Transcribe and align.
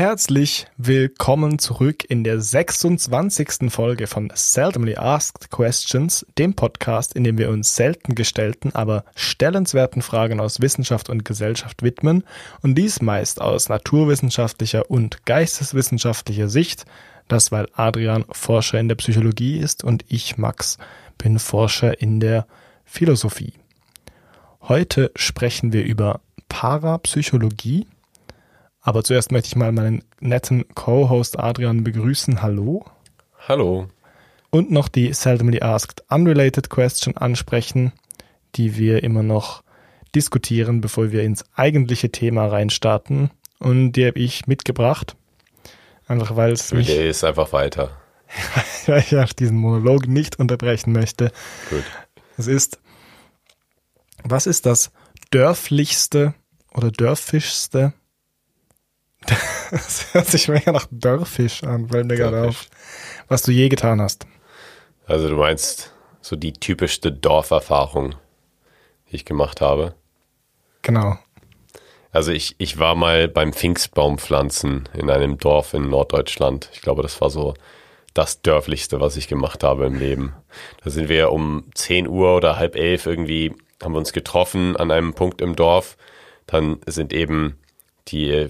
Herzlich 0.00 0.66
willkommen 0.78 1.58
zurück 1.58 2.04
in 2.08 2.24
der 2.24 2.40
26. 2.40 3.70
Folge 3.70 4.06
von 4.06 4.32
Seldomly 4.34 4.96
Asked 4.96 5.50
Questions, 5.50 6.24
dem 6.38 6.54
Podcast, 6.54 7.14
in 7.14 7.22
dem 7.22 7.36
wir 7.36 7.50
uns 7.50 7.76
selten 7.76 8.14
gestellten, 8.14 8.74
aber 8.74 9.04
stellenswerten 9.14 10.00
Fragen 10.00 10.40
aus 10.40 10.62
Wissenschaft 10.62 11.10
und 11.10 11.26
Gesellschaft 11.26 11.82
widmen 11.82 12.24
und 12.62 12.76
dies 12.76 13.02
meist 13.02 13.42
aus 13.42 13.68
naturwissenschaftlicher 13.68 14.90
und 14.90 15.26
geisteswissenschaftlicher 15.26 16.48
Sicht. 16.48 16.86
Das, 17.28 17.52
weil 17.52 17.68
Adrian 17.74 18.24
Forscher 18.32 18.80
in 18.80 18.88
der 18.88 18.94
Psychologie 18.94 19.58
ist 19.58 19.84
und 19.84 20.06
ich, 20.08 20.38
Max, 20.38 20.78
bin 21.18 21.38
Forscher 21.38 22.00
in 22.00 22.20
der 22.20 22.46
Philosophie. 22.86 23.52
Heute 24.62 25.12
sprechen 25.14 25.74
wir 25.74 25.84
über 25.84 26.22
Parapsychologie 26.48 27.86
aber 28.90 29.04
zuerst 29.04 29.30
möchte 29.30 29.46
ich 29.46 29.54
mal 29.54 29.70
meinen 29.70 30.02
netten 30.18 30.64
Co-Host 30.74 31.38
Adrian 31.38 31.84
begrüßen. 31.84 32.42
Hallo. 32.42 32.84
Hallo. 33.46 33.86
Und 34.50 34.72
noch 34.72 34.88
die 34.88 35.12
Seldomly 35.12 35.60
Asked 35.60 36.02
Unrelated 36.10 36.70
Question 36.70 37.16
ansprechen, 37.16 37.92
die 38.56 38.76
wir 38.76 39.04
immer 39.04 39.22
noch 39.22 39.62
diskutieren, 40.12 40.80
bevor 40.80 41.12
wir 41.12 41.22
ins 41.22 41.44
eigentliche 41.54 42.10
Thema 42.10 42.48
reinstarten. 42.48 43.30
Und 43.60 43.92
die 43.92 44.08
habe 44.08 44.18
ich 44.18 44.48
mitgebracht. 44.48 45.14
Einfach 46.08 46.34
weil 46.34 46.50
es 46.50 46.72
mich... 46.72 46.90
Ist 46.90 47.22
einfach 47.22 47.52
weiter. 47.52 47.96
weil 48.86 49.02
ich 49.02 49.16
auch 49.16 49.32
diesen 49.32 49.56
Monolog 49.56 50.08
nicht 50.08 50.40
unterbrechen 50.40 50.92
möchte. 50.92 51.30
Gut. 51.70 51.84
Es 52.36 52.48
ist, 52.48 52.80
was 54.24 54.48
ist 54.48 54.66
das 54.66 54.90
dörflichste 55.30 56.34
oder 56.74 56.90
dörfischste 56.90 57.92
das 59.70 60.12
hört 60.12 60.26
sich 60.26 60.48
mega 60.48 60.72
nach 60.72 60.86
Dörfisch 60.90 61.62
an, 61.64 61.88
fällt 61.88 62.06
mir 62.06 62.16
gerade 62.16 62.48
auf. 62.48 62.66
Was 63.28 63.42
du 63.42 63.52
je 63.52 63.68
getan 63.68 64.00
hast. 64.00 64.26
Also 65.06 65.28
du 65.28 65.36
meinst 65.36 65.92
so 66.20 66.36
die 66.36 66.52
typischste 66.52 67.12
Dorferfahrung, 67.12 68.14
die 69.10 69.16
ich 69.16 69.24
gemacht 69.24 69.60
habe? 69.60 69.94
Genau. 70.82 71.18
Also 72.12 72.32
ich, 72.32 72.56
ich 72.58 72.78
war 72.78 72.94
mal 72.94 73.28
beim 73.28 73.52
Pfingstbaumpflanzen 73.52 74.88
in 74.94 75.10
einem 75.10 75.38
Dorf 75.38 75.74
in 75.74 75.88
Norddeutschland. 75.88 76.68
Ich 76.72 76.80
glaube, 76.80 77.02
das 77.02 77.20
war 77.20 77.30
so 77.30 77.54
das 78.14 78.42
Dörflichste, 78.42 79.00
was 79.00 79.16
ich 79.16 79.28
gemacht 79.28 79.62
habe 79.62 79.86
im 79.86 79.98
Leben. 79.98 80.32
Da 80.82 80.90
sind 80.90 81.08
wir 81.08 81.30
um 81.30 81.64
10 81.74 82.08
Uhr 82.08 82.36
oder 82.36 82.56
halb 82.56 82.74
elf 82.74 83.06
irgendwie, 83.06 83.54
haben 83.82 83.94
wir 83.94 83.98
uns 83.98 84.12
getroffen 84.12 84.76
an 84.76 84.90
einem 84.90 85.14
Punkt 85.14 85.40
im 85.40 85.54
Dorf. 85.54 85.96
Dann 86.46 86.80
sind 86.86 87.12
eben 87.12 87.59
die 88.08 88.48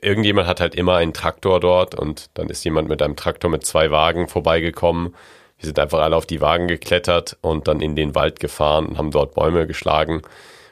irgendjemand 0.00 0.48
hat 0.48 0.60
halt 0.60 0.74
immer 0.74 0.96
einen 0.96 1.12
Traktor 1.12 1.60
dort 1.60 1.94
und 1.94 2.30
dann 2.34 2.48
ist 2.48 2.64
jemand 2.64 2.88
mit 2.88 3.02
einem 3.02 3.16
Traktor 3.16 3.50
mit 3.50 3.64
zwei 3.64 3.90
Wagen 3.90 4.28
vorbeigekommen. 4.28 5.14
Wir 5.58 5.66
sind 5.66 5.78
einfach 5.78 6.00
alle 6.00 6.16
auf 6.16 6.26
die 6.26 6.40
Wagen 6.40 6.68
geklettert 6.68 7.36
und 7.40 7.68
dann 7.68 7.80
in 7.80 7.94
den 7.94 8.14
Wald 8.14 8.40
gefahren 8.40 8.86
und 8.86 8.98
haben 8.98 9.10
dort 9.10 9.34
Bäume 9.34 9.66
geschlagen 9.66 10.22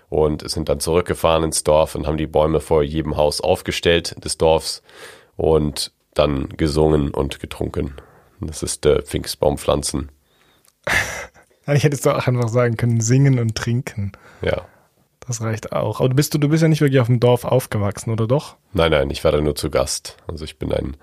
und 0.08 0.48
sind 0.50 0.68
dann 0.68 0.80
zurückgefahren 0.80 1.44
ins 1.44 1.62
Dorf 1.62 1.94
und 1.94 2.06
haben 2.06 2.16
die 2.16 2.26
Bäume 2.26 2.60
vor 2.60 2.82
jedem 2.82 3.16
Haus 3.16 3.40
aufgestellt 3.40 4.22
des 4.24 4.36
Dorfs 4.36 4.82
und 5.36 5.92
dann 6.14 6.48
gesungen 6.56 7.10
und 7.10 7.40
getrunken. 7.40 7.94
Das 8.40 8.62
ist 8.62 8.84
der 8.84 9.02
Pfingstbaumpflanzen. 9.02 10.10
Ich 11.66 11.84
hätte 11.84 11.94
es 11.94 12.02
doch 12.02 12.26
einfach 12.26 12.48
sagen 12.48 12.76
können, 12.76 13.00
singen 13.00 13.38
und 13.38 13.54
trinken. 13.54 14.10
Ja. 14.42 14.66
Das 15.30 15.40
reicht 15.42 15.70
auch. 15.70 16.00
Aber 16.00 16.08
du 16.08 16.16
bist, 16.16 16.34
du 16.34 16.48
bist 16.48 16.60
ja 16.60 16.68
nicht 16.68 16.80
wirklich 16.80 16.98
auf 16.98 17.06
dem 17.06 17.20
Dorf 17.20 17.44
aufgewachsen, 17.44 18.10
oder 18.10 18.26
doch? 18.26 18.56
Nein, 18.72 18.90
nein, 18.90 19.10
ich 19.10 19.22
war 19.22 19.30
da 19.30 19.40
nur 19.40 19.54
zu 19.54 19.70
Gast. 19.70 20.16
Also 20.26 20.44
ich 20.44 20.58
bin 20.58 20.72
ein 20.72 20.96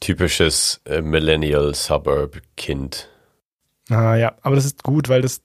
typisches 0.00 0.80
äh, 0.84 1.00
Millennial-Suburb-Kind. 1.00 3.08
Ah 3.88 4.16
ja, 4.16 4.34
aber 4.42 4.56
das 4.56 4.64
ist 4.64 4.82
gut, 4.82 5.08
weil 5.08 5.22
das, 5.22 5.42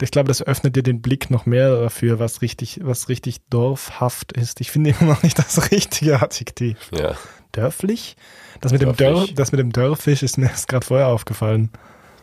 ich 0.00 0.10
glaube, 0.10 0.26
das 0.26 0.42
öffnet 0.42 0.74
dir 0.74 0.82
den 0.82 1.02
Blick 1.02 1.30
noch 1.30 1.46
mehr 1.46 1.82
dafür, 1.82 2.18
was 2.18 2.42
richtig, 2.42 2.80
was 2.82 3.08
richtig 3.08 3.38
dorfhaft 3.48 4.32
ist. 4.32 4.60
Ich 4.60 4.72
finde 4.72 4.90
immer 4.90 5.12
noch 5.12 5.22
nicht 5.22 5.38
das 5.38 5.70
richtige 5.70 6.20
Adjektiv. 6.20 6.90
Ja. 6.98 7.14
Dörflich? 7.52 8.16
Das 8.60 8.72
mit, 8.72 8.82
Dem 8.82 8.96
Dörf, 8.96 9.32
das 9.34 9.52
mit 9.52 9.60
dem 9.60 9.70
Dörfisch 9.70 10.24
ist 10.24 10.36
mir 10.36 10.46
erst 10.46 10.66
gerade 10.66 10.84
vorher 10.84 11.06
aufgefallen. 11.06 11.70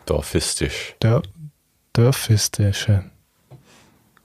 Dorfistisch. 0.04 0.96
Dör, 1.02 1.22
Dörfistische. 1.94 3.10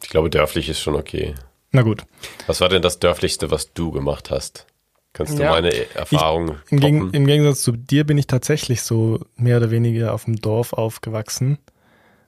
Ich 0.03 0.09
glaube, 0.09 0.29
dörflich 0.29 0.69
ist 0.69 0.79
schon 0.79 0.95
okay. 0.95 1.35
Na 1.71 1.81
gut. 1.81 2.03
Was 2.47 2.61
war 2.61 2.69
denn 2.69 2.81
das 2.81 2.99
Dörflichste, 2.99 3.51
was 3.51 3.73
du 3.73 3.91
gemacht 3.91 4.31
hast? 4.31 4.65
Kannst 5.13 5.39
du 5.39 5.43
ja, 5.43 5.51
meine 5.51 5.71
Erfahrung 5.95 6.57
ich, 6.69 6.83
im, 6.83 7.11
Im 7.13 7.25
Gegensatz 7.25 7.63
zu 7.63 7.71
dir 7.71 8.03
bin 8.05 8.17
ich 8.17 8.27
tatsächlich 8.27 8.81
so 8.81 9.21
mehr 9.37 9.57
oder 9.57 9.71
weniger 9.71 10.13
auf 10.13 10.25
dem 10.25 10.35
Dorf 10.35 10.73
aufgewachsen. 10.73 11.57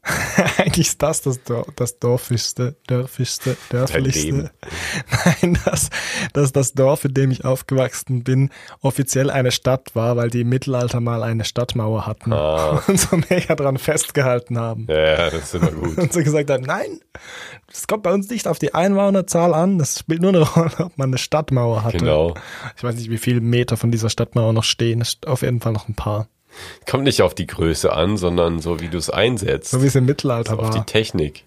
Eigentlich 0.57 0.88
ist 0.88 1.01
das 1.01 1.22
das, 1.22 1.44
Dor 1.44 1.66
das 1.75 2.00
Dorfischste, 2.00 2.75
Dörfischste, 2.88 3.57
Dörflichste. 3.69 4.51
Nein, 5.41 5.59
dass, 5.66 5.90
dass 6.34 6.51
das 6.51 6.73
Dorf, 6.73 7.06
in 7.06 7.13
dem 7.13 7.31
ich 7.31 7.45
aufgewachsen 7.45 8.23
bin, 8.23 8.50
offiziell 8.81 9.29
eine 9.29 9.51
Stadt 9.51 9.95
war, 9.95 10.16
weil 10.16 10.29
die 10.29 10.41
im 10.41 10.50
Mittelalter 10.50 11.00
mal 11.00 11.23
eine 11.23 11.44
Stadtmauer 11.44 12.06
hatten 12.06 12.34
ah. 12.34 12.81
und 12.88 13.00
so 13.00 13.18
mega 13.29 13.56
dran 13.56 13.78
festgehalten 13.78 14.57
haben. 14.57 14.88
Ja, 14.90 15.29
das 15.29 15.53
ist 15.53 15.56
immer 15.56 15.72
gut. 15.72 15.97
Und 15.97 16.13
so 16.13 16.24
gesagt 16.24 16.50
haben, 16.50 16.63
nein, 16.63 17.00
das 17.68 17.88
kommt 17.88 18.03
bei 18.03 18.13
uns 18.13 18.29
nicht 18.29 18.47
auf 18.47 18.59
die 18.59 18.74
Einwohnerzahl 18.74 19.53
an, 19.53 19.78
das 19.78 20.00
spielt 20.00 20.22
nur 20.22 20.29
eine 20.29 20.41
Rolle, 20.41 20.79
ob 20.79 20.97
man 20.97 21.09
eine 21.09 21.18
Stadtmauer 21.18 21.84
hatte. 21.84 21.97
Genau. 21.97 22.34
Ich 22.75 22.84
weiß 22.84 22.95
nicht, 22.95 23.09
wie 23.09 23.18
viele 23.18 23.41
Meter 23.41 23.78
von 23.78 23.91
dieser 23.91 24.09
Stadtmauer 24.09 24.53
noch 24.53 24.63
stehen, 24.63 25.03
auf 25.25 25.41
jeden 25.41 25.59
Fall 25.62 25.74
noch 25.74 25.88
ein 25.88 25.95
paar. 25.95 26.28
Kommt 26.90 27.03
nicht 27.03 27.22
auf 27.22 27.35
die 27.35 27.47
Größe 27.47 27.91
an, 27.94 28.18
sondern 28.18 28.59
so, 28.59 28.79
wie 28.79 28.90
du 28.90 28.97
es 28.97 29.09
einsetzt. 29.09 29.72
So 29.72 29.81
wie 29.81 29.88
es 29.88 29.95
im 29.95 30.06
Mittelalter 30.06 30.51
also 30.51 30.63
war. 30.63 30.69
Auf 30.69 30.75
die 30.75 30.91
Technik. 30.91 31.45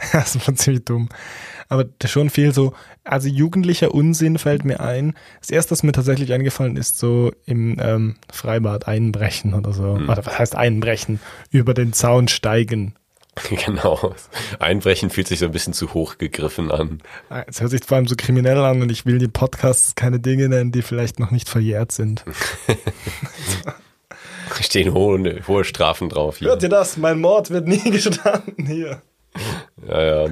das 0.12 0.46
war 0.46 0.54
ziemlich 0.54 0.84
dumm. 0.84 1.08
Aber 1.68 1.84
schon 2.04 2.30
viel 2.30 2.52
so, 2.52 2.72
also 3.04 3.28
jugendlicher 3.28 3.94
Unsinn 3.94 4.38
fällt 4.38 4.64
mir 4.64 4.80
ein. 4.80 5.14
Das 5.38 5.50
erste, 5.50 5.70
was 5.70 5.84
mir 5.84 5.92
tatsächlich 5.92 6.32
eingefallen 6.32 6.76
ist, 6.76 6.98
so 6.98 7.30
im 7.46 7.76
ähm, 7.80 8.16
Freibad 8.32 8.88
einbrechen 8.88 9.54
oder 9.54 9.72
so. 9.72 9.96
Hm. 9.96 10.08
Oder 10.08 10.26
was 10.26 10.38
heißt 10.38 10.56
einbrechen? 10.56 11.20
Über 11.50 11.72
den 11.72 11.92
Zaun 11.92 12.26
steigen. 12.26 12.96
Genau. 13.66 14.14
Einbrechen 14.58 15.10
fühlt 15.10 15.28
sich 15.28 15.38
so 15.38 15.46
ein 15.46 15.52
bisschen 15.52 15.72
zu 15.72 15.94
hoch 15.94 16.18
gegriffen 16.18 16.70
an. 16.70 17.00
Es 17.46 17.60
hört 17.60 17.70
sich 17.70 17.84
vor 17.84 17.96
allem 17.96 18.06
so 18.06 18.16
kriminell 18.16 18.58
an 18.58 18.82
und 18.82 18.90
ich 18.90 19.06
will 19.06 19.18
die 19.18 19.28
Podcasts 19.28 19.94
keine 19.94 20.20
Dinge 20.20 20.48
nennen, 20.48 20.72
die 20.72 20.82
vielleicht 20.82 21.18
noch 21.18 21.30
nicht 21.30 21.48
verjährt 21.48 21.92
sind. 21.92 22.24
Stehen 24.60 24.94
hohe, 24.94 25.40
hohe 25.46 25.64
Strafen 25.64 26.08
drauf 26.08 26.38
hier. 26.38 26.48
Hört 26.48 26.62
ihr 26.62 26.68
das? 26.68 26.96
Mein 26.96 27.20
Mord 27.20 27.50
wird 27.50 27.66
nie 27.66 27.78
gestanden 27.90 28.66
hier. 28.66 29.02
Ja, 29.86 30.02
ja. 30.02 30.30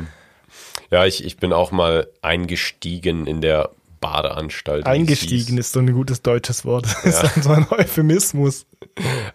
Ja, 0.91 1.05
ich, 1.05 1.25
ich 1.25 1.37
bin 1.37 1.53
auch 1.53 1.71
mal 1.71 2.09
eingestiegen 2.23 3.27
in 3.27 3.43
der 3.43 3.71
Badeanstalt. 4.01 4.87
Eingestiegen 4.87 5.59
ist 5.59 5.73
so 5.73 5.81
ein 5.81 5.93
gutes 5.93 6.23
deutsches 6.23 6.65
Wort. 6.65 6.87
Das 7.05 7.23
ja. 7.23 7.29
ist 7.29 7.45
so 7.45 7.51
ein 7.51 7.67
Euphemismus. 7.71 8.67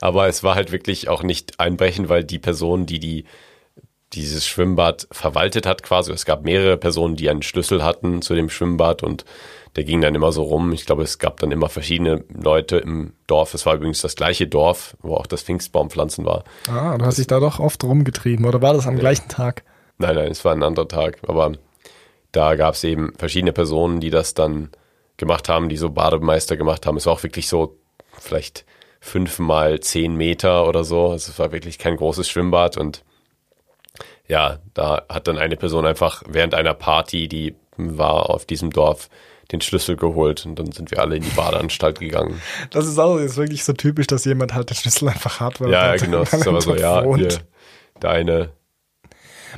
Aber 0.01 0.27
es 0.27 0.43
war 0.43 0.55
halt 0.55 0.71
wirklich 0.71 1.09
auch 1.09 1.23
nicht 1.23 1.59
einbrechen, 1.59 2.09
weil 2.09 2.23
die 2.23 2.39
Person, 2.39 2.85
die 2.85 2.99
die 2.99 3.25
dieses 4.15 4.47
Schwimmbad 4.47 5.07
verwaltet 5.11 5.65
hat 5.65 5.83
quasi. 5.83 6.11
Es 6.11 6.25
gab 6.25 6.43
mehrere 6.43 6.77
Personen, 6.77 7.15
die 7.15 7.29
einen 7.29 7.41
Schlüssel 7.41 7.83
hatten 7.83 8.21
zu 8.21 8.35
dem 8.35 8.49
Schwimmbad 8.49 9.03
und 9.03 9.25
der 9.75 9.83
ging 9.83 10.01
dann 10.01 10.13
immer 10.13 10.31
so 10.31 10.43
rum. 10.43 10.71
Ich 10.71 10.85
glaube, 10.85 11.03
es 11.03 11.17
gab 11.17 11.39
dann 11.39 11.51
immer 11.51 11.67
verschiedene 11.67 12.23
Leute 12.29 12.77
im 12.77 13.13
Dorf. 13.25 13.53
Es 13.53 13.65
war 13.65 13.75
übrigens 13.75 14.01
das 14.01 14.15
gleiche 14.15 14.47
Dorf, 14.47 14.95
wo 15.01 15.15
auch 15.15 15.25
das 15.25 15.41
Pfingstbaumpflanzen 15.41 16.25
war. 16.25 16.43
Ah, 16.67 16.97
du 16.97 17.05
hast 17.05 17.17
dich 17.17 17.27
da 17.27 17.39
doch 17.39 17.59
oft 17.59 17.83
rumgetrieben, 17.83 18.45
oder 18.45 18.61
war 18.61 18.73
das 18.73 18.85
am 18.85 18.95
ja. 18.95 18.99
gleichen 18.99 19.29
Tag? 19.29 19.63
Nein, 19.97 20.15
nein, 20.15 20.31
es 20.31 20.45
war 20.45 20.53
ein 20.53 20.63
anderer 20.63 20.87
Tag. 20.87 21.17
Aber 21.27 21.53
da 22.31 22.55
gab 22.55 22.75
es 22.75 22.83
eben 22.83 23.13
verschiedene 23.17 23.51
Personen, 23.51 23.99
die 23.99 24.11
das 24.11 24.35
dann 24.35 24.69
gemacht 25.17 25.49
haben, 25.49 25.69
die 25.69 25.77
so 25.77 25.89
Bademeister 25.89 26.55
gemacht 26.55 26.85
haben. 26.85 26.97
Es 26.97 27.07
war 27.07 27.13
auch 27.13 27.23
wirklich 27.23 27.47
so 27.47 27.77
vielleicht 28.19 28.65
fünf 28.99 29.39
mal 29.39 29.79
zehn 29.79 30.15
Meter 30.15 30.67
oder 30.67 30.83
so. 30.83 31.09
Also 31.09 31.31
es 31.31 31.39
war 31.39 31.51
wirklich 31.51 31.79
kein 31.79 31.97
großes 31.97 32.29
Schwimmbad 32.29 32.77
und 32.77 33.03
ja, 34.27 34.59
da 34.73 35.03
hat 35.09 35.27
dann 35.27 35.37
eine 35.37 35.57
Person 35.57 35.85
einfach 35.85 36.23
während 36.27 36.53
einer 36.53 36.73
Party, 36.73 37.27
die 37.27 37.55
war 37.77 38.29
auf 38.29 38.45
diesem 38.45 38.71
Dorf, 38.71 39.09
den 39.51 39.61
Schlüssel 39.61 39.97
geholt 39.97 40.45
und 40.45 40.57
dann 40.57 40.71
sind 40.71 40.89
wir 40.91 40.99
alle 40.99 41.17
in 41.17 41.23
die 41.23 41.29
Badeanstalt 41.29 41.99
gegangen. 41.99 42.41
Das 42.71 42.87
ist 42.87 42.97
auch 42.97 43.17
ist 43.17 43.37
wirklich 43.37 43.63
so 43.63 43.73
typisch, 43.73 44.07
dass 44.07 44.25
jemand 44.25 44.53
halt 44.53 44.69
den 44.69 44.75
Schlüssel 44.75 45.09
einfach 45.09 45.39
hat. 45.39 45.59
Weil 45.59 45.71
ja, 45.71 45.95
genau. 45.95 46.19
Das 46.19 46.33
ist 46.33 46.47
aber 46.47 46.61
so, 46.61 46.75
ja, 46.75 47.03
hier, 47.15 47.39
der 48.01 48.09
eine, 48.09 48.49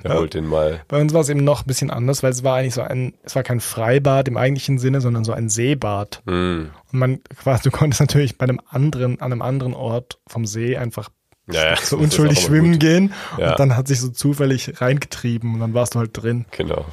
der 0.04 0.12
ja, 0.12 0.18
holt 0.18 0.34
den 0.34 0.48
mal. 0.48 0.82
Bei 0.88 1.00
uns 1.00 1.14
war 1.14 1.22
es 1.22 1.30
eben 1.30 1.44
noch 1.44 1.62
ein 1.62 1.68
bisschen 1.68 1.92
anders, 1.92 2.24
weil 2.24 2.32
es 2.32 2.44
war 2.44 2.58
eigentlich 2.58 2.74
so 2.74 2.82
ein, 2.82 3.14
es 3.24 3.36
war 3.36 3.44
kein 3.44 3.62
Freibad 3.62 4.28
im 4.28 4.38
eigentlichen 4.38 4.80
Sinne, 4.80 5.02
sondern 5.02 5.24
so 5.24 5.32
ein 5.32 5.50
Seebad. 5.50 6.22
Mm. 6.26 6.66
Und 6.92 7.00
man 7.00 7.24
quasi, 7.42 7.64
du 7.64 7.72
konntest 7.72 8.02
natürlich 8.02 8.38
bei 8.38 8.44
einem 8.44 8.60
anderen, 8.68 9.22
an 9.22 9.32
einem 9.32 9.42
anderen 9.42 9.74
Ort 9.74 10.20
vom 10.28 10.46
See 10.46 10.76
einfach 10.78 11.10
ja, 11.52 11.72
ja, 11.72 11.76
so 11.82 11.98
unschuldig 11.98 12.40
schwimmen 12.40 12.74
gut. 12.74 12.80
gehen 12.82 13.14
ja. 13.38 13.52
und 13.52 13.60
dann 13.60 13.76
hat 13.78 13.88
sich 13.88 14.00
so 14.02 14.10
zufällig 14.10 14.82
reingetrieben 14.82 15.54
und 15.54 15.60
dann 15.60 15.74
warst 15.74 15.96
du 15.96 16.00
halt 16.00 16.12
drin. 16.14 16.46
Genau. 16.52 16.86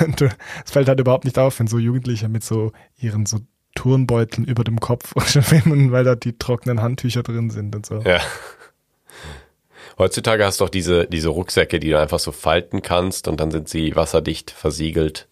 Und 0.00 0.20
es 0.20 0.70
fällt 0.72 0.88
halt 0.88 0.98
überhaupt 1.00 1.24
nicht 1.24 1.38
auf, 1.38 1.58
wenn 1.60 1.68
so 1.68 1.78
Jugendliche 1.78 2.28
mit 2.28 2.42
so 2.42 2.72
ihren 2.98 3.24
so 3.26 3.38
Turnbeuteln 3.76 4.44
über 4.46 4.64
dem 4.64 4.80
Kopf 4.80 5.12
schwimmen, 5.28 5.92
weil 5.92 6.02
da 6.04 6.14
die 6.16 6.36
trockenen 6.38 6.82
Handtücher 6.82 7.22
drin 7.22 7.50
sind 7.50 7.74
und 7.76 7.86
so. 7.86 8.00
Ja. 8.00 8.20
Heutzutage 9.98 10.44
hast 10.44 10.60
du 10.60 10.64
auch 10.64 10.68
diese, 10.70 11.06
diese 11.06 11.28
Rucksäcke, 11.28 11.78
die 11.80 11.90
du 11.90 11.98
einfach 12.00 12.18
so 12.18 12.32
falten 12.32 12.82
kannst 12.82 13.28
und 13.28 13.40
dann 13.40 13.50
sind 13.50 13.68
sie 13.68 13.96
wasserdicht 13.96 14.50
versiegelt. 14.50 15.26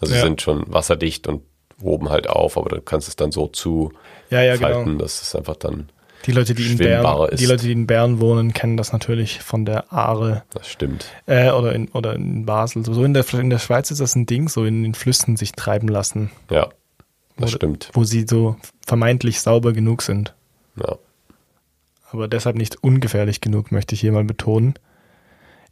Also 0.00 0.14
Ja. 0.14 0.22
sind 0.22 0.40
schon 0.40 0.64
wasserdicht 0.72 1.26
und 1.26 1.42
oben 1.82 2.08
halt 2.08 2.28
auf, 2.28 2.56
aber 2.56 2.70
du 2.70 2.80
kannst 2.80 3.08
es 3.08 3.16
dann 3.16 3.32
so 3.32 3.48
zu 3.48 3.92
Ja, 4.30 4.42
ja, 4.42 4.56
falten, 4.56 4.84
genau. 4.84 5.02
dass 5.02 5.20
es 5.20 5.34
einfach 5.34 5.56
dann, 5.56 5.90
Die 6.26 6.32
Leute, 6.32 6.54
die 6.54 6.70
in 6.72 6.78
Bern, 6.78 7.28
ist. 7.30 7.40
die 7.40 7.46
Leute, 7.46 7.64
die 7.64 7.72
in 7.72 7.86
Bern 7.86 8.20
wohnen, 8.20 8.52
kennen 8.52 8.76
das 8.76 8.92
natürlich 8.92 9.40
von 9.40 9.64
der 9.64 9.92
Aare 9.92 10.42
das 10.50 10.68
stimmt. 10.68 11.06
äh, 11.26 11.50
oder 11.50 11.74
in 11.74 11.88
oder 11.88 12.14
in 12.14 12.44
Basel. 12.44 12.84
So 12.84 13.04
in 13.04 13.14
der 13.14 13.24
in 13.34 13.50
der 13.50 13.58
Schweiz 13.58 13.90
ist 13.90 14.00
das 14.00 14.14
ein 14.16 14.26
Ding, 14.26 14.48
so 14.48 14.64
in 14.64 14.82
den 14.82 14.94
Flüssen 14.94 15.36
sich 15.36 15.52
treiben 15.52 15.88
lassen, 15.88 16.30
Ja, 16.50 16.68
das 17.36 17.50
Oder- 17.50 17.56
stimmt. 17.58 17.90
wo 17.92 18.04
sie 18.04 18.26
so 18.28 18.56
vermeintlich 18.86 19.40
sauber 19.40 19.72
genug 19.72 20.02
sind. 20.02 20.34
Ja. 20.76 20.96
aber 22.10 22.26
deshalb 22.28 22.56
nicht 22.56 22.82
ungefährlich 22.82 23.40
genug, 23.40 23.70
möchte 23.72 23.94
ich 23.94 24.00
hier 24.00 24.12
mal 24.12 24.24
betonen. 24.24 24.74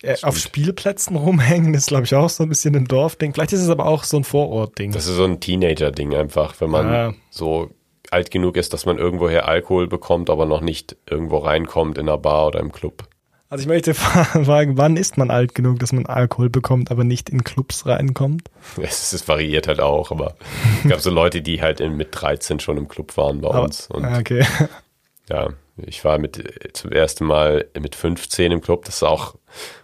Äh, 0.02 0.16
auf 0.22 0.36
Spielplätzen 0.36 1.16
rumhängen 1.16 1.72
ist, 1.74 1.86
glaube 1.86 2.04
ich, 2.04 2.14
auch 2.14 2.28
so 2.28 2.42
ein 2.42 2.50
bisschen 2.50 2.76
ein 2.76 2.84
Dorfding. 2.84 3.32
Vielleicht 3.32 3.54
ist 3.54 3.62
es 3.62 3.70
aber 3.70 3.86
auch 3.86 4.04
so 4.04 4.18
ein 4.18 4.24
Vorortding. 4.24 4.92
Das 4.92 5.06
ist 5.06 5.16
so 5.16 5.24
ein 5.24 5.40
Teenager-Ding 5.40 6.14
einfach, 6.14 6.54
wenn 6.60 6.68
man 6.70 6.86
Ja. 6.92 7.14
so 7.30 7.70
alt 8.12 8.30
genug 8.30 8.56
ist, 8.56 8.72
dass 8.72 8.86
man 8.86 8.98
irgendwoher 8.98 9.46
Alkohol 9.48 9.86
bekommt, 9.86 10.30
aber 10.30 10.46
noch 10.46 10.60
nicht 10.60 10.96
irgendwo 11.08 11.38
reinkommt 11.38 11.98
in 11.98 12.08
einer 12.08 12.18
Bar 12.18 12.48
oder 12.48 12.60
im 12.60 12.72
Club. 12.72 13.04
Also 13.48 13.62
ich 13.62 13.68
möchte 13.68 13.94
fragen, 13.94 14.76
wann 14.76 14.96
ist 14.96 15.18
man 15.18 15.30
alt 15.30 15.54
genug, 15.54 15.78
dass 15.78 15.92
man 15.92 16.06
Alkohol 16.06 16.50
bekommt, 16.50 16.90
aber 16.90 17.04
nicht 17.04 17.30
in 17.30 17.44
Clubs 17.44 17.86
reinkommt? 17.86 18.48
Es, 18.80 19.12
es 19.12 19.28
variiert 19.28 19.68
halt 19.68 19.80
auch, 19.80 20.10
aber 20.10 20.34
es 20.82 20.90
gab 20.90 21.00
so 21.00 21.10
Leute, 21.10 21.42
die 21.42 21.62
halt 21.62 21.78
mit 21.80 22.08
13 22.10 22.58
schon 22.60 22.76
im 22.76 22.88
Club 22.88 23.16
waren 23.16 23.40
bei 23.40 23.48
Aber- 23.50 23.62
uns. 23.62 23.86
Und 23.88 24.04
Ah, 24.04 24.18
okay. 24.18 24.44
ja, 25.30 25.50
ich 25.76 26.04
war 26.04 26.18
mit 26.18 26.42
zum 26.72 26.90
ersten 26.90 27.24
Mal 27.24 27.66
mit 27.78 27.94
15 27.94 28.50
im 28.50 28.60
Club. 28.60 28.84
Das 28.84 28.96
ist 28.96 29.02
auch 29.04 29.36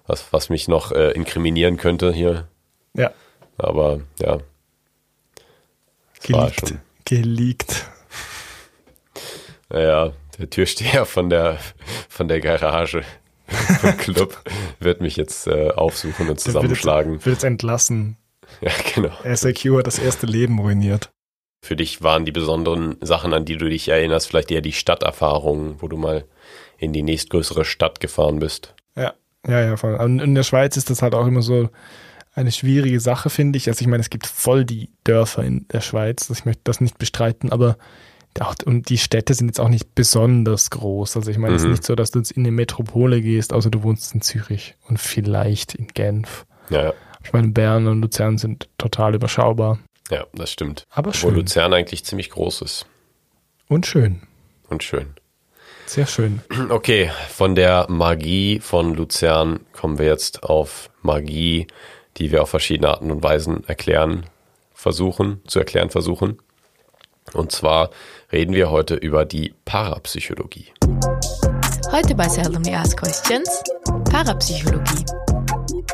was, 0.06 0.32
was 0.32 0.48
mich 0.48 0.66
noch 0.66 0.90
äh, 0.90 1.12
inkriminieren 1.12 1.76
könnte 1.76 2.12
hier. 2.12 2.48
Ja, 2.94 3.12
Aber 3.58 4.00
ja, 4.18 4.38
geleakt. 6.22 6.68
schon. 6.68 6.78
Geleakt. 7.04 7.86
Naja, 9.72 10.12
der 10.38 10.50
Türsteher 10.50 11.06
von 11.06 11.30
der 11.30 11.58
von 12.08 12.28
der 12.28 12.40
Garage 12.40 13.02
vom 13.80 13.96
Club 13.96 14.38
wird 14.80 15.00
mich 15.00 15.16
jetzt 15.16 15.46
äh, 15.46 15.70
aufsuchen 15.70 16.28
und 16.28 16.38
zusammenschlagen. 16.38 17.24
Wird 17.24 17.36
jetzt 17.36 17.44
entlassen. 17.44 18.16
Ja, 18.60 18.70
genau. 18.94 19.12
SAQ 19.24 19.78
hat 19.78 19.86
das 19.86 19.98
erste 19.98 20.26
Leben 20.26 20.58
ruiniert. 20.58 21.10
Für 21.64 21.76
dich 21.76 22.02
waren 22.02 22.26
die 22.26 22.32
besonderen 22.32 22.96
Sachen, 23.00 23.32
an 23.32 23.44
die 23.44 23.56
du 23.56 23.68
dich 23.68 23.88
erinnerst, 23.88 24.28
vielleicht 24.28 24.50
eher 24.50 24.60
die 24.60 24.72
Stadterfahrungen, 24.72 25.76
wo 25.80 25.88
du 25.88 25.96
mal 25.96 26.24
in 26.76 26.92
die 26.92 27.02
nächstgrößere 27.02 27.64
Stadt 27.64 28.00
gefahren 28.00 28.40
bist. 28.40 28.74
Ja, 28.94 29.14
ja, 29.46 29.60
ja. 29.60 29.76
Voll. 29.76 29.94
Und 29.94 30.18
in 30.18 30.34
der 30.34 30.42
Schweiz 30.42 30.76
ist 30.76 30.90
das 30.90 31.00
halt 31.00 31.14
auch 31.14 31.26
immer 31.26 31.40
so 31.40 31.70
eine 32.34 32.52
schwierige 32.52 33.00
Sache, 33.00 33.30
finde 33.30 33.56
ich. 33.56 33.68
Also 33.68 33.80
ich 33.80 33.86
meine, 33.86 34.00
es 34.02 34.10
gibt 34.10 34.26
voll 34.26 34.64
die 34.64 34.90
Dörfer 35.04 35.44
in 35.44 35.66
der 35.68 35.80
Schweiz. 35.80 36.28
Ich 36.28 36.44
möchte 36.44 36.62
das 36.64 36.80
nicht 36.80 36.98
bestreiten, 36.98 37.52
aber 37.52 37.78
auch, 38.40 38.54
und 38.64 38.88
die 38.88 38.98
Städte 38.98 39.34
sind 39.34 39.48
jetzt 39.48 39.60
auch 39.60 39.68
nicht 39.68 39.94
besonders 39.94 40.70
groß. 40.70 41.16
Also 41.16 41.30
ich 41.30 41.38
meine, 41.38 41.54
es 41.54 41.62
ist 41.62 41.66
Mhm. 41.66 41.72
nicht 41.72 41.84
so, 41.84 41.94
dass 41.94 42.10
du 42.10 42.18
jetzt 42.18 42.30
in 42.32 42.42
eine 42.44 42.52
Metropole 42.52 43.20
gehst, 43.20 43.52
außer 43.52 43.70
du 43.70 43.82
wohnst 43.82 44.14
in 44.14 44.22
Zürich 44.22 44.74
und 44.88 44.98
vielleicht 44.98 45.74
in 45.74 45.88
Genf. 45.88 46.46
Ja, 46.70 46.84
ja, 46.84 46.92
Ich 47.24 47.32
meine, 47.32 47.48
Bern 47.48 47.86
und 47.88 48.00
Luzern 48.00 48.38
sind 48.38 48.68
total 48.78 49.14
überschaubar. 49.14 49.78
ja 50.10 50.24
das 50.34 50.50
stimmt. 50.50 50.84
Aber 50.90 51.10
Wo 51.10 51.14
schön. 51.14 51.34
Luzern 51.34 51.72
eigentlich 51.74 52.04
ziemlich 52.04 52.30
groß 52.30 52.62
ist 52.62 52.86
Und 53.68 53.86
schön. 53.86 54.22
und 54.68 54.82
schön. 54.82 55.08
Sehr 55.86 56.06
schön. 56.06 56.40
Okay, 56.70 57.10
von 57.28 57.54
der 57.54 57.86
Magie 57.90 58.60
von 58.60 58.94
Luzern 58.94 59.60
kommen 59.72 59.98
wir 59.98 60.06
jetzt 60.06 60.42
auf 60.44 60.88
Magie, 61.02 61.66
die 62.16 62.30
wir 62.32 62.42
auf 62.42 62.50
verschiedene 62.50 62.88
Arten 62.88 63.10
und 63.10 63.22
Weisen 63.22 63.64
erklären 63.68 64.24
versuchen, 64.72 65.42
zu 65.46 65.58
erklären 65.58 65.90
versuchen. 65.90 66.38
Und 67.34 67.52
zwar 67.52 67.90
reden 68.30 68.54
wir 68.54 68.70
heute 68.70 68.94
über 68.94 69.24
die 69.24 69.54
Parapsychologie. 69.64 70.72
Heute 71.90 72.14
bei 72.14 72.28
Seldomly 72.28 72.74
Ask 72.74 72.98
Questions 72.98 73.62
Parapsychologie. 74.10 75.04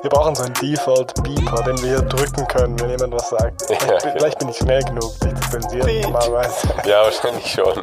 Wir 0.03 0.11
brauchen 0.11 0.35
so 0.35 0.45
einen 0.45 0.55
Default-Beeper, 0.55 1.63
den 1.65 1.79
wir 1.83 1.89
hier 1.99 2.03
drücken 2.03 2.47
können, 2.49 2.79
wenn 2.81 2.91
jemand 2.91 3.15
was 3.15 3.31
sagt. 3.31 3.63
Vielleicht 3.67 4.03
bin- 4.03 4.13
vielleicht 4.17 4.39
bin 4.39 4.49
ich 4.49 4.57
schnell 4.57 4.83
genug, 4.85 5.19
dich 5.21 5.35
zu 5.35 5.51
zensieren 5.51 6.01
normalerweise. 6.03 6.69
Ja, 6.87 7.03
wahrscheinlich 7.03 7.47
schon. 7.51 7.83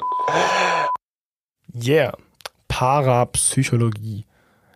Yeah, 1.74 2.14
Parapsychologie. 2.68 4.26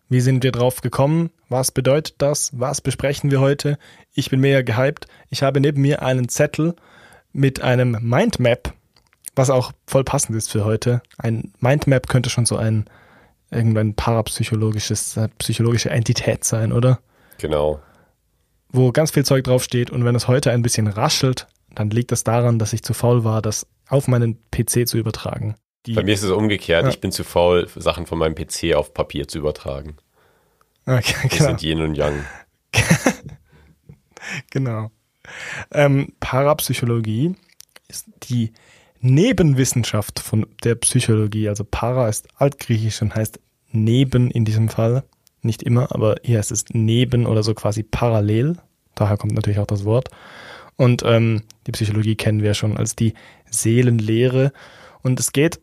Wie 0.10 0.22
sind 0.22 0.44
wir 0.44 0.52
drauf 0.52 0.82
gekommen? 0.82 1.32
Was 1.50 1.72
bedeutet 1.72 2.16
das? 2.20 2.52
Was 2.54 2.82
besprechen 2.82 3.32
wir 3.32 3.40
heute? 3.40 3.78
Ich 4.14 4.30
bin 4.30 4.40
mega 4.40 4.62
gehypt. 4.62 5.08
Ich 5.30 5.44
habe 5.44 5.60
neben 5.62 5.82
mir 5.82 6.02
einen 6.02 6.30
Zettel 6.30 6.76
mit 7.34 7.62
einem 7.62 7.98
Mindmap, 8.02 8.74
was 9.36 9.50
auch 9.50 9.72
voll 9.88 10.04
passend 10.04 10.36
ist 10.36 10.52
für 10.52 10.66
heute. 10.66 11.02
Ein 11.18 11.54
Mindmap 11.60 12.08
könnte 12.08 12.30
schon 12.30 12.46
so 12.46 12.58
ein 12.58 12.86
irgendein 13.52 13.96
parapsychologisches, 13.96 15.18
äh, 15.18 15.30
psychologische 15.40 15.90
Entität 15.90 16.44
sein, 16.44 16.72
oder? 16.72 17.00
Genau. 17.40 17.82
Wo 18.72 18.92
ganz 18.92 19.12
viel 19.12 19.26
Zeug 19.26 19.44
draufsteht 19.46 19.90
und 19.90 20.06
wenn 20.06 20.16
es 20.16 20.28
heute 20.28 20.52
ein 20.52 20.62
bisschen 20.62 20.88
raschelt, 20.88 21.48
dann 21.74 21.90
liegt 21.90 22.12
das 22.12 22.24
daran, 22.24 22.60
dass 22.60 22.74
ich 22.74 22.84
zu 22.84 22.94
faul 22.94 23.24
war, 23.24 23.42
das 23.42 23.66
auf 23.88 24.08
meinen 24.08 24.38
PC 24.52 24.88
zu 24.88 24.98
übertragen. 24.98 25.56
Die, 25.86 25.94
Bei 25.94 26.04
mir 26.04 26.14
ist 26.14 26.24
es 26.24 26.32
umgekehrt. 26.32 26.84
Ja. 26.84 26.90
Ich 26.90 27.00
bin 27.00 27.12
zu 27.12 27.24
faul, 27.24 27.68
Sachen 27.76 28.06
von 28.06 28.20
meinem 28.20 28.36
PC 28.36 28.76
auf 28.76 28.94
Papier 28.94 29.28
zu 29.28 29.40
übertragen. 29.40 29.98
okay, 30.86 31.16
Wir 31.24 31.30
genau. 31.30 31.46
sind 31.46 31.64
Yin 31.64 31.82
und 31.82 31.96
Yang. 31.96 32.26
Genau. 34.52 34.92
Ähm, 35.72 36.14
Parapsychologie 36.20 37.36
ist 37.88 38.08
die 38.30 38.54
Nebenwissenschaft 39.02 40.20
von 40.20 40.46
der 40.64 40.76
Psychologie. 40.76 41.50
Also 41.50 41.64
para 41.64 42.08
ist 42.08 42.28
altgriechisch 42.36 43.02
und 43.02 43.16
heißt 43.16 43.40
neben 43.72 44.30
in 44.32 44.46
diesem 44.46 44.70
Fall. 44.70 45.04
Nicht 45.42 45.64
immer, 45.64 45.94
aber 45.94 46.18
hier 46.24 46.38
heißt 46.38 46.52
es 46.52 46.66
neben 46.72 47.26
oder 47.26 47.44
so 47.44 47.54
quasi 47.54 47.84
parallel. 47.84 48.58
Daher 48.96 49.18
kommt 49.18 49.34
natürlich 49.34 49.60
auch 49.60 49.68
das 49.68 49.86
Wort. 49.86 50.10
Und 50.76 51.04
ähm, 51.06 51.44
die 51.66 51.72
Psychologie 51.72 52.16
kennen 52.16 52.42
wir 52.42 52.54
schon 52.54 52.78
als 52.78 52.96
die 52.96 53.14
Seelenlehre. 53.50 54.52
Und 55.02 55.20
es 55.20 55.32
geht 55.32 55.60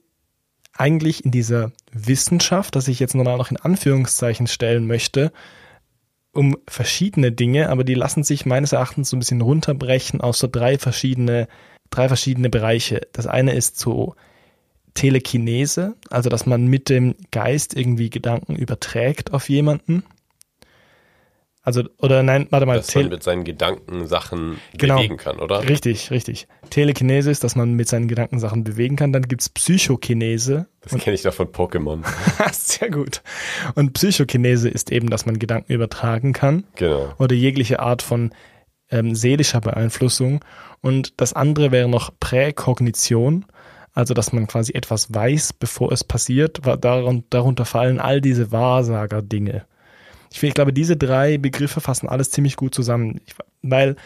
eigentlich 0.75 1.25
in 1.25 1.31
dieser 1.31 1.73
Wissenschaft, 1.93 2.77
das 2.77 2.89
ich 2.89 3.01
jetzt 3.01 3.15
nochmal 3.15 3.39
noch 3.39 3.51
in 3.51 3.57
Anführungszeichen 3.57 4.47
stellen 4.47 4.87
möchte, 4.87 5.33
um 6.37 6.57
verschiedene 6.69 7.33
Dinge, 7.33 7.71
aber 7.71 7.85
die 7.85 7.95
lassen 7.95 8.23
sich 8.23 8.47
meines 8.47 8.73
Erachtens 8.73 9.11
so 9.11 9.17
ein 9.17 9.21
bisschen 9.21 9.41
runterbrechen 9.41 10.21
auf 10.21 10.37
so 10.37 10.47
drei 10.47 10.79
verschiedene, 10.79 11.49
drei 11.91 12.09
verschiedene 12.09 12.51
Bereiche. 12.51 13.03
Das 13.13 13.27
eine 13.27 13.55
ist 13.55 13.79
so 13.79 14.15
Telekinese, 14.95 15.95
also 16.11 16.31
dass 16.31 16.47
man 16.47 16.67
mit 16.67 16.89
dem 16.89 17.15
Geist 17.31 17.77
irgendwie 17.77 18.11
Gedanken 18.11 18.57
überträgt 18.57 19.33
auf 19.33 19.49
jemanden. 19.49 20.03
Also, 21.67 21.83
oder 21.99 22.23
nein, 22.23 22.47
warte 22.51 22.65
mal, 22.65 22.77
Dass 22.77 22.95
man 22.95 23.09
mit 23.09 23.25
seinen 23.25 23.43
Gedanken 23.43 24.07
Sachen 24.07 24.59
Genau. 24.79 24.99
bewegen 24.99 25.17
kann, 25.17 25.41
oder? 25.41 25.69
richtig, 25.69 26.13
richtig. 26.13 26.47
Telekinese 26.71 27.29
ist, 27.29 27.43
dass 27.43 27.57
man 27.57 27.73
mit 27.75 27.89
seinen 27.89 28.07
Gedanken 28.07 28.39
Sachen 28.39 28.63
bewegen 28.63 28.95
kann. 28.95 29.13
Dann 29.13 29.23
gibt's 29.25 29.49
Psychokinese. 29.49 30.69
Das 30.83 30.97
kenne 30.97 31.15
ich 31.15 31.23
doch 31.23 31.35
von 31.35 31.49
Pokémon. 31.49 32.05
Sehr 32.53 32.89
gut. 32.91 33.21
Und 33.75 33.95
Psychokinese 33.95 34.69
ist 34.69 34.93
eben, 34.93 35.11
dass 35.11 35.27
man 35.27 35.41
Gedanken 35.41 35.73
übertragen 35.73 36.33
kann. 36.33 36.63
Genau. 36.77 37.13
oder 37.19 37.35
jegliche 37.35 37.81
Art 37.81 38.03
von 38.03 38.31
ähm, 38.93 39.17
seelischer 39.17 39.61
Beeinflussung. 39.61 40.45
Und 40.83 41.21
das 41.21 41.33
andere 41.33 41.73
wäre 41.73 41.89
noch 41.89 42.13
Präkognition, 42.21 43.45
also 43.93 44.15
dass 44.15 44.33
man 44.33 44.47
quasi 44.47 44.73
etwas 44.75 45.13
weiß, 45.13 45.53
bevor 45.55 45.91
es 45.91 46.05
passiert. 46.05 46.61
Darunter 46.81 47.65
fallen 47.65 47.99
all 47.99 48.21
diese 48.21 48.53
Wahrsager-Dinge. 48.53 49.65
Ich, 50.37 50.43
ich 50.43 50.55
glaube, 50.55 50.73
diese 50.73 50.97
drei 50.97 51.39
Begriffe 51.39 51.81
fassen 51.81 52.09
alles 52.09 52.31
ziemlich 52.31 52.57
gut 52.57 52.75
zusammen, 52.75 53.21
ich, 53.25 53.35
weil 53.63 53.97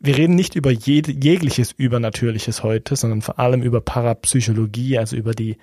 wir 0.00 0.16
reden 0.16 0.34
nicht 0.34 0.56
über 0.56 0.70
jede, 0.70 1.12
jegliches 1.12 1.72
Übernatürliches 1.72 2.62
heute, 2.62 2.96
sondern 2.96 3.22
vor 3.22 3.38
allem 3.38 3.62
über 3.62 3.80
Parapsychologie, 3.80 4.98
also 4.98 5.14
über 5.14 5.32
die 5.32 5.58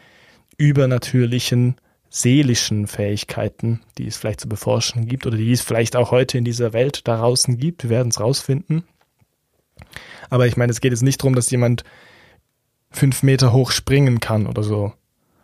übernatürlichen 0.58 1.76
seelischen 2.10 2.88
Fähigkeiten, 2.88 3.82
die 3.98 4.08
es 4.08 4.16
vielleicht 4.16 4.40
zu 4.40 4.48
beforschen 4.48 5.08
gibt 5.08 5.28
oder 5.28 5.36
die 5.36 5.52
es 5.52 5.62
vielleicht 5.62 5.96
auch 5.96 6.12
heute 6.12 6.38
in 6.38 6.46
dieser 6.46 6.72
Welt 6.72 7.08
da 7.08 7.18
draußen 7.18 7.58
gibt. 7.58 7.84
Wir 7.84 7.90
werden 7.90 8.10
es 8.10 8.20
rausfinden. 8.20 8.84
Aber 10.30 10.48
ich 10.48 10.56
meine, 10.56 10.72
es 10.72 10.80
geht 10.80 10.94
jetzt 10.94 11.04
nicht 11.04 11.22
darum, 11.22 11.36
dass 11.36 11.52
jemand 11.52 11.84
fünf 12.92 13.24
Meter 13.24 13.52
hoch 13.52 13.72
springen 13.72 14.20
kann 14.22 14.48
oder 14.48 14.64
so. 14.64 14.94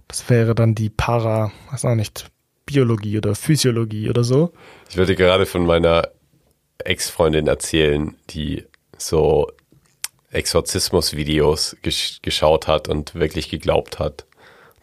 Das 0.08 0.30
wäre 0.30 0.56
dann 0.56 0.74
die 0.74 0.90
Para, 0.90 1.52
weiß 1.72 1.84
auch 1.86 1.96
nicht, 1.96 2.32
Biologie 2.66 3.18
oder 3.18 3.36
Physiologie 3.36 4.10
oder 4.10 4.24
so. 4.24 4.54
Ich 4.90 4.98
würde 4.98 5.16
gerade 5.16 5.46
von 5.46 5.66
meiner 5.66 6.10
Ex-Freundin 6.80 7.48
erzählen, 7.48 8.16
die 8.30 8.66
so 8.98 9.52
Exorzismus-Videos 10.32 11.78
gesch 11.82 12.20
geschaut 12.22 12.68
hat 12.68 12.88
und 12.88 13.16
wirklich 13.16 13.50
geglaubt 13.50 14.00
hat. 14.00 14.26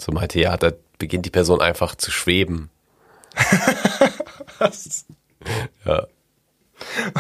So 0.00 0.12
meinte, 0.12 0.40
ja, 0.40 0.56
da 0.56 0.72
beginnt 0.98 1.26
die 1.26 1.30
Person 1.30 1.60
einfach 1.60 1.94
zu 1.94 2.10
schweben. 2.10 2.70
Was? 4.58 5.06
Ja. 5.84 6.06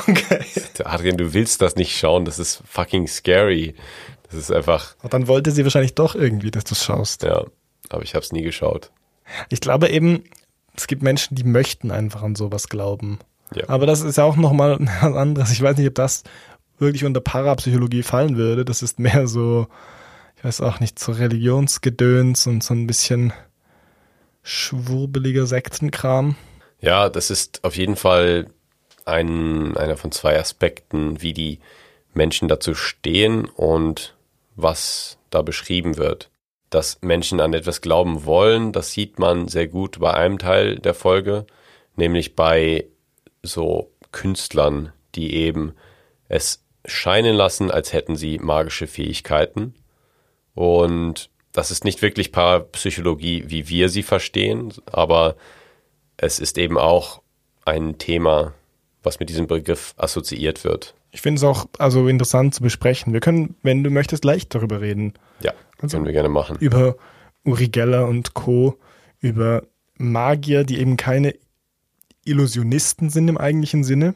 Okay. 0.06 0.44
Adrian, 0.84 1.16
du 1.18 1.34
willst 1.34 1.60
das 1.60 1.76
nicht 1.76 1.96
schauen, 1.96 2.24
das 2.24 2.38
ist 2.38 2.62
fucking 2.66 3.06
scary. 3.06 3.74
Das 4.24 4.34
ist 4.34 4.50
einfach, 4.52 4.94
Und 5.02 5.12
dann 5.12 5.26
wollte 5.28 5.50
sie 5.50 5.64
wahrscheinlich 5.64 5.94
doch 5.94 6.14
irgendwie, 6.14 6.50
dass 6.50 6.64
du 6.64 6.74
es 6.74 6.84
schaust. 6.84 7.24
ja, 7.24 7.44
aber 7.90 8.02
ich 8.02 8.14
habe 8.14 8.24
es 8.24 8.32
nie 8.32 8.42
geschaut. 8.42 8.90
Ich 9.48 9.60
glaube 9.60 9.88
eben, 9.88 10.24
es 10.76 10.86
gibt 10.86 11.02
Menschen, 11.02 11.34
die 11.34 11.44
möchten 11.44 11.90
einfach 11.90 12.22
an 12.22 12.34
sowas 12.34 12.68
glauben. 12.68 13.18
Ja. 13.54 13.68
Aber 13.68 13.86
das 13.86 14.02
ist 14.02 14.16
ja 14.16 14.24
auch 14.24 14.36
nochmal 14.36 14.78
was 15.00 15.14
anderes. 15.14 15.52
Ich 15.52 15.62
weiß 15.62 15.76
nicht, 15.76 15.88
ob 15.88 15.94
das 15.94 16.24
wirklich 16.78 17.04
unter 17.04 17.20
Parapsychologie 17.20 18.02
fallen 18.02 18.36
würde. 18.36 18.64
Das 18.64 18.82
ist 18.82 18.98
mehr 18.98 19.26
so, 19.26 19.68
ich 20.36 20.44
weiß 20.44 20.60
auch 20.62 20.80
nicht, 20.80 20.98
so 20.98 21.12
Religionsgedöns 21.12 22.46
und 22.46 22.62
so 22.62 22.74
ein 22.74 22.86
bisschen 22.86 23.32
schwurbeliger 24.42 25.46
Sektenkram. 25.46 26.36
Ja, 26.80 27.08
das 27.08 27.30
ist 27.30 27.62
auf 27.62 27.76
jeden 27.76 27.96
Fall 27.96 28.46
ein, 29.04 29.76
einer 29.76 29.96
von 29.96 30.12
zwei 30.12 30.38
Aspekten, 30.38 31.20
wie 31.20 31.34
die 31.34 31.60
Menschen 32.14 32.48
dazu 32.48 32.74
stehen 32.74 33.44
und 33.44 34.16
was 34.56 35.18
da 35.28 35.42
beschrieben 35.42 35.96
wird. 35.96 36.30
Dass 36.70 36.98
Menschen 37.02 37.40
an 37.40 37.52
etwas 37.52 37.80
glauben 37.80 38.24
wollen, 38.24 38.72
das 38.72 38.92
sieht 38.92 39.18
man 39.18 39.48
sehr 39.48 39.66
gut 39.66 39.98
bei 39.98 40.14
einem 40.14 40.38
Teil 40.38 40.78
der 40.78 40.94
Folge, 40.94 41.46
nämlich 41.96 42.36
bei 42.36 42.86
so 43.42 43.90
Künstlern, 44.12 44.92
die 45.14 45.34
eben 45.34 45.74
es 46.28 46.64
scheinen 46.84 47.34
lassen, 47.34 47.70
als 47.70 47.92
hätten 47.92 48.16
sie 48.16 48.38
magische 48.38 48.86
Fähigkeiten. 48.86 49.74
Und 50.54 51.30
das 51.52 51.70
ist 51.70 51.84
nicht 51.84 52.02
wirklich 52.02 52.32
Parapsychologie, 52.32 53.44
wie 53.48 53.68
wir 53.68 53.88
sie 53.88 54.02
verstehen, 54.02 54.72
aber 54.86 55.36
es 56.16 56.38
ist 56.38 56.58
eben 56.58 56.78
auch 56.78 57.22
ein 57.64 57.98
Thema, 57.98 58.54
was 59.02 59.20
mit 59.20 59.28
diesem 59.28 59.46
Begriff 59.46 59.94
assoziiert 59.96 60.64
wird. 60.64 60.94
Ich 61.12 61.22
finde 61.22 61.38
es 61.38 61.44
auch 61.44 61.66
also 61.78 62.06
interessant 62.06 62.54
zu 62.54 62.62
besprechen. 62.62 63.12
Wir 63.12 63.20
können, 63.20 63.56
wenn 63.62 63.82
du 63.82 63.90
möchtest, 63.90 64.24
leicht 64.24 64.54
darüber 64.54 64.80
reden. 64.80 65.14
Ja, 65.40 65.52
Also- 65.80 65.96
können 65.96 66.06
wir 66.06 66.12
gerne 66.12 66.28
machen. 66.28 66.56
Über 66.60 66.96
Uri 67.44 67.68
Geller 67.68 68.06
und 68.06 68.34
Co., 68.34 68.78
über 69.20 69.62
Magier, 69.96 70.64
die 70.64 70.78
eben 70.78 70.96
keine 70.96 71.34
Illusionisten 72.24 73.10
sind 73.10 73.28
im 73.28 73.38
eigentlichen 73.38 73.84
Sinne, 73.84 74.14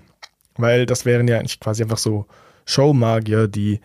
weil 0.56 0.86
das 0.86 1.04
wären 1.04 1.28
ja 1.28 1.38
eigentlich 1.38 1.60
quasi 1.60 1.82
einfach 1.82 1.98
so 1.98 2.26
Showmagier, 2.64 3.48
die 3.48 3.80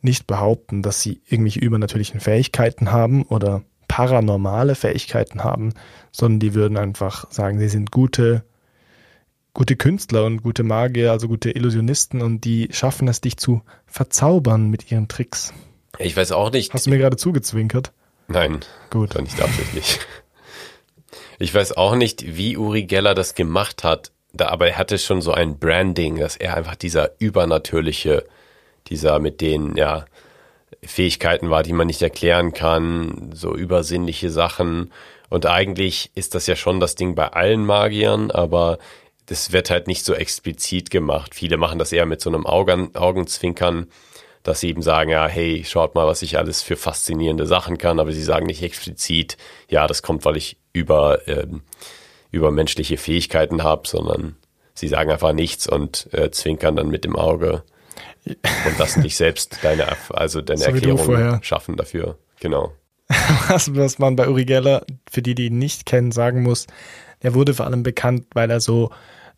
nicht 0.00 0.26
behaupten, 0.26 0.82
dass 0.82 1.02
sie 1.02 1.20
irgendwelche 1.26 1.60
übernatürlichen 1.60 2.20
Fähigkeiten 2.20 2.92
haben 2.92 3.24
oder 3.24 3.62
paranormale 3.88 4.74
Fähigkeiten 4.74 5.42
haben, 5.42 5.72
sondern 6.12 6.40
die 6.40 6.54
würden 6.54 6.76
einfach 6.76 7.30
sagen, 7.30 7.58
sie 7.58 7.68
sind 7.68 7.90
gute, 7.90 8.44
gute 9.54 9.76
Künstler 9.76 10.24
und 10.24 10.42
gute 10.42 10.62
Magier, 10.62 11.10
also 11.10 11.26
gute 11.26 11.50
Illusionisten 11.50 12.22
und 12.22 12.44
die 12.44 12.68
schaffen 12.70 13.08
es, 13.08 13.20
dich 13.20 13.38
zu 13.38 13.62
verzaubern 13.86 14.68
mit 14.68 14.90
ihren 14.92 15.08
Tricks. 15.08 15.52
Ich 15.98 16.16
weiß 16.16 16.32
auch 16.32 16.50
nicht. 16.50 16.72
Hast 16.72 16.86
du 16.86 16.90
mir 16.90 16.98
gerade 16.98 17.16
zugezwinkert? 17.16 17.92
Nein, 18.28 18.60
Gut. 18.90 19.14
Doch 19.14 19.20
nicht 19.20 19.40
absichtlich. 19.40 19.98
Ich 21.40 21.54
weiß 21.54 21.76
auch 21.76 21.94
nicht, 21.94 22.36
wie 22.36 22.56
Uri 22.56 22.82
Geller 22.82 23.14
das 23.14 23.36
gemacht 23.36 23.84
hat, 23.84 24.10
da, 24.32 24.48
aber 24.48 24.68
er 24.68 24.78
hatte 24.78 24.98
schon 24.98 25.22
so 25.22 25.32
ein 25.32 25.58
Branding, 25.58 26.16
dass 26.16 26.36
er 26.36 26.56
einfach 26.56 26.74
dieser 26.74 27.12
übernatürliche, 27.20 28.24
dieser 28.88 29.20
mit 29.20 29.40
den, 29.40 29.76
ja, 29.76 30.04
Fähigkeiten 30.84 31.50
war, 31.50 31.62
die 31.62 31.72
man 31.72 31.86
nicht 31.86 32.02
erklären 32.02 32.52
kann, 32.52 33.30
so 33.34 33.54
übersinnliche 33.54 34.30
Sachen. 34.30 34.92
Und 35.28 35.46
eigentlich 35.46 36.10
ist 36.14 36.34
das 36.34 36.46
ja 36.46 36.56
schon 36.56 36.80
das 36.80 36.94
Ding 36.94 37.14
bei 37.14 37.28
allen 37.28 37.64
Magiern, 37.64 38.30
aber 38.30 38.78
das 39.26 39.52
wird 39.52 39.70
halt 39.70 39.86
nicht 39.86 40.04
so 40.04 40.14
explizit 40.14 40.90
gemacht. 40.90 41.34
Viele 41.34 41.56
machen 41.56 41.78
das 41.78 41.92
eher 41.92 42.06
mit 42.06 42.20
so 42.20 42.30
einem 42.30 42.46
Augen, 42.46 42.94
Augenzwinkern, 42.94 43.88
dass 44.42 44.60
sie 44.60 44.68
eben 44.68 44.82
sagen, 44.82 45.10
ja, 45.10 45.26
hey, 45.26 45.64
schaut 45.66 45.94
mal, 45.94 46.06
was 46.06 46.22
ich 46.22 46.38
alles 46.38 46.62
für 46.62 46.76
faszinierende 46.76 47.46
Sachen 47.46 47.78
kann, 47.78 48.00
aber 48.00 48.12
sie 48.12 48.22
sagen 48.22 48.46
nicht 48.46 48.62
explizit, 48.62 49.36
ja, 49.68 49.86
das 49.86 50.02
kommt, 50.02 50.24
weil 50.24 50.36
ich 50.36 50.58
über, 50.72 51.26
ähm, 51.26 51.62
über 52.30 52.50
menschliche 52.50 52.96
Fähigkeiten 52.96 53.62
habe, 53.62 53.86
sondern 53.88 54.36
sie 54.74 54.88
sagen 54.88 55.10
einfach 55.10 55.32
nichts 55.32 55.68
und 55.68 56.08
äh, 56.12 56.30
zwinkern 56.30 56.76
dann 56.76 56.88
mit 56.88 57.04
dem 57.04 57.16
Auge 57.16 57.62
und 58.26 58.78
lassen 58.78 59.02
dich 59.02 59.16
selbst 59.16 59.58
deine, 59.62 59.86
also 60.10 60.40
deine 60.40 60.60
So 60.60 60.70
Erklärung 60.70 61.42
schaffen 61.42 61.76
dafür. 61.76 62.18
Genau. 62.40 62.72
was, 63.48 63.74
was 63.74 63.98
man 63.98 64.16
bei 64.16 64.28
Uri 64.28 64.44
Geller, 64.44 64.84
für 65.10 65.22
die, 65.22 65.34
die 65.34 65.46
ihn 65.46 65.58
nicht 65.58 65.86
kennen, 65.86 66.12
sagen 66.12 66.42
muss, 66.42 66.66
er 67.20 67.34
wurde 67.34 67.54
vor 67.54 67.66
allem 67.66 67.82
bekannt, 67.82 68.26
weil 68.34 68.50
er 68.50 68.60
so 68.60 68.90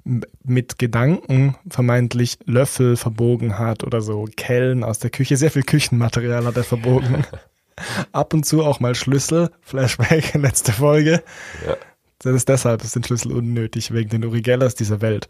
mit 0.05 0.79
Gedanken 0.79 1.57
vermeintlich 1.69 2.39
Löffel 2.45 2.97
verbogen 2.97 3.59
hat 3.59 3.85
oder 3.85 4.01
so 4.01 4.27
Kellen 4.37 4.85
aus 4.85 4.99
der 4.99 5.11
Küche. 5.11 5.37
Sehr 5.37 5.51
viel 5.51 5.63
Küchenmaterial 5.63 6.45
hat 6.45 6.57
er 6.57 6.65
verbogen. 6.65 7.25
Ab 8.13 8.35
und 8.35 8.45
zu 8.45 8.65
auch 8.65 8.81
mal 8.81 8.95
Schlüssel. 8.95 9.51
Flashback, 9.63 10.35
letzte 10.41 10.73
Folge. 10.73 11.23
Ja. 11.67 11.77
Das 12.19 12.35
ist 12.35 12.49
deshalb 12.49 12.83
sind 12.83 13.07
Schlüssel 13.07 13.33
unnötig, 13.33 13.93
wegen 13.93 14.11
den 14.11 14.25
Uri 14.25 14.43
Gellers 14.43 14.75
dieser 14.75 15.01
Welt. 15.01 15.29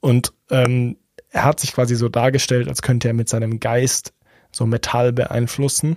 Und 0.00 0.32
ähm, 0.50 0.96
er 1.30 1.44
hat 1.44 1.60
sich 1.60 1.72
quasi 1.72 1.94
so 1.94 2.08
dargestellt, 2.08 2.68
als 2.68 2.82
könnte 2.82 3.08
er 3.08 3.14
mit 3.14 3.28
seinem 3.28 3.60
Geist 3.60 4.12
so 4.50 4.66
Metall 4.66 5.12
beeinflussen. 5.12 5.96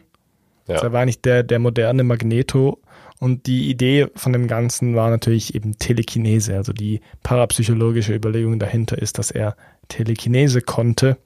Ja. 0.67 0.75
Also 0.75 0.87
er 0.87 0.93
war 0.93 1.05
nicht 1.05 1.25
der, 1.25 1.43
der 1.43 1.59
moderne 1.59 2.03
Magneto. 2.03 2.79
Und 3.19 3.47
die 3.47 3.69
Idee 3.69 4.07
von 4.15 4.33
dem 4.33 4.47
Ganzen 4.47 4.95
war 4.95 5.09
natürlich 5.09 5.55
eben 5.55 5.77
Telekinese. 5.77 6.55
Also 6.55 6.71
die 6.71 7.01
parapsychologische 7.23 8.13
Überlegung 8.13 8.59
dahinter 8.59 8.97
ist, 8.97 9.17
dass 9.17 9.31
er 9.31 9.55
Telekinese 9.87 10.61
konnte 10.61 11.17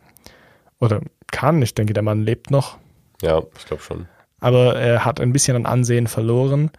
oder 0.79 1.01
kann. 1.31 1.62
Ich 1.62 1.75
denke, 1.75 1.93
der 1.93 2.03
Mann 2.03 2.24
lebt 2.24 2.50
noch. 2.51 2.77
Ja, 3.21 3.41
ich 3.57 3.65
glaube 3.65 3.83
schon. 3.83 4.07
Aber 4.39 4.75
er 4.75 5.05
hat 5.05 5.19
ein 5.19 5.33
bisschen 5.33 5.55
an 5.55 5.65
Ansehen 5.65 6.07
verloren, 6.07 6.71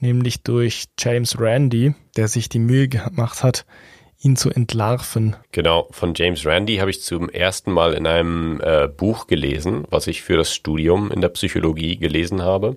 nämlich 0.00 0.42
durch 0.42 0.86
James 0.98 1.38
Randi, 1.38 1.94
der 2.16 2.28
sich 2.28 2.48
die 2.48 2.58
Mühe 2.58 2.88
gemacht 2.88 3.42
hat, 3.42 3.64
ihn 4.20 4.36
zu 4.36 4.50
entlarven. 4.50 5.36
Genau, 5.52 5.88
von 5.90 6.14
James 6.16 6.44
Randi 6.46 6.76
habe 6.76 6.90
ich 6.90 7.02
zum 7.02 7.28
ersten 7.28 7.70
Mal 7.70 7.92
in 7.92 8.06
einem 8.06 8.60
äh, 8.62 8.88
Buch 8.88 9.26
gelesen, 9.26 9.84
was 9.90 10.06
ich 10.06 10.22
für 10.22 10.36
das 10.36 10.54
Studium 10.54 11.10
in 11.10 11.20
der 11.20 11.28
Psychologie 11.28 11.96
gelesen 11.96 12.42
habe. 12.42 12.76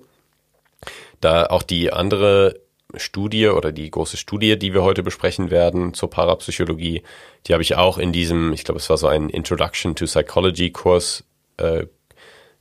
Da 1.20 1.46
auch 1.46 1.62
die 1.62 1.92
andere 1.92 2.60
Studie 2.94 3.48
oder 3.48 3.72
die 3.72 3.90
große 3.90 4.16
Studie, 4.16 4.58
die 4.58 4.72
wir 4.72 4.82
heute 4.82 5.02
besprechen 5.02 5.50
werden 5.50 5.92
zur 5.94 6.10
Parapsychologie, 6.10 7.02
die 7.46 7.52
habe 7.52 7.62
ich 7.62 7.76
auch 7.76 7.98
in 7.98 8.12
diesem, 8.12 8.52
ich 8.52 8.64
glaube, 8.64 8.78
es 8.78 8.88
war 8.88 8.96
so 8.96 9.08
ein 9.08 9.28
Introduction 9.28 9.94
to 9.94 10.06
Psychology 10.06 10.70
Kurs 10.70 11.24
äh, 11.58 11.86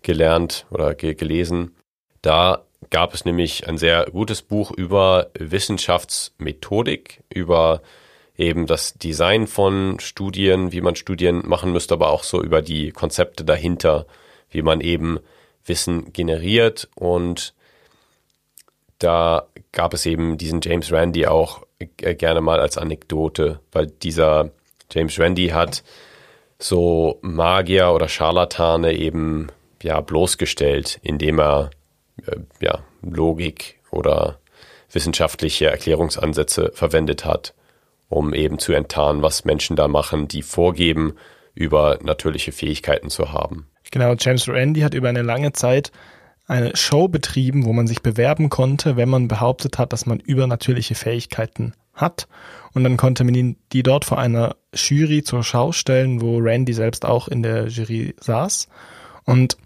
gelernt 0.02 0.66
oder 0.70 0.96
ge 0.96 1.14
gelesen. 1.14 1.76
Da 2.22 2.66
gab 2.90 3.14
es 3.14 3.26
nämlich 3.26 3.68
ein 3.68 3.78
sehr 3.78 4.06
gutes 4.12 4.42
Buch 4.42 4.72
über 4.72 5.30
Wissenschaftsmethodik, 5.38 7.24
über 7.30 7.82
eben 8.38 8.68
das 8.68 8.94
Design 8.94 9.48
von 9.48 10.00
Studien, 10.00 10.72
wie 10.72 10.82
man 10.82 10.96
Studien 10.96 11.48
machen 11.48 11.72
müsste, 11.72 11.96
aber 11.96 12.10
auch 12.10 12.24
so 12.24 12.44
über 12.44 12.62
die 12.62 12.92
Konzepte 12.92 13.44
dahinter, 13.44 14.06
wie 14.50 14.62
man 14.62 14.82
eben 14.82 15.20
Wissen 15.66 16.14
generiert. 16.14 16.88
Und 16.96 17.54
da 19.00 19.48
gab 19.72 19.94
es 19.94 20.06
eben 20.06 20.38
diesen 20.38 20.62
James 20.62 20.92
Randi 20.92 21.28
auch 21.28 21.64
äh, 21.80 22.16
gerne 22.16 22.42
mal 22.42 22.60
als 22.60 22.78
Anekdote, 22.78 23.60
weil 23.72 23.88
dieser 23.88 24.52
James 24.92 25.20
Randi 25.20 25.50
hat 25.50 25.84
so 26.60 27.20
Magier 27.22 27.92
oder 27.92 28.08
Scharlatane 28.08 28.94
eben 28.94 29.48
ja 29.84 30.02
bloßgestellt, 30.02 31.00
indem 31.04 31.40
er 31.40 31.70
äh, 32.26 32.38
ja 32.60 32.80
Logik 33.02 33.80
oder 33.92 34.40
wissenschaftliche 34.92 35.68
Erklärungsansätze 35.68 36.72
verwendet 36.74 37.26
hat, 37.26 37.54
um 38.10 38.34
eben 38.34 38.58
zu 38.58 38.74
enttarnen, 38.74 39.22
was 39.22 39.46
Menschen 39.46 39.76
da 39.76 39.88
machen, 39.88 40.28
die 40.28 40.42
vorgeben, 40.42 41.16
über 41.54 42.00
natürliche 42.02 42.52
Fähigkeiten 42.52 43.10
zu 43.10 43.32
haben. 43.32 43.68
Genau, 43.92 44.14
James 44.18 44.48
Randi 44.48 44.82
hat 44.82 44.94
über 44.94 45.10
eine 45.10 45.24
lange 45.24 45.54
Zeit 45.54 45.92
eine 46.48 46.76
Show 46.76 47.08
betrieben, 47.10 47.66
wo 47.66 47.74
man 47.74 47.88
sich 47.88 48.02
bewerben 48.02 48.50
konnte, 48.50 48.96
wenn 48.96 49.10
man 49.10 49.28
behauptet 49.28 49.78
hat, 49.78 49.94
dass 49.94 50.06
man 50.06 50.20
übernatürliche 50.20 50.96
Fähigkeiten 50.96 51.74
hat. 51.94 52.28
Und 52.74 52.84
dann 52.84 52.96
konnte 52.98 53.24
man 53.24 53.58
die 53.74 53.84
dort 53.84 54.06
vor 54.06 54.18
einer 54.18 54.56
Jury 54.74 55.24
zur 55.24 55.44
Schau 55.44 55.72
stellen, 55.74 56.22
wo 56.22 56.38
Randy 56.38 56.74
selbst 56.74 57.06
auch 57.06 57.28
in 57.28 57.44
der 57.44 57.68
Jury 57.68 58.16
saß. 58.20 58.70
Und 59.26 59.58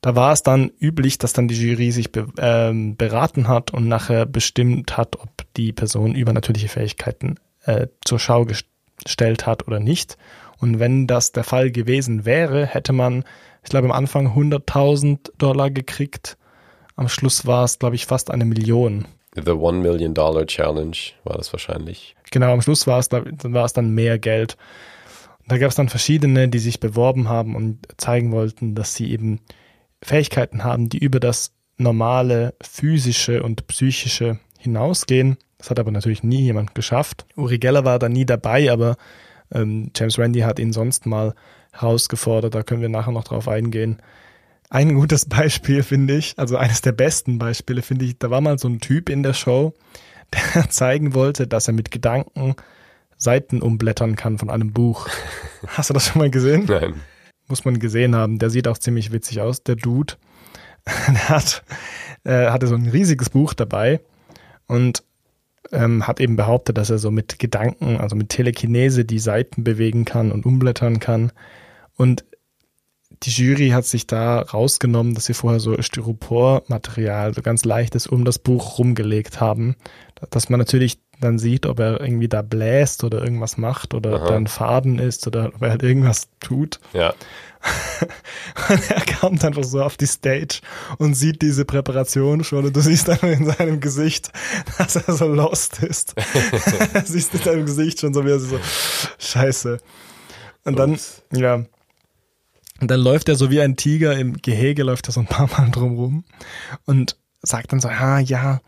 da 0.00 0.14
war 0.14 0.32
es 0.32 0.42
dann 0.42 0.70
üblich, 0.80 1.18
dass 1.18 1.32
dann 1.32 1.48
die 1.48 1.60
Jury 1.60 1.90
sich 1.90 2.12
be 2.12 2.26
ähm, 2.38 2.96
beraten 2.96 3.48
hat 3.48 3.72
und 3.72 3.88
nachher 3.88 4.26
bestimmt 4.26 4.96
hat, 4.96 5.16
ob 5.16 5.30
die 5.56 5.72
Person 5.72 6.14
übernatürliche 6.14 6.68
Fähigkeiten 6.68 7.36
äh, 7.64 7.88
zur 8.04 8.18
Schau 8.18 8.46
gestellt 8.46 9.46
hat 9.46 9.66
oder 9.66 9.80
nicht. 9.80 10.16
Und 10.58 10.78
wenn 10.78 11.06
das 11.06 11.32
der 11.32 11.44
Fall 11.44 11.70
gewesen 11.70 12.24
wäre, 12.24 12.66
hätte 12.66 12.92
man, 12.92 13.24
ich 13.64 13.70
glaube, 13.70 13.86
am 13.86 13.92
Anfang 13.92 14.28
100.000 14.28 15.32
Dollar 15.38 15.70
gekriegt. 15.70 16.36
Am 16.96 17.08
Schluss 17.08 17.46
war 17.46 17.64
es, 17.64 17.78
glaube 17.78 17.96
ich, 17.96 18.06
fast 18.06 18.30
eine 18.30 18.44
Million. 18.44 19.06
The 19.34 19.50
One 19.52 19.78
Million 19.78 20.14
Dollar 20.14 20.46
Challenge 20.46 20.96
war 21.24 21.36
das 21.36 21.52
wahrscheinlich. 21.52 22.14
Genau, 22.30 22.52
am 22.52 22.62
Schluss 22.62 22.86
war 22.86 23.00
es, 23.00 23.10
war 23.10 23.64
es 23.64 23.72
dann 23.72 23.94
mehr 23.94 24.18
Geld. 24.18 24.56
Da 25.48 25.58
gab 25.58 25.70
es 25.70 25.76
dann 25.76 25.88
verschiedene, 25.88 26.48
die 26.48 26.58
sich 26.58 26.78
beworben 26.78 27.28
haben 27.28 27.56
und 27.56 27.80
zeigen 27.96 28.32
wollten, 28.32 28.74
dass 28.74 28.94
sie 28.94 29.10
eben 29.10 29.40
Fähigkeiten 30.02 30.62
haben, 30.62 30.88
die 30.88 30.98
über 30.98 31.18
das 31.18 31.52
normale 31.76 32.54
physische 32.62 33.42
und 33.42 33.66
psychische 33.66 34.38
hinausgehen. 34.58 35.36
Das 35.58 35.70
hat 35.70 35.78
aber 35.80 35.90
natürlich 35.90 36.22
nie 36.22 36.42
jemand 36.42 36.74
geschafft. 36.74 37.26
Uri 37.36 37.58
Geller 37.58 37.84
war 37.84 37.98
da 37.98 38.08
nie 38.08 38.24
dabei, 38.24 38.70
aber 38.70 38.96
ähm, 39.52 39.90
James 39.96 40.18
Randi 40.18 40.40
hat 40.40 40.58
ihn 40.58 40.72
sonst 40.72 41.06
mal 41.06 41.34
herausgefordert. 41.74 42.54
Da 42.54 42.62
können 42.62 42.80
wir 42.80 42.88
nachher 42.88 43.12
noch 43.12 43.24
drauf 43.24 43.48
eingehen. 43.48 44.00
Ein 44.70 44.94
gutes 44.94 45.24
Beispiel 45.28 45.82
finde 45.82 46.16
ich, 46.16 46.34
also 46.36 46.56
eines 46.56 46.80
der 46.80 46.92
besten 46.92 47.38
Beispiele 47.38 47.82
finde 47.82 48.04
ich, 48.04 48.18
da 48.18 48.30
war 48.30 48.40
mal 48.40 48.58
so 48.58 48.68
ein 48.68 48.80
Typ 48.80 49.08
in 49.08 49.22
der 49.22 49.34
Show, 49.34 49.74
der 50.54 50.70
zeigen 50.70 51.14
wollte, 51.14 51.46
dass 51.46 51.68
er 51.68 51.74
mit 51.74 51.90
Gedanken 51.90 52.56
Seiten 53.16 53.62
umblättern 53.62 54.16
kann 54.16 54.38
von 54.38 54.50
einem 54.50 54.72
Buch. 54.72 55.08
Hast 55.66 55.90
du 55.90 55.94
das 55.94 56.06
schon 56.06 56.18
mal 56.18 56.30
gesehen? 56.30 56.66
Nein. 56.68 56.94
Muss 57.48 57.64
man 57.64 57.78
gesehen 57.78 58.16
haben. 58.16 58.38
Der 58.38 58.50
sieht 58.50 58.68
auch 58.68 58.78
ziemlich 58.78 59.12
witzig 59.12 59.40
aus, 59.40 59.62
der 59.62 59.76
Dude. 59.76 60.14
Der 60.86 61.28
hat, 61.28 61.62
äh, 62.24 62.50
hatte 62.50 62.66
so 62.66 62.74
ein 62.74 62.88
riesiges 62.88 63.30
Buch 63.30 63.54
dabei 63.54 64.00
und 64.66 65.02
ähm, 65.72 66.06
hat 66.06 66.20
eben 66.20 66.36
behauptet, 66.36 66.76
dass 66.78 66.90
er 66.90 66.98
so 66.98 67.10
mit 67.10 67.38
Gedanken, 67.38 67.96
also 67.98 68.16
mit 68.16 68.28
Telekinese 68.28 69.04
die 69.04 69.18
Seiten 69.18 69.64
bewegen 69.64 70.04
kann 70.04 70.32
und 70.32 70.44
umblättern 70.46 71.00
kann. 71.00 71.32
Und 71.96 72.24
die 73.22 73.30
Jury 73.30 73.70
hat 73.70 73.86
sich 73.86 74.06
da 74.06 74.40
rausgenommen, 74.40 75.14
dass 75.14 75.26
sie 75.26 75.34
vorher 75.34 75.60
so 75.60 75.80
Styropormaterial, 75.80 77.34
so 77.34 77.42
ganz 77.42 77.64
leichtes, 77.64 78.06
um 78.06 78.24
das 78.24 78.38
Buch 78.38 78.78
rumgelegt 78.78 79.40
haben, 79.40 79.76
dass 80.30 80.48
man 80.48 80.58
natürlich 80.58 80.98
dann 81.20 81.38
sieht, 81.38 81.66
ob 81.66 81.78
er 81.78 82.00
irgendwie 82.00 82.28
da 82.28 82.42
bläst 82.42 83.04
oder 83.04 83.22
irgendwas 83.22 83.56
macht 83.56 83.94
oder 83.94 84.16
Aha. 84.16 84.26
da 84.28 84.36
ein 84.36 84.46
Faden 84.46 84.98
ist 84.98 85.26
oder 85.26 85.52
ob 85.54 85.62
er 85.62 85.70
halt 85.70 85.82
irgendwas 85.82 86.28
tut. 86.40 86.80
Ja. 86.92 87.14
und 88.68 88.90
er 88.90 89.02
kommt 89.20 89.44
einfach 89.44 89.64
so 89.64 89.82
auf 89.82 89.96
die 89.96 90.06
Stage 90.06 90.60
und 90.98 91.14
sieht 91.14 91.40
diese 91.40 91.64
Präparation 91.64 92.44
schon 92.44 92.66
und 92.66 92.76
du 92.76 92.80
siehst 92.80 93.08
einfach 93.08 93.28
in 93.28 93.46
seinem 93.46 93.80
Gesicht, 93.80 94.32
dass 94.78 94.96
er 94.96 95.14
so 95.14 95.26
lost 95.26 95.82
ist. 95.82 96.14
siehst 97.04 97.32
in 97.34 97.40
seinem 97.40 97.64
Gesicht 97.64 98.00
schon 98.00 98.12
so 98.12 98.24
wie 98.24 98.30
er 98.30 98.40
so, 98.40 98.58
scheiße. 99.18 99.78
Und 100.64 100.78
dann, 100.78 100.92
Ups. 100.92 101.22
ja. 101.32 101.64
Und 102.80 102.90
dann 102.90 103.00
läuft 103.00 103.28
er 103.28 103.36
so 103.36 103.50
wie 103.50 103.60
ein 103.60 103.76
Tiger 103.76 104.16
im 104.16 104.34
Gehege, 104.34 104.82
läuft 104.82 105.08
er 105.08 105.12
so 105.12 105.20
ein 105.20 105.26
paar 105.26 105.48
Mal 105.48 105.70
drumrum 105.70 106.24
und 106.84 107.16
sagt 107.42 107.72
dann 107.72 107.80
so, 107.80 107.88
ah, 107.88 108.18
ja, 108.18 108.60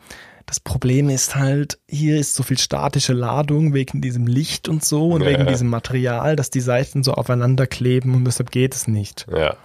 das 0.47 0.61
Problem 0.61 1.09
ist 1.09 1.35
halt, 1.35 1.79
hier 1.89 2.19
ist 2.19 2.37
so 2.37 2.45
viel 2.45 2.59
statische 2.59 3.13
Ladung 3.13 3.75
wegen 3.75 4.01
diesem 4.01 4.29
Licht 4.29 4.69
und 4.69 4.85
so 4.85 5.09
und 5.11 5.23
ja. 5.23 5.31
wegen 5.31 5.47
diesem 5.47 5.69
Material, 5.69 6.37
dass 6.37 6.51
die 6.51 6.61
Seiten 6.61 7.03
so 7.03 7.15
aufeinander 7.15 7.67
kleben 7.67 8.15
und 8.15 8.25
deshalb 8.25 8.53
geht 8.53 8.75
es 8.75 8.87
nicht. 8.87 9.27
Ja. 9.31 9.57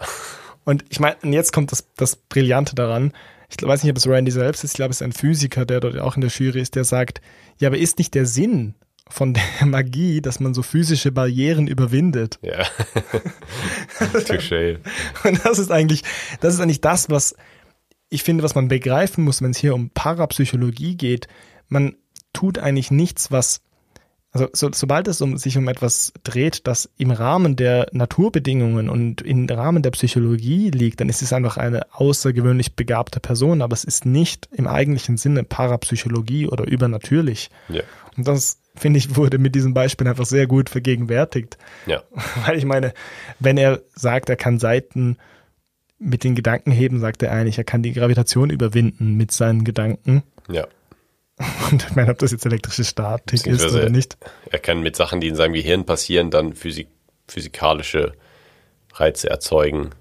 Und 0.63 0.83
ich 0.89 0.99
meine, 0.99 1.17
jetzt 1.23 1.53
kommt 1.53 1.71
das, 1.71 1.85
das 1.97 2.15
Brillante 2.15 2.73
daran. 2.73 3.13
Ich 3.49 3.61
weiß 3.61 3.83
nicht, 3.83 3.91
ob 3.91 3.97
es 3.97 4.07
Randy 4.07 4.31
selbst 4.31 4.63
ist. 4.63 4.71
Ich 4.71 4.75
glaube, 4.77 4.91
es 4.91 5.01
ist 5.01 5.05
ein 5.05 5.11
Physiker, 5.11 5.65
der 5.65 5.81
dort 5.81 5.99
auch 5.99 6.15
in 6.15 6.21
der 6.21 6.31
Jury 6.31 6.61
ist, 6.61 6.75
der 6.75 6.83
sagt, 6.83 7.21
ja, 7.59 7.67
aber 7.67 7.77
ist 7.77 7.99
nicht 7.99 8.15
der 8.15 8.25
Sinn 8.25 8.75
von 9.11 9.33
der 9.33 9.43
Magie, 9.65 10.21
dass 10.21 10.39
man 10.39 10.53
so 10.53 10.63
physische 10.63 11.11
Barrieren 11.11 11.67
überwindet. 11.67 12.39
Ja. 12.41 12.63
Touché. 13.99 14.79
Und 15.23 15.45
das 15.45 15.59
ist 15.59 15.71
eigentlich, 15.71 16.03
das 16.39 16.53
ist 16.55 16.59
eigentlich 16.59 16.81
das, 16.81 17.09
was 17.09 17.35
ich 18.09 18.23
finde, 18.23 18.43
was 18.43 18.55
man 18.55 18.67
begreifen 18.67 19.23
muss, 19.23 19.41
wenn 19.41 19.51
es 19.51 19.57
hier 19.57 19.73
um 19.73 19.89
Parapsychologie 19.89 20.97
geht, 20.97 21.27
man 21.69 21.95
tut 22.33 22.59
eigentlich 22.59 22.91
nichts, 22.91 23.31
was 23.31 23.61
also 24.33 24.47
so, 24.53 24.69
sobald 24.73 25.09
es 25.09 25.19
um, 25.19 25.37
sich 25.37 25.57
um 25.57 25.67
etwas 25.67 26.13
dreht, 26.23 26.65
das 26.65 26.89
im 26.97 27.11
Rahmen 27.11 27.57
der 27.57 27.87
Naturbedingungen 27.91 28.89
und 28.89 29.21
im 29.21 29.45
Rahmen 29.49 29.83
der 29.83 29.91
Psychologie 29.91 30.69
liegt, 30.69 31.01
dann 31.01 31.09
ist 31.09 31.21
es 31.21 31.33
einfach 31.33 31.57
eine 31.57 31.81
außergewöhnlich 31.91 32.77
begabte 32.77 33.19
Person, 33.19 33.61
aber 33.61 33.73
es 33.73 33.83
ist 33.83 34.05
nicht 34.05 34.47
im 34.53 34.67
eigentlichen 34.67 35.17
Sinne 35.17 35.43
Parapsychologie 35.43 36.47
oder 36.47 36.65
übernatürlich. 36.65 37.49
Ja. 37.67 37.81
Und 38.15 38.25
das, 38.25 38.60
finde 38.75 38.99
ich, 38.99 39.15
wurde 39.15 39.37
mit 39.37 39.55
diesem 39.55 39.73
Beispiel 39.73 40.07
einfach 40.07 40.25
sehr 40.25 40.47
gut 40.47 40.69
vergegenwärtigt. 40.69 41.57
Ja. 41.85 42.03
Weil 42.45 42.57
ich 42.57 42.65
meine, 42.65 42.93
wenn 43.39 43.57
er 43.57 43.81
sagt, 43.95 44.29
er 44.29 44.35
kann 44.35 44.59
Seiten 44.59 45.17
mit 45.99 46.23
den 46.23 46.35
Gedanken 46.35 46.71
heben, 46.71 46.99
sagt 46.99 47.21
er 47.21 47.31
eigentlich, 47.31 47.57
er 47.57 47.63
kann 47.63 47.83
die 47.83 47.93
Gravitation 47.93 48.49
überwinden 48.49 49.15
mit 49.15 49.31
seinen 49.31 49.63
Gedanken. 49.63 50.23
Ja. 50.49 50.67
Und 51.71 51.83
ich 51.83 51.95
meine, 51.95 52.11
ob 52.11 52.19
das 52.19 52.31
jetzt 52.31 52.45
elektrische 52.45 52.83
Statik 52.83 53.45
ist 53.45 53.63
oder 53.63 53.89
nicht. 53.89 54.17
Er 54.49 54.59
kann 54.59 54.81
mit 54.81 54.95
Sachen, 54.95 55.21
die 55.21 55.27
in 55.27 55.35
seinem 55.35 55.53
Gehirn 55.53 55.85
passieren, 55.85 56.31
dann 56.31 56.53
physik 56.53 56.87
physikalische 57.27 58.13
Reize 58.93 59.29
erzeugen, 59.29 59.91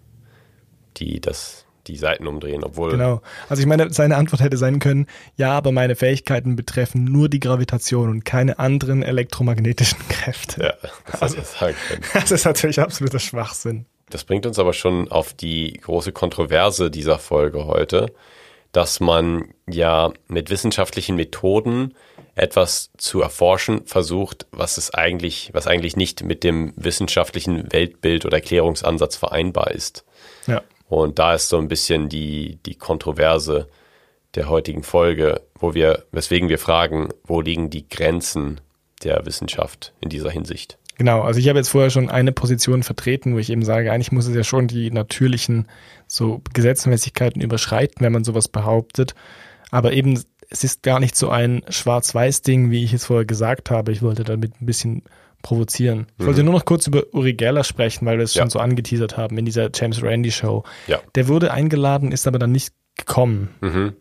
die 0.96 1.20
das 1.20 1.64
die 1.90 1.98
Seiten 1.98 2.26
umdrehen, 2.26 2.64
obwohl. 2.64 2.92
Genau. 2.92 3.20
Also 3.48 3.61
ich 3.61 3.66
meine, 3.66 3.92
seine 3.92 4.16
Antwort 4.16 4.42
hätte 4.42 4.57
sein 4.57 4.79
können, 4.79 5.07
ja, 5.37 5.53
aber 5.53 5.72
meine 5.72 5.96
Fähigkeiten 5.96 6.57
betreffen 6.57 7.05
nur 7.05 7.29
die 7.29 7.40
Gravitation 7.40 8.11
und 8.11 8.24
keine 8.24 8.59
anderen 8.59 9.03
elektromagnetischen 9.03 9.98
Kräfte. 10.09 10.62
Ja, 10.62 10.90
das 11.11 11.22
also, 11.22 11.37
sagen 11.42 11.76
können. 11.88 12.03
Das 12.14 12.31
ist 12.31 12.44
natürlich 12.44 12.81
absoluter 12.81 13.18
Schwachsinn. 13.18 13.87
Das 14.11 14.24
bringt 14.24 14.44
uns 14.46 14.59
aber 14.59 14.72
schon 14.72 15.11
auf 15.11 15.33
die 15.33 15.72
große 15.74 16.12
Kontroverse 16.12 16.90
dieser 16.90 17.18
Folge 17.18 17.66
heute, 17.66 18.12
dass 18.72 19.00
man 19.00 19.55
ja 19.68 20.12
mit 20.29 20.50
wissenschaftlichen 20.50 21.16
Methoden 21.16 21.94
etwas 22.35 22.90
zu 22.96 23.20
erforschen 23.20 23.87
versucht, 23.87 24.46
was 24.50 24.79
es 24.79 24.94
eigentlich, 24.94 25.50
was 25.53 25.66
eigentlich 25.66 25.96
nicht 25.96 26.22
mit 26.22 26.44
dem 26.44 26.72
wissenschaftlichen 26.76 27.72
Weltbild 27.72 28.24
oder 28.24 28.37
Erklärungsansatz 28.37 29.16
vereinbar 29.16 29.72
ist. 29.72 30.05
Ja. 30.46 30.62
Und 30.90 31.20
da 31.20 31.35
ist 31.35 31.48
so 31.48 31.57
ein 31.57 31.68
bisschen 31.68 32.09
die, 32.09 32.59
die 32.66 32.74
Kontroverse 32.74 33.68
der 34.35 34.48
heutigen 34.48 34.83
Folge, 34.83 35.40
wo 35.55 35.72
wir, 35.72 36.05
weswegen 36.11 36.48
wir 36.48 36.59
fragen, 36.59 37.11
wo 37.24 37.40
liegen 37.40 37.70
die 37.70 37.88
Grenzen 37.88 38.61
der 39.05 39.24
Wissenschaft 39.24 39.92
in 40.00 40.09
dieser 40.09 40.31
Hinsicht? 40.31 40.79
Genau, 40.98 41.22
also 41.22 41.38
ich 41.38 41.48
habe 41.48 41.61
jetzt 41.61 41.68
vorher 41.68 41.90
schon 41.90 42.11
eine 42.11 42.33
Position 42.33 42.83
vertreten, 42.83 43.35
wo 43.35 43.38
ich 43.38 43.50
eben 43.50 43.64
sage, 43.64 43.92
eigentlich 43.92 44.11
muss 44.11 44.26
es 44.26 44.35
ja 44.35 44.42
schon 44.42 44.66
die 44.66 44.90
natürlichen 44.90 45.68
so 46.09 46.42
Gesetzmäßigkeiten 46.53 47.40
überschreiten, 47.40 48.00
wenn 48.00 48.12
man 48.12 48.24
sowas 48.24 48.48
behauptet. 48.48 49.14
Aber 49.70 49.92
eben, 49.92 50.20
es 50.50 50.64
ist 50.64 50.83
gar 50.83 50.98
nicht 50.98 51.14
so 51.14 51.31
ein 51.31 51.62
Schwarz-Weiß-Ding, 51.68 52.72
wie 52.72 52.83
ich 52.83 52.92
es 52.92 53.07
vorher 53.07 53.24
gesagt 53.24 53.70
habe. 53.70 53.92
Ich 53.92 54.03
wollte 54.03 54.24
damit 54.24 54.61
ein 54.61 54.66
bisschen 54.66 55.05
provozieren. 55.42 56.07
Ich 56.18 56.26
wollte 56.26 56.40
mhm. 56.40 56.46
nur 56.46 56.55
noch 56.55 56.64
kurz 56.64 56.87
über 56.87 57.05
Uri 57.12 57.35
Geller 57.35 57.64
sprechen, 57.64 58.07
weil 58.07 58.18
wir 58.18 58.24
es 58.24 58.35
ja. 58.35 58.42
schon 58.42 58.50
so 58.50 58.59
angeteasert 58.59 59.16
haben 59.16 59.38
in 59.38 59.44
dieser 59.44 59.70
James 59.72 60.03
Randy 60.03 60.31
Show. 60.31 60.64
Ja. 60.87 61.00
Der 61.14 61.29
wurde 61.29 61.53
eingeladen, 61.53 62.12
ist 62.12 62.26
aber 62.26 62.38
dann 62.38 62.53
nicht 62.53 62.74
gekommen. 62.96 63.55
Mhm. 63.61 63.94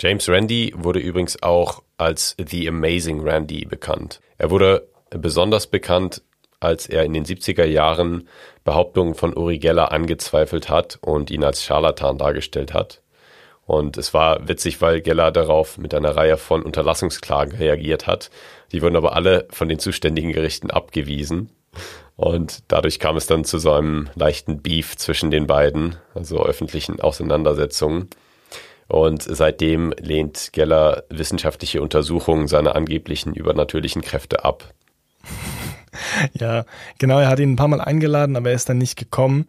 James 0.00 0.28
Randy 0.28 0.72
wurde 0.76 1.00
übrigens 1.00 1.42
auch 1.42 1.82
als 1.98 2.36
The 2.38 2.68
Amazing 2.68 3.20
Randy 3.20 3.64
bekannt. 3.64 4.20
Er 4.38 4.50
wurde 4.50 4.88
besonders 5.10 5.66
bekannt 5.66 6.22
als 6.60 6.86
er 6.86 7.04
in 7.04 7.12
den 7.12 7.24
70er 7.24 7.64
Jahren 7.64 8.28
Behauptungen 8.64 9.14
von 9.14 9.36
Uri 9.36 9.58
Geller 9.58 9.92
angezweifelt 9.92 10.68
hat 10.68 10.98
und 11.00 11.30
ihn 11.30 11.44
als 11.44 11.62
Scharlatan 11.62 12.18
dargestellt 12.18 12.74
hat. 12.74 13.02
Und 13.66 13.96
es 13.96 14.14
war 14.14 14.48
witzig, 14.48 14.80
weil 14.80 15.00
Geller 15.00 15.32
darauf 15.32 15.76
mit 15.76 15.92
einer 15.92 16.16
Reihe 16.16 16.36
von 16.36 16.62
Unterlassungsklagen 16.62 17.58
reagiert 17.58 18.06
hat. 18.06 18.30
Die 18.72 18.82
wurden 18.82 18.96
aber 18.96 19.14
alle 19.14 19.46
von 19.50 19.68
den 19.68 19.78
zuständigen 19.78 20.32
Gerichten 20.32 20.70
abgewiesen. 20.70 21.50
Und 22.16 22.64
dadurch 22.68 22.98
kam 22.98 23.16
es 23.16 23.26
dann 23.26 23.44
zu 23.44 23.58
so 23.58 23.72
einem 23.72 24.08
leichten 24.14 24.62
Beef 24.62 24.96
zwischen 24.96 25.30
den 25.30 25.46
beiden, 25.46 25.96
also 26.14 26.44
öffentlichen 26.44 27.00
Auseinandersetzungen. 27.00 28.08
Und 28.88 29.22
seitdem 29.22 29.92
lehnt 29.98 30.50
Geller 30.52 31.04
wissenschaftliche 31.10 31.82
Untersuchungen 31.82 32.46
seiner 32.46 32.76
angeblichen 32.76 33.34
übernatürlichen 33.34 34.00
Kräfte 34.00 34.44
ab. 34.44 34.72
ja, 36.34 36.64
genau, 36.98 37.18
er 37.18 37.28
hat 37.28 37.40
ihn 37.40 37.52
ein 37.52 37.56
paar 37.56 37.68
Mal 37.68 37.80
eingeladen, 37.80 38.36
aber 38.36 38.50
er 38.50 38.56
ist 38.56 38.68
dann 38.68 38.78
nicht 38.78 38.96
gekommen. 38.96 39.46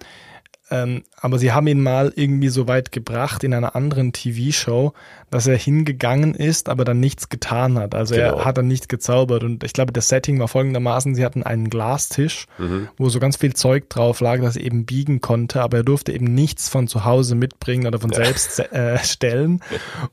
Ähm, 0.69 1.03
aber 1.15 1.39
sie 1.39 1.53
haben 1.53 1.67
ihn 1.67 1.81
mal 1.81 2.11
irgendwie 2.15 2.49
so 2.49 2.67
weit 2.67 2.91
gebracht 2.91 3.43
in 3.43 3.53
einer 3.53 3.75
anderen 3.75 4.11
TV-Show, 4.11 4.93
dass 5.29 5.47
er 5.47 5.57
hingegangen 5.57 6.35
ist, 6.35 6.67
aber 6.67 6.83
dann 6.83 6.99
nichts 6.99 7.29
getan 7.29 7.77
hat. 7.79 7.95
Also 7.95 8.15
genau. 8.15 8.37
er 8.37 8.45
hat 8.45 8.57
dann 8.57 8.67
nichts 8.67 8.87
gezaubert. 8.87 9.43
Und 9.43 9.63
ich 9.63 9.73
glaube, 9.73 9.93
das 9.93 10.09
Setting 10.09 10.39
war 10.39 10.47
folgendermaßen, 10.47 11.15
sie 11.15 11.23
hatten 11.23 11.43
einen 11.43 11.69
Glastisch, 11.69 12.47
mhm. 12.57 12.89
wo 12.97 13.07
so 13.09 13.19
ganz 13.19 13.37
viel 13.37 13.53
Zeug 13.53 13.89
drauf 13.89 14.19
lag, 14.19 14.41
dass 14.41 14.57
er 14.57 14.63
eben 14.63 14.85
biegen 14.85 15.21
konnte, 15.21 15.61
aber 15.61 15.77
er 15.77 15.83
durfte 15.83 16.11
eben 16.11 16.33
nichts 16.33 16.67
von 16.67 16.87
zu 16.87 17.05
Hause 17.05 17.35
mitbringen 17.35 17.87
oder 17.87 17.99
von 17.99 18.11
ja. 18.11 18.25
selbst 18.25 18.59
äh, 18.59 18.97
stellen. 18.99 19.61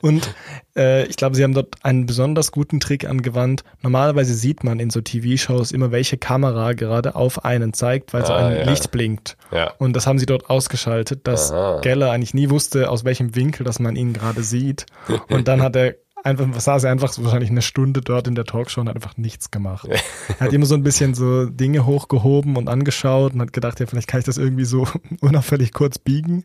Und 0.01 0.35
äh, 0.77 1.07
ich 1.07 1.17
glaube, 1.17 1.37
sie 1.37 1.45
haben 1.45 1.55
dort 1.55 1.77
einen 1.83 2.07
besonders 2.07 2.53
guten 2.53 2.81
Trick 2.81 3.09
angewandt. 3.09 3.64
Normalerweise 3.83 4.35
sieht 4.35 4.64
man 4.64 4.81
in 4.81 4.90
so 4.90 5.01
TV-Shows 5.01 5.73
immer, 5.73 5.90
welche 5.90 6.17
Kamera 6.17 6.73
gerade 6.73 7.14
auf 7.14 7.45
einen 7.45 7.73
zeigt, 7.73 8.12
weil 8.12 8.23
ah, 8.23 8.27
so 8.27 8.33
ein 8.33 8.57
ja. 8.57 8.71
Licht 8.71 8.90
blinkt. 8.90 9.37
Ja. 9.53 9.73
Und 9.79 9.95
das 9.95 10.07
haben 10.07 10.19
sie 10.19 10.27
dort 10.27 10.44
ausgeschaltet, 10.49 11.27
dass 11.27 11.53
Aha. 11.53 11.81
Geller 11.81 12.11
eigentlich 12.11 12.35
nie 12.35 12.51
wusste, 12.51 12.91
aus 12.91 13.05
welchem 13.05 13.35
Winkel, 13.35 13.65
dass 13.65 13.79
man 13.79 13.97
ihn 13.97 14.13
gerade 14.13 14.43
sieht. 14.43 14.87
Und 15.29 15.49
dann 15.49 15.63
hat 15.63 15.77
er 15.77 15.97
einfach, 16.25 16.49
saß 16.59 16.85
er 16.85 16.91
einfach 16.91 17.13
so 17.13 17.23
wahrscheinlich 17.23 17.51
eine 17.51 17.63
Stunde 17.63 18.01
dort 18.01 18.27
in 18.27 18.35
der 18.35 18.45
Talkshow 18.45 18.81
und 18.81 18.89
hat 18.89 18.97
einfach 18.97 19.17
nichts 19.17 19.51
gemacht. 19.51 19.89
er 20.39 20.41
hat 20.41 20.53
immer 20.53 20.67
so 20.67 20.75
ein 20.75 20.83
bisschen 20.83 21.15
so 21.15 21.47
Dinge 21.47 21.87
hochgehoben 21.87 22.57
und 22.57 22.69
angeschaut 22.69 23.35
und 23.35 23.41
hat 23.43 23.53
gedacht, 23.53 23.79
ja, 23.81 23.87
vielleicht 23.87 24.09
kann 24.09 24.21
ich 24.21 24.27
das 24.27 24.39
irgendwie 24.39 24.65
so 24.65 24.89
unauffällig 25.21 25.73
kurz 25.73 25.99
biegen. 25.99 26.45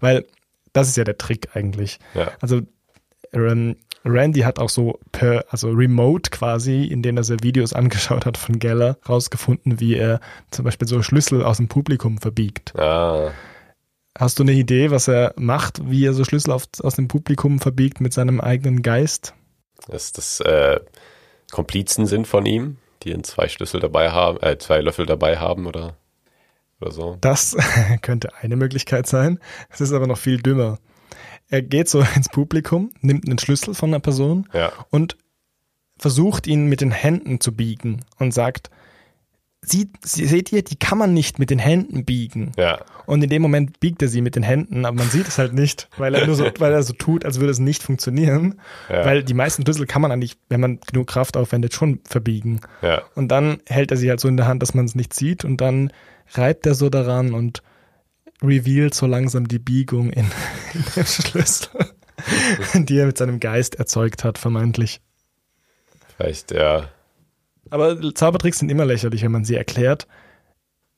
Weil 0.00 0.24
das 0.72 0.88
ist 0.88 0.96
ja 0.96 1.04
der 1.04 1.18
Trick 1.18 1.50
eigentlich. 1.54 1.98
Ja. 2.14 2.32
Also 2.40 2.62
Randy 3.34 4.40
hat 4.40 4.58
auch 4.58 4.68
so 4.68 4.98
per, 5.12 5.44
also 5.50 5.70
remote 5.70 6.30
quasi, 6.30 6.84
indem 6.84 7.16
er 7.16 7.24
sich 7.24 7.42
Videos 7.42 7.72
angeschaut 7.72 8.26
hat 8.26 8.36
von 8.36 8.58
Geller, 8.58 8.98
rausgefunden, 9.08 9.80
wie 9.80 9.96
er 9.96 10.20
zum 10.50 10.64
Beispiel 10.64 10.88
so 10.88 11.02
Schlüssel 11.02 11.42
aus 11.42 11.58
dem 11.58 11.68
Publikum 11.68 12.18
verbiegt. 12.18 12.78
Ah. 12.78 13.30
Hast 14.18 14.38
du 14.38 14.42
eine 14.42 14.52
Idee, 14.52 14.90
was 14.90 15.08
er 15.08 15.32
macht, 15.36 15.90
wie 15.90 16.04
er 16.04 16.12
so 16.12 16.24
Schlüssel 16.24 16.52
auf, 16.52 16.64
aus 16.82 16.96
dem 16.96 17.08
Publikum 17.08 17.60
verbiegt 17.60 18.00
mit 18.00 18.12
seinem 18.12 18.40
eigenen 18.40 18.82
Geist? 18.82 19.34
Dass 19.88 20.12
das 20.12 20.40
äh, 20.40 20.80
Komplizen 21.50 22.06
sind 22.06 22.26
von 22.26 22.44
ihm, 22.44 22.76
die 23.02 23.10
in 23.10 23.24
zwei 23.24 23.48
Schlüssel 23.48 23.80
dabei 23.80 24.10
haben, 24.10 24.38
äh, 24.42 24.58
zwei 24.58 24.80
Löffel 24.80 25.06
dabei 25.06 25.38
haben 25.38 25.66
oder, 25.66 25.96
oder 26.80 26.90
so. 26.90 27.16
Das 27.22 27.56
könnte 28.02 28.34
eine 28.36 28.56
Möglichkeit 28.56 29.06
sein. 29.06 29.40
Es 29.70 29.80
ist 29.80 29.92
aber 29.92 30.06
noch 30.06 30.18
viel 30.18 30.42
dümmer 30.42 30.78
er 31.52 31.62
geht 31.62 31.88
so 31.88 32.00
ins 32.16 32.28
Publikum, 32.28 32.90
nimmt 33.00 33.28
einen 33.28 33.38
Schlüssel 33.38 33.74
von 33.74 33.90
einer 33.90 34.00
Person 34.00 34.48
ja. 34.52 34.72
und 34.90 35.16
versucht 35.98 36.48
ihn 36.48 36.66
mit 36.66 36.80
den 36.80 36.90
Händen 36.90 37.40
zu 37.40 37.54
biegen 37.54 38.04
und 38.18 38.34
sagt, 38.34 38.70
Sieht, 39.64 39.90
seht 40.04 40.50
ihr, 40.50 40.64
die 40.64 40.74
kann 40.74 40.98
man 40.98 41.14
nicht 41.14 41.38
mit 41.38 41.48
den 41.48 41.60
Händen 41.60 42.04
biegen. 42.04 42.50
Ja. 42.56 42.80
Und 43.06 43.22
in 43.22 43.30
dem 43.30 43.42
Moment 43.42 43.78
biegt 43.78 44.02
er 44.02 44.08
sie 44.08 44.20
mit 44.20 44.34
den 44.34 44.42
Händen, 44.42 44.84
aber 44.84 44.96
man 44.96 45.08
sieht 45.08 45.28
es 45.28 45.38
halt 45.38 45.52
nicht, 45.52 45.88
weil 45.98 46.16
er 46.16 46.26
nur 46.26 46.34
so, 46.34 46.50
weil 46.58 46.72
er 46.72 46.82
so 46.82 46.92
tut, 46.94 47.24
als 47.24 47.38
würde 47.38 47.52
es 47.52 47.60
nicht 47.60 47.80
funktionieren. 47.80 48.60
Ja. 48.88 49.04
Weil 49.04 49.22
die 49.22 49.34
meisten 49.34 49.62
Schlüssel 49.62 49.86
kann 49.86 50.02
man 50.02 50.10
eigentlich, 50.10 50.36
wenn 50.48 50.58
man 50.58 50.80
genug 50.80 51.06
Kraft 51.06 51.36
aufwendet, 51.36 51.74
schon 51.74 52.00
verbiegen. 52.08 52.60
Ja. 52.80 53.02
Und 53.14 53.28
dann 53.28 53.58
hält 53.68 53.92
er 53.92 53.96
sie 53.96 54.10
halt 54.10 54.18
so 54.18 54.26
in 54.26 54.36
der 54.36 54.48
Hand, 54.48 54.62
dass 54.62 54.74
man 54.74 54.84
es 54.84 54.96
nicht 54.96 55.14
sieht 55.14 55.44
und 55.44 55.60
dann 55.60 55.92
reibt 56.32 56.66
er 56.66 56.74
so 56.74 56.90
daran 56.90 57.32
und 57.32 57.62
revealed 58.42 58.94
so 58.94 59.06
langsam 59.06 59.48
die 59.48 59.58
Biegung 59.58 60.10
in, 60.10 60.24
in 60.74 60.84
dem 60.96 61.06
Schlüssel, 61.06 61.70
die 62.74 62.98
er 62.98 63.06
mit 63.06 63.18
seinem 63.18 63.40
Geist 63.40 63.76
erzeugt 63.76 64.24
hat, 64.24 64.38
vermeintlich. 64.38 65.00
Vielleicht, 66.16 66.50
ja. 66.50 66.88
Aber 67.70 68.14
Zaubertricks 68.14 68.58
sind 68.58 68.70
immer 68.70 68.84
lächerlich, 68.84 69.22
wenn 69.22 69.32
man 69.32 69.44
sie 69.44 69.54
erklärt. 69.54 70.06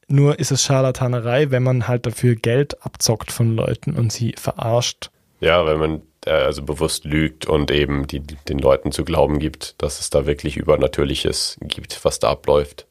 Nur 0.08 0.38
ist 0.38 0.50
es 0.50 0.62
Scharlatanerei, 0.62 1.50
wenn 1.50 1.62
man 1.62 1.88
halt 1.88 2.04
dafür 2.06 2.34
Geld 2.34 2.84
abzockt 2.84 3.32
von 3.32 3.54
Leuten 3.54 3.94
und 3.94 4.12
sie 4.12 4.34
verarscht. 4.36 5.10
Ja, 5.40 5.66
wenn 5.66 5.78
man 5.78 6.02
äh, 6.26 6.30
also 6.30 6.62
bewusst 6.62 7.04
lügt 7.04 7.46
und 7.46 7.70
eben 7.70 8.06
die, 8.06 8.20
den 8.20 8.58
Leuten 8.58 8.92
zu 8.92 9.04
glauben 9.04 9.38
gibt, 9.38 9.80
dass 9.82 10.00
es 10.00 10.10
da 10.10 10.26
wirklich 10.26 10.56
Übernatürliches 10.56 11.58
gibt, 11.60 12.04
was 12.04 12.18
da 12.18 12.30
abläuft. 12.30 12.86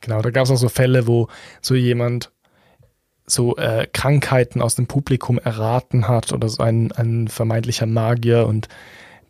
Genau, 0.00 0.20
da 0.20 0.30
gab 0.30 0.44
es 0.44 0.50
auch 0.50 0.56
so 0.56 0.68
Fälle, 0.68 1.06
wo 1.06 1.28
so 1.60 1.74
jemand 1.74 2.30
so 3.26 3.56
äh, 3.56 3.86
Krankheiten 3.92 4.60
aus 4.60 4.74
dem 4.74 4.86
Publikum 4.86 5.38
erraten 5.38 6.08
hat 6.08 6.32
oder 6.32 6.48
so 6.48 6.62
ein, 6.62 6.92
ein 6.92 7.28
vermeintlicher 7.28 7.86
Magier 7.86 8.46
und 8.46 8.68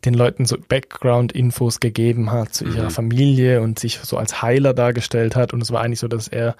den 0.03 0.13
Leuten 0.13 0.45
so 0.45 0.57
Background-Infos 0.57 1.79
gegeben 1.79 2.31
hat 2.31 2.53
zu 2.53 2.65
ihrer 2.65 2.85
mhm. 2.85 2.91
Familie 2.91 3.61
und 3.61 3.79
sich 3.79 3.99
so 3.99 4.17
als 4.17 4.41
Heiler 4.41 4.73
dargestellt 4.73 5.35
hat. 5.35 5.53
Und 5.53 5.61
es 5.61 5.71
war 5.71 5.81
eigentlich 5.81 5.99
so, 5.99 6.07
dass 6.07 6.27
er 6.27 6.55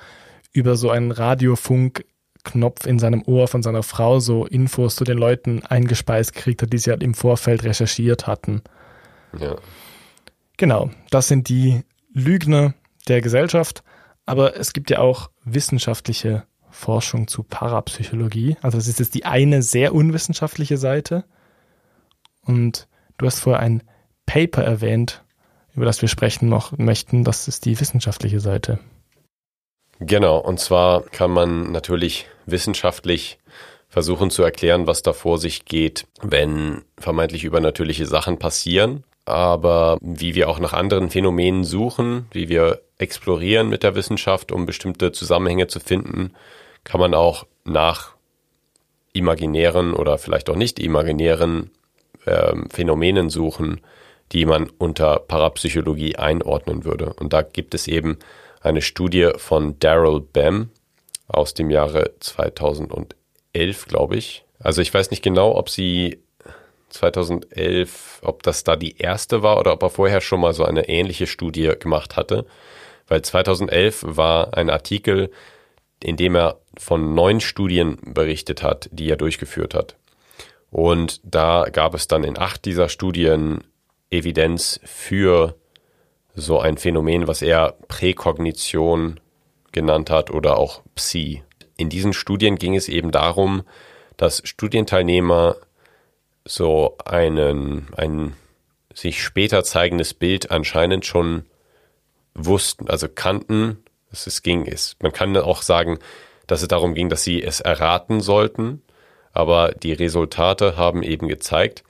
über 0.51 0.77
so 0.77 0.89
einen 0.89 1.11
Radiofunk-Knopf 1.11 2.85
in 2.85 2.97
seinem 2.97 3.21
Ohr 3.25 3.47
von 3.47 3.61
seiner 3.61 3.83
Frau 3.83 4.19
so 4.19 4.45
Infos 4.45 4.95
zu 4.95 5.03
den 5.03 5.17
Leuten 5.17 5.63
eingespeist 5.65 6.33
gekriegt 6.33 6.61
hat, 6.61 6.73
die 6.73 6.77
sie 6.77 6.89
halt 6.89 7.03
im 7.03 7.13
Vorfeld 7.13 7.63
recherchiert 7.63 8.25
hatten. 8.25 8.61
Ja. 9.37 9.57
Genau, 10.57 10.89
das 11.11 11.27
sind 11.27 11.49
die 11.49 11.81
Lügner 12.13 12.73
der 13.07 13.21
Gesellschaft. 13.21 13.83
Aber 14.25 14.57
es 14.57 14.73
gibt 14.73 14.89
ja 14.89 14.99
auch 14.99 15.29
wissenschaftliche 15.43 16.45
Forschung 16.75 17.27
zu 17.27 17.43
Parapsychologie. 17.43 18.57
Also 18.61 18.77
das 18.77 18.87
ist 18.87 18.99
jetzt 18.99 19.15
die 19.15 19.25
eine 19.25 19.61
sehr 19.61 19.95
unwissenschaftliche 19.95 20.77
Seite. 20.77 21.23
Und 22.43 22.87
du 23.17 23.25
hast 23.25 23.39
vorher 23.39 23.61
ein 23.61 23.81
Paper 24.25 24.63
erwähnt, 24.63 25.23
über 25.73 25.85
das 25.85 26.01
wir 26.01 26.09
sprechen 26.09 26.49
noch 26.49 26.77
möchten. 26.77 27.23
Das 27.23 27.47
ist 27.47 27.65
die 27.65 27.79
wissenschaftliche 27.79 28.39
Seite. 28.39 28.79
Genau, 29.99 30.37
und 30.37 30.59
zwar 30.59 31.03
kann 31.03 31.31
man 31.31 31.71
natürlich 31.71 32.27
wissenschaftlich 32.45 33.39
versuchen 33.87 34.29
zu 34.29 34.43
erklären, 34.43 34.87
was 34.87 35.01
da 35.01 35.13
vor 35.13 35.37
sich 35.37 35.63
geht, 35.63 36.05
wenn 36.21 36.83
vermeintlich 36.97 37.45
übernatürliche 37.45 38.05
Sachen 38.05 38.37
passieren. 38.37 39.05
Aber 39.23 39.97
wie 40.01 40.35
wir 40.35 40.49
auch 40.49 40.59
nach 40.59 40.73
anderen 40.73 41.09
Phänomenen 41.09 41.63
suchen, 41.63 42.27
wie 42.31 42.49
wir 42.49 42.81
explorieren 42.97 43.69
mit 43.69 43.83
der 43.83 43.95
Wissenschaft, 43.95 44.51
um 44.51 44.65
bestimmte 44.65 45.11
Zusammenhänge 45.11 45.67
zu 45.67 45.79
finden, 45.79 46.33
kann 46.85 47.01
man 47.01 47.13
auch 47.13 47.45
nach 47.65 48.15
imaginären 49.11 49.93
oder 49.93 50.17
vielleicht 50.17 50.49
auch 50.49 50.55
nicht 50.55 50.79
imaginären 50.79 51.71
ähm, 52.25 52.69
Phänomenen 52.69 53.29
suchen, 53.29 53.81
die 54.31 54.45
man 54.45 54.69
unter 54.77 55.19
Parapsychologie 55.19 56.15
einordnen 56.15 56.85
würde. 56.85 57.13
Und 57.13 57.33
da 57.33 57.41
gibt 57.41 57.73
es 57.75 57.87
eben 57.87 58.17
eine 58.61 58.81
Studie 58.81 59.31
von 59.37 59.77
Daryl 59.79 60.21
Bam 60.21 60.69
aus 61.27 61.53
dem 61.53 61.69
Jahre 61.69 62.13
2011, 62.19 63.15
glaube 63.87 64.15
ich. 64.15 64.45
Also 64.59 64.81
ich 64.81 64.93
weiß 64.93 65.11
nicht 65.11 65.23
genau, 65.23 65.55
ob 65.55 65.69
sie 65.69 66.19
2011, 66.89 68.21
ob 68.23 68.43
das 68.43 68.63
da 68.63 68.75
die 68.75 68.97
erste 68.97 69.43
war 69.43 69.59
oder 69.59 69.73
ob 69.73 69.83
er 69.83 69.89
vorher 69.89 70.21
schon 70.21 70.39
mal 70.39 70.53
so 70.53 70.63
eine 70.63 70.87
ähnliche 70.87 71.27
Studie 71.27 71.73
gemacht 71.79 72.15
hatte. 72.15 72.45
Weil 73.07 73.21
2011 73.21 74.03
war 74.07 74.57
ein 74.57 74.69
Artikel, 74.69 75.29
in 76.03 76.17
dem 76.17 76.35
er 76.35 76.59
von 76.77 77.13
neun 77.13 77.39
Studien 77.39 77.97
berichtet 78.05 78.63
hat, 78.63 78.89
die 78.91 79.09
er 79.09 79.17
durchgeführt 79.17 79.73
hat. 79.73 79.95
Und 80.71 81.21
da 81.23 81.65
gab 81.71 81.93
es 81.93 82.07
dann 82.07 82.23
in 82.23 82.37
acht 82.37 82.65
dieser 82.65 82.89
Studien 82.89 83.63
Evidenz 84.09 84.79
für 84.83 85.55
so 86.35 86.59
ein 86.59 86.77
Phänomen, 86.77 87.27
was 87.27 87.41
er 87.41 87.75
Präkognition 87.87 89.19
genannt 89.71 90.09
hat 90.09 90.31
oder 90.31 90.57
auch 90.57 90.81
Psi. 90.95 91.43
In 91.77 91.89
diesen 91.89 92.13
Studien 92.13 92.57
ging 92.57 92.75
es 92.75 92.89
eben 92.89 93.11
darum, 93.11 93.63
dass 94.17 94.41
Studienteilnehmer 94.45 95.55
so 96.45 96.97
einen, 97.05 97.87
ein 97.97 98.33
sich 98.93 99.21
später 99.21 99.63
zeigendes 99.63 100.13
Bild 100.13 100.51
anscheinend 100.51 101.05
schon 101.05 101.45
wussten, 102.33 102.89
also 102.89 103.07
kannten. 103.09 103.83
Es 104.11 104.41
ging, 104.43 104.65
es, 104.65 104.95
man 105.01 105.11
kann 105.11 105.35
auch 105.37 105.61
sagen, 105.61 105.99
dass 106.47 106.61
es 106.61 106.67
darum 106.67 106.93
ging, 106.93 107.09
dass 107.09 107.23
sie 107.23 107.43
es 107.43 107.59
erraten 107.59 108.21
sollten. 108.21 108.81
Aber 109.33 109.73
die 109.73 109.93
Resultate 109.93 110.77
haben 110.77 111.03
eben 111.03 111.27
gezeigt, 111.27 111.83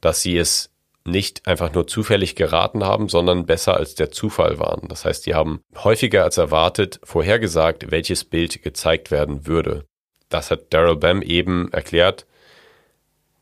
dass 0.00 0.22
sie 0.22 0.36
es 0.36 0.70
nicht 1.04 1.46
einfach 1.46 1.72
nur 1.72 1.86
zufällig 1.86 2.34
geraten 2.34 2.84
haben, 2.84 3.08
sondern 3.08 3.46
besser 3.46 3.76
als 3.76 3.94
der 3.94 4.10
Zufall 4.10 4.58
waren. 4.58 4.88
Das 4.88 5.04
heißt, 5.04 5.24
sie 5.24 5.34
haben 5.34 5.60
häufiger 5.76 6.24
als 6.24 6.36
erwartet 6.36 7.00
vorhergesagt, 7.02 7.90
welches 7.90 8.24
Bild 8.24 8.62
gezeigt 8.62 9.10
werden 9.10 9.46
würde. 9.46 9.84
Das 10.28 10.50
hat 10.50 10.72
Daryl 10.74 10.96
Bam 10.96 11.22
eben 11.22 11.72
erklärt 11.72 12.26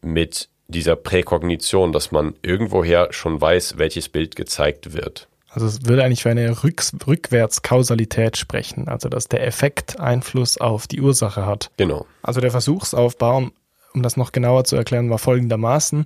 mit 0.01 0.49
dieser 0.69 0.97
Präkognition, 0.97 1.93
dass 1.93 2.13
man 2.13 2.35
irgendwoher 2.43 3.13
schon 3.13 3.41
weiß, 3.41 3.79
welches 3.79 4.09
Bild 4.09 4.37
gezeigt 4.37 4.93
wird. 4.93 5.29
Also 5.57 5.69
es 5.69 5.87
würde 5.87 6.05
eigentlich 6.05 6.23
für 6.23 6.29
eine 6.29 6.63
Rücks 6.65 6.95
Rückwärtskausalität 7.07 8.37
sprechen, 8.37 8.89
also 8.89 9.09
dass 9.09 9.27
der 9.27 9.47
Effekt 9.47 9.99
Einfluss 9.99 10.59
auf 10.59 10.87
die 10.87 11.01
Ursache 11.01 11.47
hat. 11.47 11.71
Genau. 11.79 12.05
Also 12.21 12.43
der 12.43 12.51
Versuchsaufbau, 12.51 13.49
um 13.95 14.03
das 14.03 14.19
noch 14.19 14.33
genauer 14.33 14.65
zu 14.65 14.77
erklären, 14.77 15.09
war 15.09 15.17
folgendermaßen. 15.17 16.05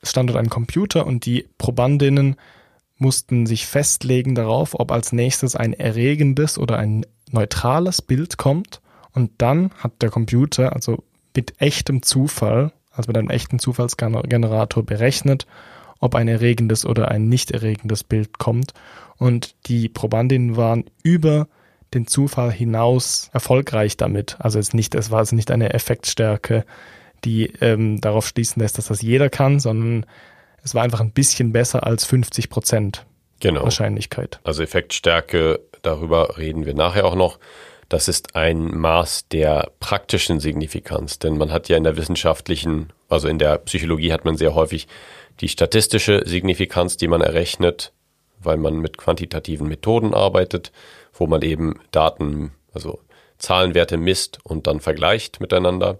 Es 0.00 0.08
stand 0.12 0.30
dort 0.30 0.38
ein 0.38 0.48
Computer 0.48 1.06
und 1.06 1.26
die 1.26 1.50
Probandinnen 1.58 2.36
mussten 2.96 3.44
sich 3.44 3.66
festlegen 3.66 4.34
darauf, 4.34 4.72
ob 4.72 4.90
als 4.90 5.12
nächstes 5.12 5.54
ein 5.54 5.74
erregendes 5.74 6.56
oder 6.56 6.78
ein 6.78 7.04
neutrales 7.30 8.00
Bild 8.00 8.38
kommt. 8.38 8.80
Und 9.12 9.32
dann 9.36 9.70
hat 9.76 10.00
der 10.00 10.08
Computer 10.08 10.74
also 10.74 11.04
mit 11.36 11.60
echtem 11.60 12.02
Zufall, 12.02 12.72
also 12.90 13.08
mit 13.08 13.18
einem 13.18 13.28
echten 13.28 13.58
Zufallsgenerator 13.58 14.82
berechnet, 14.82 15.46
ob 16.00 16.14
ein 16.14 16.28
erregendes 16.28 16.84
oder 16.84 17.10
ein 17.10 17.28
nicht 17.28 17.50
erregendes 17.50 18.04
Bild 18.04 18.38
kommt. 18.38 18.72
Und 19.16 19.54
die 19.66 19.88
Probandinnen 19.88 20.56
waren 20.56 20.84
über 21.02 21.46
den 21.94 22.06
Zufall 22.06 22.50
hinaus 22.50 23.30
erfolgreich 23.32 23.96
damit. 23.96 24.36
Also 24.38 24.58
es 24.58 24.72
nicht, 24.72 24.94
es 24.94 25.10
war 25.10 25.18
also 25.18 25.36
nicht 25.36 25.50
eine 25.50 25.74
Effektstärke, 25.74 26.64
die 27.24 27.52
ähm, 27.60 28.00
darauf 28.00 28.26
schließen 28.26 28.62
lässt, 28.62 28.78
dass 28.78 28.86
das 28.86 29.02
jeder 29.02 29.28
kann, 29.28 29.60
sondern 29.60 30.06
es 30.62 30.74
war 30.74 30.82
einfach 30.82 31.00
ein 31.00 31.12
bisschen 31.12 31.52
besser 31.52 31.86
als 31.86 32.04
50 32.04 32.48
Prozent 32.48 33.06
genau. 33.40 33.62
Wahrscheinlichkeit. 33.62 34.40
Also 34.44 34.62
Effektstärke, 34.62 35.60
darüber 35.82 36.38
reden 36.38 36.64
wir 36.64 36.74
nachher 36.74 37.04
auch 37.04 37.14
noch. 37.14 37.38
Das 37.88 38.06
ist 38.06 38.36
ein 38.36 38.78
Maß 38.78 39.28
der 39.28 39.72
praktischen 39.80 40.38
Signifikanz, 40.38 41.18
denn 41.18 41.36
man 41.36 41.50
hat 41.50 41.68
ja 41.68 41.76
in 41.76 41.82
der 41.82 41.96
wissenschaftlichen, 41.96 42.92
also 43.08 43.26
in 43.26 43.40
der 43.40 43.58
Psychologie 43.58 44.12
hat 44.12 44.24
man 44.24 44.36
sehr 44.36 44.54
häufig 44.54 44.86
die 45.40 45.48
statistische 45.48 46.22
Signifikanz, 46.26 46.96
die 46.96 47.08
man 47.08 47.20
errechnet, 47.20 47.92
weil 48.38 48.56
man 48.56 48.78
mit 48.78 48.98
quantitativen 48.98 49.68
Methoden 49.68 50.14
arbeitet, 50.14 50.72
wo 51.12 51.26
man 51.26 51.42
eben 51.42 51.80
Daten, 51.90 52.52
also 52.72 53.00
Zahlenwerte 53.38 53.96
misst 53.96 54.38
und 54.44 54.66
dann 54.66 54.80
vergleicht 54.80 55.40
miteinander. 55.40 55.98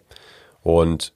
Und 0.63 1.13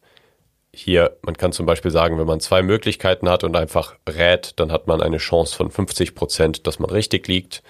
hier, 0.72 1.16
man 1.22 1.36
kann 1.36 1.52
zum 1.52 1.66
Beispiel 1.66 1.90
sagen, 1.90 2.18
wenn 2.18 2.26
man 2.26 2.40
zwei 2.40 2.62
Möglichkeiten 2.62 3.28
hat 3.28 3.44
und 3.44 3.56
einfach 3.56 3.94
rät, 4.08 4.54
dann 4.56 4.72
hat 4.72 4.86
man 4.86 5.00
eine 5.00 5.18
Chance 5.18 5.54
von 5.54 5.70
50 5.70 6.14
Prozent, 6.14 6.66
dass 6.66 6.78
man 6.78 6.90
richtig 6.90 7.28
liegt. 7.28 7.62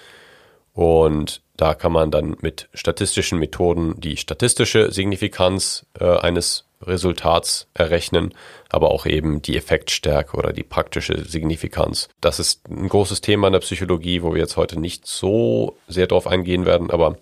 Und 0.73 1.41
da 1.55 1.73
kann 1.73 1.91
man 1.91 2.11
dann 2.11 2.35
mit 2.41 2.67
statistischen 2.73 3.39
Methoden 3.39 3.99
die 3.99 4.17
statistische 4.17 4.91
Signifikanz 4.91 5.85
äh, 5.99 6.17
eines 6.17 6.64
Resultats 6.81 7.67
errechnen, 7.73 8.33
aber 8.69 8.91
auch 8.91 9.05
eben 9.05 9.41
die 9.41 9.57
Effektstärke 9.57 10.37
oder 10.37 10.53
die 10.53 10.63
praktische 10.63 11.23
Signifikanz. 11.25 12.09
Das 12.21 12.39
ist 12.39 12.69
ein 12.69 12.89
großes 12.89 13.21
Thema 13.21 13.47
in 13.47 13.53
der 13.53 13.59
Psychologie, 13.61 14.21
wo 14.21 14.33
wir 14.33 14.41
jetzt 14.41 14.57
heute 14.57 14.79
nicht 14.79 15.07
so 15.07 15.77
sehr 15.87 16.07
drauf 16.07 16.27
eingehen 16.27 16.65
werden, 16.65 16.91
aber 16.91 17.17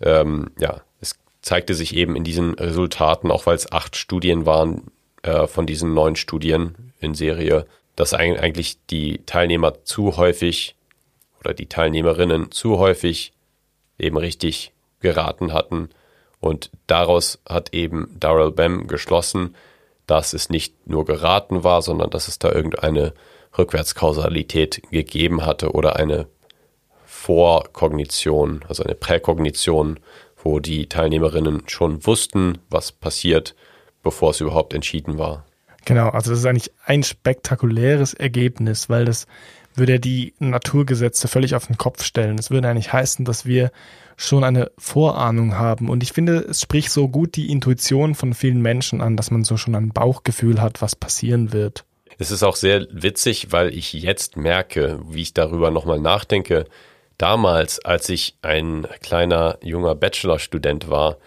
ähm, 0.00 0.50
ja, 0.58 0.82
es 1.00 1.18
zeigte 1.42 1.74
sich 1.74 1.94
eben 1.94 2.16
in 2.16 2.24
diesen 2.24 2.54
Resultaten, 2.54 3.30
auch 3.30 3.46
weil 3.46 3.56
es 3.56 3.72
acht 3.72 3.96
Studien 3.96 4.46
waren 4.46 4.90
äh, 5.22 5.46
von 5.46 5.66
diesen 5.66 5.94
neun 5.94 6.16
Studien 6.16 6.92
in 7.00 7.14
Serie, 7.14 7.66
dass 7.96 8.14
eigentlich 8.14 8.78
die 8.86 9.22
Teilnehmer 9.26 9.84
zu 9.84 10.16
häufig 10.16 10.76
oder 11.40 11.54
die 11.54 11.66
Teilnehmerinnen 11.66 12.52
zu 12.52 12.78
häufig 12.78 13.32
eben 13.98 14.16
richtig 14.16 14.72
geraten 15.00 15.52
hatten. 15.52 15.88
Und 16.40 16.70
daraus 16.86 17.40
hat 17.48 17.74
eben 17.74 18.14
Darrell 18.18 18.52
Bem 18.52 18.86
geschlossen, 18.86 19.54
dass 20.06 20.32
es 20.32 20.48
nicht 20.50 20.88
nur 20.88 21.04
geraten 21.04 21.64
war, 21.64 21.82
sondern 21.82 22.10
dass 22.10 22.28
es 22.28 22.38
da 22.38 22.50
irgendeine 22.50 23.12
Rückwärtskausalität 23.56 24.82
gegeben 24.90 25.44
hatte 25.44 25.72
oder 25.72 25.96
eine 25.96 26.26
Vorkognition, 27.04 28.64
also 28.68 28.84
eine 28.84 28.94
Präkognition, 28.94 30.00
wo 30.42 30.60
die 30.60 30.88
Teilnehmerinnen 30.88 31.64
schon 31.66 32.06
wussten, 32.06 32.58
was 32.70 32.92
passiert, 32.92 33.54
bevor 34.02 34.30
es 34.30 34.40
überhaupt 34.40 34.72
entschieden 34.72 35.18
war. 35.18 35.44
Genau, 35.84 36.08
also 36.10 36.30
das 36.30 36.40
ist 36.40 36.46
eigentlich 36.46 36.70
ein 36.84 37.02
spektakuläres 37.02 38.14
Ergebnis, 38.14 38.88
weil 38.88 39.04
das 39.04 39.26
würde 39.78 40.00
die 40.00 40.34
Naturgesetze 40.38 41.28
völlig 41.28 41.54
auf 41.54 41.66
den 41.66 41.78
Kopf 41.78 42.02
stellen. 42.02 42.38
Es 42.38 42.50
würde 42.50 42.68
eigentlich 42.68 42.92
heißen, 42.92 43.24
dass 43.24 43.46
wir 43.46 43.70
schon 44.16 44.44
eine 44.44 44.70
Vorahnung 44.78 45.54
haben. 45.56 45.88
Und 45.88 46.02
ich 46.02 46.12
finde, 46.12 46.38
es 46.38 46.60
spricht 46.60 46.90
so 46.90 47.08
gut 47.08 47.36
die 47.36 47.50
Intuition 47.50 48.14
von 48.14 48.34
vielen 48.34 48.60
Menschen 48.60 49.00
an, 49.00 49.16
dass 49.16 49.30
man 49.30 49.44
so 49.44 49.56
schon 49.56 49.74
ein 49.74 49.90
Bauchgefühl 49.90 50.60
hat, 50.60 50.82
was 50.82 50.96
passieren 50.96 51.52
wird. 51.52 51.84
Es 52.18 52.32
ist 52.32 52.42
auch 52.42 52.56
sehr 52.56 52.86
witzig, 52.90 53.52
weil 53.52 53.72
ich 53.72 53.92
jetzt 53.92 54.36
merke, 54.36 55.00
wie 55.08 55.22
ich 55.22 55.34
darüber 55.34 55.70
nochmal 55.70 56.00
nachdenke. 56.00 56.66
Damals, 57.16 57.84
als 57.84 58.08
ich 58.08 58.36
ein 58.42 58.86
kleiner 59.00 59.58
junger 59.62 59.94
Bachelorstudent 59.94 60.90
war, 60.90 61.18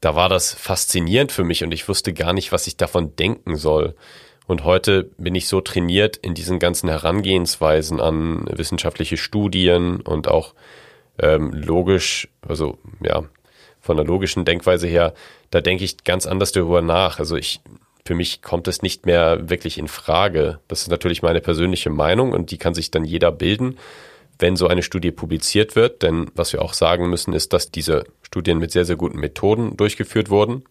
da 0.00 0.14
war 0.14 0.28
das 0.28 0.52
faszinierend 0.52 1.32
für 1.32 1.42
mich 1.42 1.64
und 1.64 1.72
ich 1.72 1.88
wusste 1.88 2.12
gar 2.12 2.32
nicht, 2.32 2.52
was 2.52 2.68
ich 2.68 2.76
davon 2.76 3.16
denken 3.16 3.56
soll. 3.56 3.96
Und 4.46 4.64
heute 4.64 5.10
bin 5.18 5.34
ich 5.34 5.48
so 5.48 5.60
trainiert 5.60 6.16
in 6.16 6.34
diesen 6.34 6.58
ganzen 6.58 6.88
Herangehensweisen 6.88 8.00
an 8.00 8.46
wissenschaftliche 8.50 9.16
Studien 9.16 10.00
und 10.00 10.28
auch 10.28 10.54
ähm, 11.18 11.52
logisch, 11.52 12.28
also 12.46 12.78
ja, 13.00 13.24
von 13.80 13.96
der 13.96 14.06
logischen 14.06 14.44
Denkweise 14.44 14.86
her, 14.86 15.14
da 15.50 15.60
denke 15.60 15.84
ich 15.84 16.04
ganz 16.04 16.26
anders 16.26 16.52
darüber 16.52 16.82
nach. 16.82 17.18
Also 17.18 17.36
ich, 17.36 17.60
für 18.04 18.14
mich 18.14 18.42
kommt 18.42 18.68
es 18.68 18.82
nicht 18.82 19.06
mehr 19.06 19.48
wirklich 19.48 19.78
in 19.78 19.88
Frage. 19.88 20.60
Das 20.68 20.82
ist 20.82 20.90
natürlich 20.90 21.22
meine 21.22 21.40
persönliche 21.40 21.90
Meinung 21.90 22.32
und 22.32 22.50
die 22.50 22.58
kann 22.58 22.74
sich 22.74 22.90
dann 22.90 23.04
jeder 23.04 23.32
bilden, 23.32 23.78
wenn 24.38 24.56
so 24.56 24.66
eine 24.68 24.82
Studie 24.82 25.12
publiziert 25.12 25.76
wird. 25.76 26.02
Denn 26.02 26.30
was 26.34 26.52
wir 26.52 26.62
auch 26.62 26.72
sagen 26.72 27.08
müssen, 27.08 27.32
ist, 27.32 27.52
dass 27.52 27.70
diese 27.70 28.04
Studien 28.22 28.58
mit 28.58 28.70
sehr, 28.70 28.84
sehr 28.84 28.96
guten 28.96 29.18
Methoden 29.18 29.76
durchgeführt 29.76 30.30
wurden. 30.30 30.64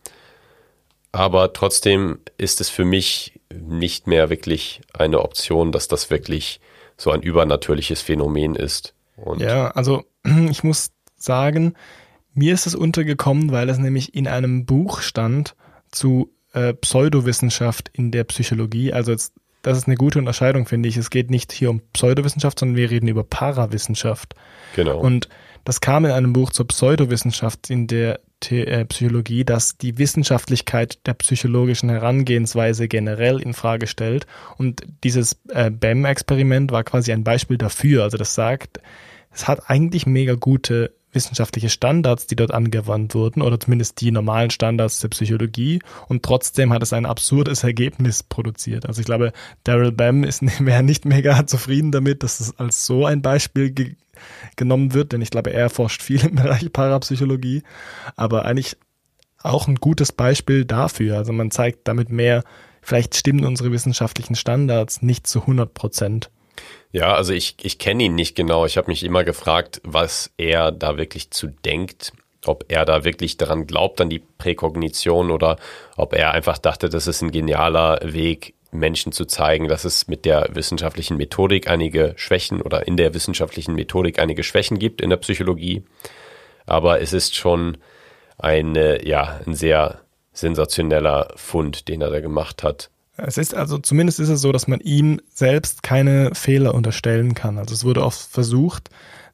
Aber 1.16 1.54
trotzdem 1.54 2.20
ist 2.38 2.60
es 2.60 2.68
für 2.70 2.84
mich 2.84 3.40
nicht 3.54 4.06
mehr 4.06 4.30
wirklich 4.30 4.82
eine 4.94 5.22
Option, 5.22 5.72
dass 5.72 5.88
das 5.88 6.10
wirklich 6.10 6.60
so 6.98 7.12
ein 7.12 7.22
übernatürliches 7.22 8.02
Phänomen 8.02 8.56
ist. 8.56 8.94
Und 9.16 9.40
ja, 9.40 9.70
also 9.70 10.04
ich 10.50 10.66
muss 10.66 10.92
sagen, 11.16 11.76
mir 12.34 12.54
ist 12.54 12.68
es 12.68 12.76
untergekommen, 12.76 13.54
weil 13.54 13.70
es 13.70 13.78
nämlich 13.78 14.14
in 14.14 14.28
einem 14.28 14.66
Buch 14.66 15.00
stand 15.00 15.56
zu 15.90 16.34
äh, 16.52 16.74
Pseudowissenschaft 16.74 17.90
in 17.94 18.12
der 18.12 18.26
Psychologie. 18.26 18.92
Also 18.92 19.14
jetzt, 19.14 19.36
das 19.62 19.78
ist 19.78 19.88
eine 19.88 19.96
gute 19.96 20.20
Unterscheidung, 20.20 20.66
finde 20.66 20.90
ich. 20.90 20.98
Es 20.98 21.10
geht 21.10 21.32
nicht 21.32 21.54
hier 21.54 21.70
um 21.70 21.82
Pseudowissenschaft, 21.94 22.60
sondern 22.60 22.76
wir 22.76 22.92
reden 22.92 23.08
über 23.08 23.24
Parawissenschaft. 23.24 24.36
Genau. 24.76 25.00
Und 25.00 25.30
das 25.64 25.80
kam 25.80 26.04
in 26.04 26.12
einem 26.12 26.34
Buch 26.34 26.52
zur 26.52 26.68
Pseudowissenschaft 26.68 27.70
in 27.70 27.88
der 27.88 28.20
äh, 28.52 28.86
Psychologie, 28.86 29.44
das 29.44 29.78
die 29.78 29.98
Wissenschaftlichkeit 29.98 31.06
der 31.08 31.14
psychologischen 31.16 31.90
Herangehensweise 31.90 32.88
generell 32.88 33.42
in 33.42 33.54
Frage 33.54 33.88
stellt. 33.88 34.28
Und 34.58 34.84
dieses 35.04 35.40
äh, 35.50 35.72
BEM-Experiment 35.72 36.72
war 36.72 36.84
quasi 36.84 37.12
ein 37.12 37.24
Beispiel 37.24 37.58
dafür. 37.58 38.04
Also 38.04 38.18
das 38.18 38.36
sagt, 38.36 38.80
es 39.32 39.48
hat 39.48 39.70
eigentlich 39.70 40.06
mega 40.06 40.36
gute 40.36 40.94
wissenschaftliche 41.16 41.70
Standards, 41.70 42.28
die 42.28 42.36
dort 42.36 42.52
angewandt 42.52 43.16
wurden, 43.16 43.42
oder 43.42 43.60
zumindest 43.60 44.02
die 44.02 44.12
normalen 44.12 44.50
Standards 44.50 45.00
der 45.00 45.10
Psychologie, 45.10 45.80
und 46.08 46.24
trotzdem 46.24 46.72
hat 46.72 46.84
es 46.84 46.94
ein 46.94 47.06
absurdes 47.06 47.64
Ergebnis 47.64 48.24
produziert. 48.24 48.86
Also 48.86 49.00
ich 49.00 49.06
glaube, 49.06 49.32
Daryl 49.64 49.92
Bam 49.92 50.24
ist 50.24 50.42
nicht 50.82 51.06
mega 51.06 51.48
zufrieden 51.48 51.92
damit, 51.92 52.24
dass 52.24 52.40
es 52.40 52.58
als 52.60 52.86
so 52.86 53.06
ein 53.06 53.22
Beispiel 53.22 53.72
ge 53.72 53.96
genommen 54.56 54.94
wird, 54.94 55.12
denn 55.12 55.22
ich 55.22 55.30
glaube, 55.30 55.52
er 55.52 55.70
forscht 55.70 56.02
viel 56.02 56.26
im 56.26 56.36
Bereich 56.36 56.72
Parapsychologie, 56.72 57.64
aber 58.16 58.46
eigentlich 58.46 58.78
auch 59.46 59.68
ein 59.68 59.76
gutes 59.76 60.12
Beispiel 60.12 60.64
dafür. 60.64 61.18
Also 61.18 61.34
man 61.34 61.52
zeigt 61.52 61.88
damit 61.88 62.10
mehr, 62.10 62.44
vielleicht 62.82 63.16
stimmen 63.16 63.46
unsere 63.46 63.72
wissenschaftlichen 63.72 64.36
Standards 64.36 65.02
nicht 65.02 65.28
zu 65.28 65.42
100 65.42 65.74
Prozent. 65.74 66.32
Ja, 66.92 67.14
also 67.14 67.34
ich, 67.34 67.56
ich 67.62 67.78
kenne 67.78 68.04
ihn 68.04 68.16
nicht 68.16 68.36
genau. 68.36 68.66
Ich 68.66 68.78
habe 68.78 68.88
mich 68.88 69.04
immer 69.04 69.24
gefragt, 69.24 69.82
was 69.84 70.32
er 70.38 70.72
da 70.72 70.98
wirklich 70.98 71.32
zu 71.32 71.48
denkt. 71.48 72.14
Ob 72.46 72.66
er 72.68 72.86
da 72.86 73.04
wirklich 73.04 73.38
daran 73.38 73.66
glaubt, 73.66 74.00
an 74.00 74.10
die 74.10 74.20
Präkognition 74.20 75.32
oder 75.32 75.58
ob 75.98 76.14
er 76.14 76.32
einfach 76.32 76.58
dachte, 76.60 76.90
das 76.90 77.08
ist 77.08 77.22
ein 77.22 77.32
genialer 77.32 78.00
Weg, 78.04 78.54
Menschen 78.72 79.12
zu 79.12 79.26
zeigen, 79.26 79.68
dass 79.68 79.84
es 79.84 80.08
mit 80.08 80.26
der 80.26 80.50
wissenschaftlichen 80.54 81.18
Methodik 81.18 81.70
einige 81.70 82.14
Schwächen 82.18 82.62
oder 82.62 82.88
in 82.88 82.98
der 82.98 83.14
wissenschaftlichen 83.14 83.74
Methodik 83.74 84.20
einige 84.20 84.44
Schwächen 84.44 84.80
gibt 84.80 85.02
in 85.02 85.10
der 85.10 85.18
Psychologie. 85.18 85.84
Aber 86.66 87.02
es 87.02 87.14
ist 87.14 87.36
schon 87.36 87.78
eine, 88.38 89.06
ja, 89.06 89.40
ein 89.46 89.54
sehr 89.54 90.02
sensationeller 90.34 91.34
Fund, 91.36 91.88
den 91.88 92.02
er 92.02 92.10
da 92.10 92.20
gemacht 92.20 92.64
hat. 92.64 92.90
Es 93.18 93.38
ist 93.38 93.56
also, 93.56 93.78
zumindest 93.78 94.20
ist 94.20 94.30
es 94.30 94.42
so, 94.42 94.52
dass 94.52 94.68
man 94.68 94.80
ihm 94.82 95.22
selbst 95.34 95.84
keine 95.84 96.36
Fehler 96.36 96.74
unterstellen 96.74 97.34
kann. 97.34 97.58
Also 97.58 97.74
es 97.74 97.86
wurde 97.86 98.04
oft 98.04 98.20
versucht, 98.20 98.90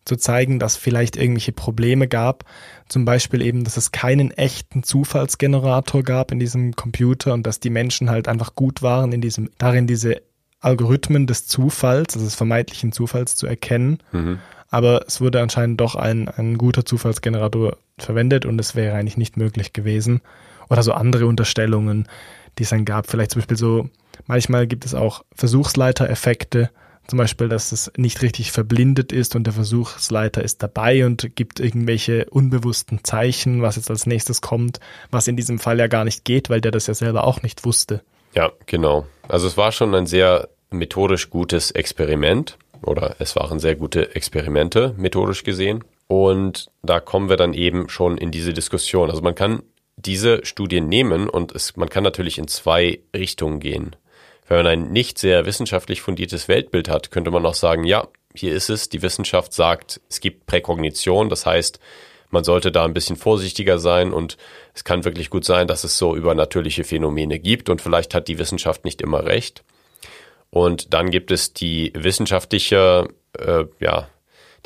zu 0.06 0.16
zeigen, 0.16 0.60
dass 0.60 0.78
vielleicht 0.78 1.16
irgendwelche 1.16 1.52
Probleme 1.52 2.08
gab. 2.08 2.46
Zum 2.88 3.06
Beispiel 3.06 3.42
eben, 3.42 3.64
dass 3.64 3.78
es 3.78 3.92
keinen 3.92 4.32
echten 4.32 4.84
Zufallsgenerator 4.84 6.04
gab 6.04 6.32
in 6.32 6.40
diesem 6.40 6.76
Computer 6.76 7.34
und 7.34 7.46
dass 7.46 7.60
die 7.60 7.70
Menschen 7.70 8.10
halt 8.10 8.28
einfach 8.28 8.56
gut 8.56 8.82
waren 8.82 9.12
in 9.12 9.22
diesem, 9.22 9.50
darin 9.58 9.88
diese 9.88 10.22
Algorithmen 10.60 11.28
des 11.28 11.48
Zufalls, 11.48 12.16
also 12.16 12.26
des 12.26 12.36
vermeintlichen 12.36 12.92
Zufalls 12.92 13.36
zu 13.36 13.48
erkennen. 13.48 14.00
Mhm. 14.12 14.40
Aber 14.70 15.04
es 15.08 15.22
wurde 15.22 15.42
anscheinend 15.42 15.82
doch 15.82 15.96
ein, 15.96 16.30
ein 16.30 16.58
guter 16.58 16.86
Zufallsgenerator 16.86 17.78
verwendet 17.98 18.46
und 18.46 18.60
es 18.60 18.76
wäre 18.76 18.96
eigentlich 18.96 19.18
nicht 19.18 19.38
möglich 19.38 19.74
gewesen. 19.74 20.22
Oder 20.70 20.84
so 20.84 20.94
andere 20.94 21.28
Unterstellungen, 21.28 22.08
die 22.58 22.64
es 22.64 22.70
dann 22.70 22.86
gab. 22.86 23.08
Vielleicht 23.08 23.32
zum 23.32 23.42
Beispiel 23.42 23.58
so, 23.58 23.90
manchmal 24.28 24.68
gibt 24.68 24.86
es 24.86 24.94
auch 24.94 25.24
Versuchsleitereffekte, 25.36 26.70
Zum 27.08 27.18
Beispiel, 27.18 27.50
dass 27.50 27.72
es 27.72 27.92
nicht 27.98 28.22
richtig 28.22 28.52
verblindet 28.52 29.12
ist 29.12 29.36
und 29.36 29.44
der 29.46 29.54
Versuchsleiter 29.54 30.44
ist 30.44 30.64
dabei 30.64 31.06
und 31.06 31.36
gibt 31.36 31.60
irgendwelche 31.60 32.26
unbewussten 32.30 33.04
Zeichen, 33.04 33.62
was 33.62 33.76
jetzt 33.76 33.90
als 33.90 34.06
nächstes 34.06 34.40
kommt, 34.40 34.80
was 35.10 35.28
in 35.28 35.36
diesem 35.36 35.60
Fall 35.60 35.78
ja 35.80 35.88
gar 35.88 36.06
nicht 36.06 36.24
geht, 36.24 36.50
weil 36.50 36.62
der 36.62 36.72
das 36.72 36.88
ja 36.88 36.94
selber 36.94 37.26
auch 37.26 37.42
nicht 37.42 37.66
wusste. 37.66 38.02
Ja, 38.34 38.52
genau. 38.66 39.08
Also 39.28 39.48
es 39.48 39.58
war 39.58 39.72
schon 39.74 39.94
ein 39.94 40.06
sehr 40.06 40.48
methodisch 40.70 41.30
gutes 41.30 41.72
Experiment 41.72 42.58
oder 42.82 43.16
es 43.20 43.36
waren 43.36 43.60
sehr 43.60 43.76
gute 43.76 44.16
Experimente, 44.16 44.94
methodisch 44.98 45.44
gesehen. 45.44 45.84
Und 46.08 46.72
da 46.82 47.00
kommen 47.00 47.30
wir 47.30 47.38
dann 47.38 47.54
eben 47.54 47.90
schon 47.90 48.18
in 48.18 48.32
diese 48.32 48.54
Diskussion. 48.54 49.10
Also 49.10 49.22
man 49.22 49.36
kann 49.36 49.64
diese 49.96 50.46
Studien 50.46 50.88
nehmen 50.88 51.30
und 51.30 51.54
es, 51.54 51.76
man 51.76 51.90
kann 51.90 52.04
natürlich 52.04 52.38
in 52.38 52.48
zwei 52.48 53.00
Richtungen 53.16 53.60
gehen. 53.60 53.96
Wenn 54.48 54.58
man 54.58 54.68
ein 54.68 54.92
nicht 54.92 55.18
sehr 55.18 55.46
wissenschaftlich 55.46 56.02
fundiertes 56.02 56.48
Weltbild 56.48 56.90
hat, 56.90 57.12
könnte 57.12 57.32
man 57.32 57.46
auch 57.46 57.54
sagen, 57.54 57.84
ja, 57.84 58.08
hier 58.34 58.54
ist 58.54 58.70
es, 58.70 58.90
die 58.90 59.02
Wissenschaft 59.02 59.54
sagt, 59.54 60.02
es 60.10 60.20
gibt 60.20 60.46
Präkognition, 60.46 61.30
das 61.30 61.46
heißt, 61.46 61.80
man 62.30 62.44
sollte 62.44 62.72
da 62.72 62.86
ein 62.86 62.94
bisschen 62.94 63.18
vorsichtiger 63.18 63.78
sein 63.78 64.14
und 64.14 64.38
es 64.74 64.84
kann 64.84 65.04
wirklich 65.04 65.30
gut 65.30 65.44
sein, 65.44 65.68
dass 65.68 65.84
es 65.84 65.98
so 65.98 66.16
übernatürliche 66.16 66.86
Phänomene 66.86 67.40
gibt 67.40 67.70
und 67.70 67.82
vielleicht 67.82 68.14
hat 68.14 68.28
die 68.30 68.40
Wissenschaft 68.40 68.86
nicht 68.86 69.02
immer 69.02 69.26
recht. 69.26 69.64
Und 70.50 70.94
dann 70.94 71.12
gibt 71.12 71.32
es 71.32 71.54
die 71.54 71.92
wissenschaftliche, 71.96 73.08
äh, 73.38 73.66
ja, 73.80 74.10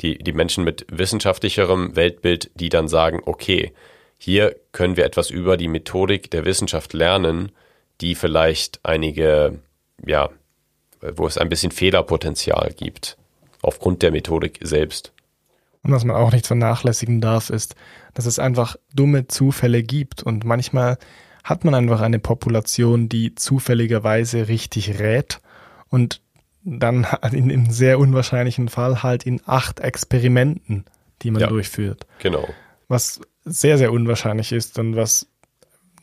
die, 0.00 0.18
die 0.18 0.32
Menschen 0.32 0.64
mit 0.64 0.86
wissenschaftlicherem 0.90 1.96
Weltbild, 1.96 2.50
die 2.54 2.68
dann 2.68 2.88
sagen, 2.88 3.22
okay, 3.24 3.72
hier 4.18 4.56
können 4.72 4.96
wir 4.96 5.04
etwas 5.04 5.30
über 5.30 5.56
die 5.56 5.68
Methodik 5.68 6.30
der 6.30 6.44
Wissenschaft 6.44 6.92
lernen, 6.92 7.52
die 8.00 8.14
vielleicht 8.14 8.80
einige, 8.82 9.58
ja, 10.04 10.30
wo 11.00 11.26
es 11.26 11.38
ein 11.38 11.48
bisschen 11.48 11.72
Fehlerpotenzial 11.72 12.72
gibt, 12.76 13.16
aufgrund 13.62 14.02
der 14.02 14.10
Methodik 14.10 14.58
selbst. 14.62 15.12
Und 15.82 15.92
was 15.92 16.04
man 16.04 16.16
auch 16.16 16.32
nicht 16.32 16.46
vernachlässigen 16.46 17.20
darf, 17.20 17.50
ist, 17.50 17.76
dass 18.14 18.26
es 18.26 18.38
einfach 18.38 18.76
dumme 18.92 19.28
Zufälle 19.28 19.82
gibt 19.82 20.22
und 20.22 20.44
manchmal 20.44 20.98
hat 21.44 21.64
man 21.64 21.74
einfach 21.74 22.00
eine 22.00 22.18
Population, 22.18 23.08
die 23.08 23.36
zufälligerweise 23.36 24.48
richtig 24.48 24.98
rät 24.98 25.38
und 25.88 26.20
dann 26.64 27.06
in 27.32 27.44
einem 27.44 27.70
sehr 27.70 27.98
unwahrscheinlichen 27.98 28.68
Fall 28.68 29.02
halt 29.02 29.24
in 29.24 29.40
acht 29.46 29.80
Experimenten, 29.80 30.86
die 31.22 31.30
man 31.30 31.42
ja, 31.42 31.46
durchführt. 31.46 32.06
Genau. 32.18 32.48
Was 32.88 33.20
sehr, 33.46 33.78
sehr 33.78 33.92
unwahrscheinlich 33.92 34.52
ist 34.52 34.78
und 34.78 34.96
was 34.96 35.28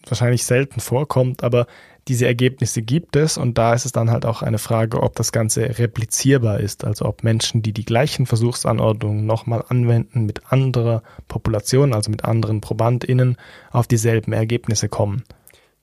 wahrscheinlich 0.07 0.43
selten 0.43 0.79
vorkommt, 0.79 1.43
aber 1.43 1.67
diese 2.07 2.25
Ergebnisse 2.25 2.81
gibt 2.81 3.15
es 3.15 3.37
und 3.37 3.57
da 3.57 3.73
ist 3.73 3.85
es 3.85 3.93
dann 3.93 4.11
halt 4.11 4.25
auch 4.25 4.41
eine 4.41 4.57
Frage, 4.57 5.01
ob 5.01 5.15
das 5.15 5.31
Ganze 5.31 5.77
replizierbar 5.79 6.59
ist, 6.59 6.83
also 6.83 7.05
ob 7.05 7.23
Menschen, 7.23 7.61
die 7.61 7.71
die 7.71 7.85
gleichen 7.85 8.25
Versuchsanordnungen 8.25 9.25
nochmal 9.25 9.63
anwenden 9.69 10.25
mit 10.25 10.51
anderer 10.51 11.03
Population, 11.27 11.93
also 11.93 12.11
mit 12.11 12.25
anderen 12.25 12.59
ProbandInnen, 12.59 13.37
auf 13.71 13.87
dieselben 13.87 14.33
Ergebnisse 14.33 14.89
kommen. 14.89 15.23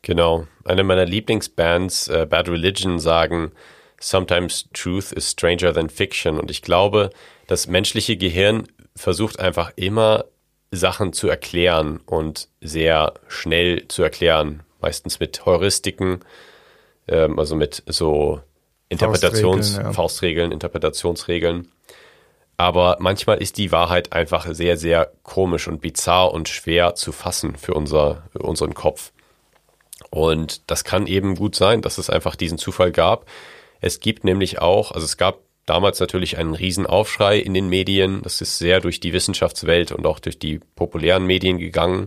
Genau. 0.02 0.46
Eine 0.64 0.82
meiner 0.82 1.06
Lieblingsbands, 1.06 2.08
äh, 2.08 2.26
Bad 2.28 2.48
Religion, 2.48 2.98
sagen, 2.98 3.52
Sometimes 4.02 4.68
Truth 4.72 5.12
is 5.12 5.30
stranger 5.30 5.74
than 5.74 5.90
fiction. 5.90 6.40
Und 6.40 6.50
ich 6.50 6.62
glaube, 6.62 7.10
das 7.46 7.66
menschliche 7.66 8.16
Gehirn 8.16 8.66
versucht 8.96 9.38
einfach 9.38 9.72
immer 9.76 10.24
Sachen 10.70 11.12
zu 11.12 11.28
erklären 11.28 12.00
und 12.06 12.48
sehr 12.60 13.14
schnell 13.28 13.88
zu 13.88 14.02
erklären. 14.02 14.62
Meistens 14.80 15.20
mit 15.20 15.44
Heuristiken, 15.44 16.20
ähm, 17.08 17.38
also 17.38 17.56
mit 17.56 17.82
so 17.86 18.40
Interpretations, 18.88 19.68
Faustregeln, 19.68 19.86
ja. 19.86 19.92
Faustregeln, 19.92 20.52
Interpretationsregeln. 20.52 21.72
Aber 22.56 22.98
manchmal 23.00 23.38
ist 23.38 23.56
die 23.56 23.72
Wahrheit 23.72 24.12
einfach 24.12 24.46
sehr, 24.52 24.76
sehr 24.76 25.10
komisch 25.22 25.66
und 25.66 25.80
bizarr 25.80 26.32
und 26.32 26.48
schwer 26.48 26.94
zu 26.94 27.12
fassen 27.12 27.56
für, 27.56 27.74
unser, 27.74 28.24
für 28.32 28.40
unseren 28.40 28.74
Kopf. 28.74 29.12
Und 30.10 30.70
das 30.70 30.84
kann 30.84 31.06
eben 31.06 31.36
gut 31.36 31.54
sein, 31.54 31.82
dass 31.82 31.98
es 31.98 32.10
einfach 32.10 32.36
diesen 32.36 32.58
Zufall 32.58 32.92
gab, 32.92 33.26
es 33.80 34.00
gibt 34.00 34.24
nämlich 34.24 34.60
auch, 34.60 34.92
also 34.92 35.04
es 35.04 35.16
gab 35.16 35.38
damals 35.70 36.00
natürlich 36.00 36.36
einen 36.36 36.54
Riesenaufschrei 36.54 37.38
in 37.38 37.54
den 37.54 37.68
Medien. 37.68 38.22
Das 38.22 38.40
ist 38.40 38.58
sehr 38.58 38.80
durch 38.80 38.98
die 38.98 39.12
Wissenschaftswelt 39.12 39.92
und 39.92 40.04
auch 40.04 40.18
durch 40.18 40.36
die 40.36 40.58
populären 40.74 41.24
Medien 41.26 41.58
gegangen. 41.58 42.06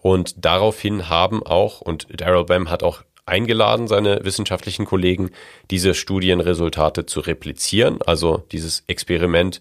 Und 0.00 0.42
daraufhin 0.42 1.10
haben 1.10 1.42
auch, 1.42 1.82
und 1.82 2.06
Daryl 2.10 2.44
Bam 2.44 2.70
hat 2.70 2.82
auch 2.82 3.02
eingeladen, 3.26 3.88
seine 3.88 4.24
wissenschaftlichen 4.24 4.86
Kollegen, 4.86 5.32
diese 5.70 5.92
Studienresultate 5.92 7.04
zu 7.04 7.20
replizieren, 7.20 7.98
also 8.06 8.42
dieses 8.52 8.84
Experiment 8.86 9.60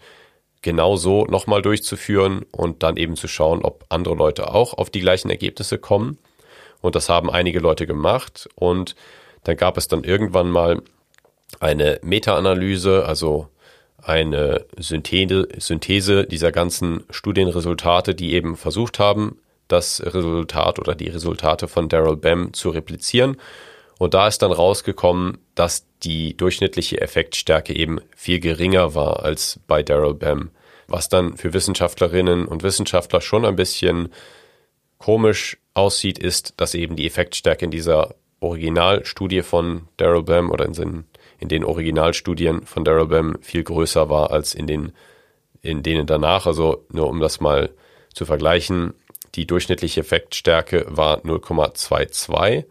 genau 0.62 0.96
so 0.96 1.26
nochmal 1.26 1.62
durchzuführen 1.62 2.46
und 2.54 2.82
dann 2.82 2.96
eben 2.96 3.18
zu 3.18 3.28
schauen, 3.28 3.66
ob 3.66 3.84
andere 3.90 4.16
Leute 4.16 4.54
auch 4.54 4.74
auf 4.74 4.90
die 4.90 5.02
gleichen 5.02 5.30
Ergebnisse 5.30 5.78
kommen. 5.78 6.18
Und 6.80 6.96
das 6.96 7.10
haben 7.10 7.30
einige 7.30 7.60
Leute 7.60 7.88
gemacht. 7.88 8.48
Und 8.56 8.96
dann 9.44 9.58
gab 9.58 9.78
es 9.78 9.90
dann 9.90 10.06
irgendwann 10.06 10.50
mal 10.50 10.82
eine 11.60 12.00
Meta-Analyse, 12.04 13.06
also 13.06 13.50
eine 14.02 14.66
Synthese, 14.78 15.48
Synthese 15.58 16.26
dieser 16.26 16.52
ganzen 16.52 17.04
Studienresultate, 17.10 18.16
die 18.16 18.34
eben 18.34 18.58
versucht 18.58 19.00
haben, 19.00 19.40
das 19.68 20.02
Resultat 20.06 20.80
oder 20.80 20.94
die 20.96 21.10
Resultate 21.10 21.68
von 21.68 21.90
Daryl 21.90 22.18
Bem 22.18 22.54
zu 22.54 22.70
replizieren. 22.70 23.38
Und 23.98 24.14
da 24.14 24.28
ist 24.28 24.42
dann 24.42 24.52
rausgekommen, 24.52 25.38
dass 25.56 25.86
die 26.04 26.36
durchschnittliche 26.36 27.00
Effektstärke 27.00 27.74
eben 27.74 28.02
viel 28.16 28.40
geringer 28.40 28.96
war 28.96 29.24
als 29.24 29.60
bei 29.68 29.84
Daryl 29.84 30.14
Bem. 30.14 30.52
Was 30.88 31.08
dann 31.08 31.38
für 31.38 31.54
Wissenschaftlerinnen 31.54 32.46
und 32.46 32.64
Wissenschaftler 32.64 33.22
schon 33.22 33.46
ein 33.46 33.56
bisschen 33.56 34.10
komisch 34.98 35.58
aussieht, 35.74 36.20
ist, 36.20 36.56
dass 36.58 36.76
eben 36.76 36.96
die 36.96 37.08
Effektstärke 37.08 37.66
in 37.66 37.72
dieser 37.72 38.16
Originalstudie 38.42 39.42
von 39.42 39.88
Daryl 39.98 40.24
Bem 40.24 40.52
oder 40.52 40.66
in 40.66 40.74
in 41.44 41.50
den 41.50 41.66
Originalstudien 41.66 42.66
von 42.66 42.86
Daryl 42.86 43.08
Bem 43.08 43.38
viel 43.42 43.64
größer 43.64 44.10
war 44.10 44.32
als 44.32 44.56
in 44.56 44.66
den 44.66 44.94
in 45.62 45.84
denen 45.84 46.08
danach. 46.08 46.46
Also 46.46 46.86
nur 46.90 47.10
um 47.10 47.20
das 47.20 47.42
mal 47.42 47.70
zu 48.14 48.26
vergleichen, 48.26 48.94
die 49.36 49.46
durchschnittliche 49.46 50.02
Effektstärke 50.02 50.86
war 50.88 51.20
0,22, 51.20 52.64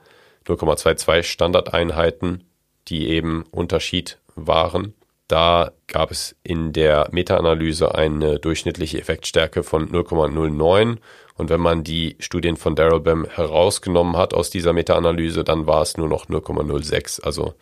0,22 0.47 1.23
Standardeinheiten, 1.25 2.45
die 2.89 3.09
eben 3.09 3.45
Unterschied 3.51 4.19
waren. 4.37 4.95
Da 5.29 5.73
gab 5.87 6.11
es 6.11 6.35
in 6.43 6.73
der 6.73 7.09
Meta-Analyse 7.13 7.95
eine 7.95 8.39
durchschnittliche 8.39 8.99
Effektstärke 8.99 9.63
von 9.63 9.91
0,09 9.91 10.97
und 11.35 11.51
wenn 11.51 11.61
man 11.61 11.85
die 11.85 12.17
Studien 12.21 12.57
von 12.57 12.75
Daryl 12.75 13.01
Bem 13.01 13.27
herausgenommen 13.27 14.17
hat 14.17 14.33
aus 14.33 14.49
dieser 14.49 14.73
Meta-Analyse, 14.73 15.45
dann 15.45 15.67
war 15.67 15.83
es 15.83 15.97
nur 15.99 16.09
noch 16.09 16.27
0,06. 16.27 17.23
Also 17.23 17.55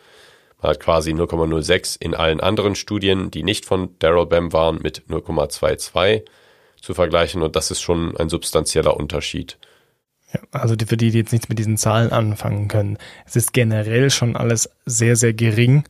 man 0.62 0.70
hat 0.70 0.80
quasi 0.80 1.12
0,06 1.12 1.96
in 2.00 2.14
allen 2.14 2.40
anderen 2.40 2.74
Studien, 2.74 3.30
die 3.30 3.42
nicht 3.42 3.64
von 3.64 3.96
Daryl 3.98 4.26
Bam 4.26 4.52
waren, 4.52 4.80
mit 4.82 5.02
0,22 5.08 6.24
zu 6.80 6.94
vergleichen 6.94 7.42
und 7.42 7.56
das 7.56 7.70
ist 7.70 7.80
schon 7.80 8.16
ein 8.16 8.28
substanzieller 8.28 8.96
Unterschied. 8.96 9.58
Ja, 10.32 10.40
also 10.52 10.74
für 10.86 10.96
die, 10.96 11.10
die 11.10 11.18
jetzt 11.18 11.32
nichts 11.32 11.48
mit 11.48 11.58
diesen 11.58 11.76
Zahlen 11.76 12.12
anfangen 12.12 12.68
können. 12.68 12.98
Es 13.26 13.36
ist 13.36 13.52
generell 13.52 14.10
schon 14.10 14.36
alles 14.36 14.70
sehr, 14.86 15.16
sehr 15.16 15.32
gering 15.32 15.84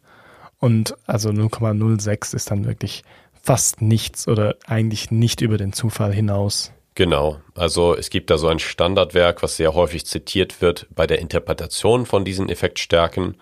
und 0.59 0.97
also 1.07 1.31
0,06 1.31 2.35
ist 2.35 2.51
dann 2.51 2.65
wirklich 2.65 3.03
fast 3.43 3.83
nichts 3.83 4.29
oder 4.29 4.57
eigentlich 4.67 5.11
nicht 5.11 5.41
über 5.41 5.57
den 5.57 5.73
Zufall 5.73 6.13
hinaus. 6.13 6.73
Genau, 6.95 7.41
also 7.55 7.97
es 7.97 8.11
gibt 8.11 8.31
da 8.31 8.37
so 8.37 8.49
ein 8.49 8.59
Standardwerk, 8.59 9.43
was 9.43 9.57
sehr 9.57 9.75
häufig 9.75 10.05
zitiert 10.07 10.61
wird 10.61 10.87
bei 10.95 11.07
der 11.07 11.21
Interpretation 11.21 12.05
von 12.05 12.25
diesen 12.25 12.49
Effektstärken 12.49 13.37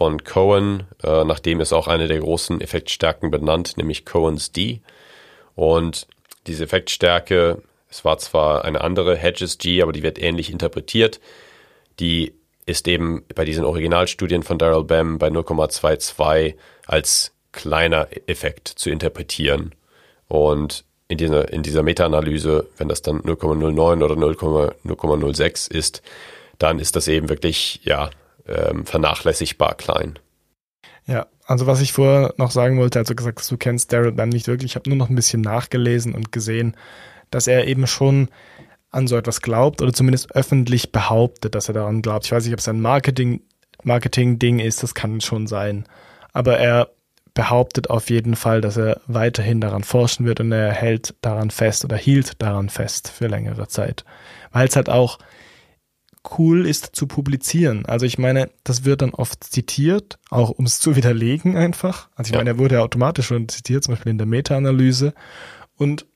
von 0.00 0.24
Cohen, 0.24 0.84
äh, 1.04 1.24
nachdem 1.24 1.60
ist 1.60 1.74
auch 1.74 1.86
eine 1.86 2.08
der 2.08 2.20
großen 2.20 2.62
Effektstärken 2.62 3.30
benannt, 3.30 3.76
nämlich 3.76 4.06
Cohen's 4.06 4.50
D. 4.50 4.80
Und 5.54 6.06
diese 6.46 6.64
Effektstärke, 6.64 7.60
es 7.90 8.02
war 8.02 8.16
zwar 8.16 8.64
eine 8.64 8.80
andere 8.80 9.14
Hedges 9.14 9.58
G, 9.58 9.82
aber 9.82 9.92
die 9.92 10.02
wird 10.02 10.18
ähnlich 10.18 10.50
interpretiert. 10.50 11.20
Die 11.98 12.32
ist 12.64 12.88
eben 12.88 13.24
bei 13.34 13.44
diesen 13.44 13.66
Originalstudien 13.66 14.42
von 14.42 14.56
Daryl 14.56 14.84
Bam 14.84 15.18
bei 15.18 15.28
0,22 15.28 16.54
als 16.86 17.32
kleiner 17.52 18.08
Effekt 18.26 18.68
zu 18.68 18.88
interpretieren. 18.88 19.74
Und 20.28 20.86
in 21.08 21.18
dieser, 21.18 21.52
in 21.52 21.62
dieser 21.62 21.82
Meta-Analyse, 21.82 22.68
wenn 22.78 22.88
das 22.88 23.02
dann 23.02 23.20
0,09 23.20 24.02
oder 24.02 24.14
0,06 24.14 25.70
ist, 25.70 26.00
dann 26.56 26.78
ist 26.78 26.96
das 26.96 27.06
eben 27.06 27.28
wirklich, 27.28 27.80
ja, 27.84 28.08
ähm, 28.46 28.86
vernachlässigbar 28.86 29.74
klein. 29.74 30.18
Ja, 31.06 31.26
also 31.46 31.66
was 31.66 31.80
ich 31.80 31.92
vorher 31.92 32.34
noch 32.36 32.50
sagen 32.50 32.78
wollte, 32.78 32.98
also 32.98 33.14
gesagt, 33.14 33.50
du 33.50 33.56
kennst 33.56 33.92
Daryl 33.92 34.12
Bam 34.12 34.28
nicht 34.28 34.46
wirklich, 34.46 34.72
ich 34.72 34.76
habe 34.76 34.88
nur 34.88 34.96
noch 34.96 35.08
ein 35.08 35.16
bisschen 35.16 35.40
nachgelesen 35.40 36.14
und 36.14 36.32
gesehen, 36.32 36.76
dass 37.30 37.46
er 37.46 37.66
eben 37.66 37.86
schon 37.86 38.28
an 38.90 39.06
so 39.06 39.16
etwas 39.16 39.40
glaubt 39.40 39.82
oder 39.82 39.92
zumindest 39.92 40.34
öffentlich 40.34 40.92
behauptet, 40.92 41.54
dass 41.54 41.68
er 41.68 41.74
daran 41.74 42.02
glaubt. 42.02 42.26
Ich 42.26 42.32
weiß 42.32 42.44
nicht, 42.44 42.52
ob 42.52 42.60
es 42.60 42.68
ein 42.68 42.80
Marketing, 42.80 43.42
Marketing-Ding 43.82 44.58
ist, 44.58 44.82
das 44.82 44.94
kann 44.94 45.20
schon 45.20 45.46
sein. 45.46 45.86
Aber 46.32 46.58
er 46.58 46.90
behauptet 47.34 47.90
auf 47.90 48.10
jeden 48.10 48.34
Fall, 48.36 48.60
dass 48.60 48.76
er 48.76 49.00
weiterhin 49.06 49.60
daran 49.60 49.84
forschen 49.84 50.26
wird 50.26 50.40
und 50.40 50.52
er 50.52 50.72
hält 50.72 51.14
daran 51.20 51.50
fest 51.50 51.84
oder 51.84 51.96
hielt 51.96 52.42
daran 52.42 52.68
fest 52.68 53.08
für 53.08 53.28
längere 53.28 53.68
Zeit. 53.68 54.04
Weil 54.52 54.68
es 54.68 54.76
halt 54.76 54.88
auch 54.88 55.18
cool 56.38 56.66
ist 56.66 56.94
zu 56.94 57.06
publizieren. 57.06 57.86
Also 57.86 58.06
ich 58.06 58.18
meine, 58.18 58.50
das 58.64 58.84
wird 58.84 59.02
dann 59.02 59.14
oft 59.14 59.42
zitiert, 59.44 60.18
auch 60.28 60.50
um 60.50 60.66
es 60.66 60.78
zu 60.78 60.96
widerlegen 60.96 61.56
einfach. 61.56 62.10
Also 62.14 62.28
ich 62.28 62.32
ja. 62.32 62.38
meine, 62.38 62.50
er 62.50 62.58
wurde 62.58 62.76
ja 62.76 62.82
automatisch 62.82 63.26
schon 63.26 63.48
zitiert, 63.48 63.84
zum 63.84 63.94
Beispiel 63.94 64.10
in 64.10 64.18
der 64.18 64.26
Meta-Analyse. 64.26 65.14
Und 65.76 66.06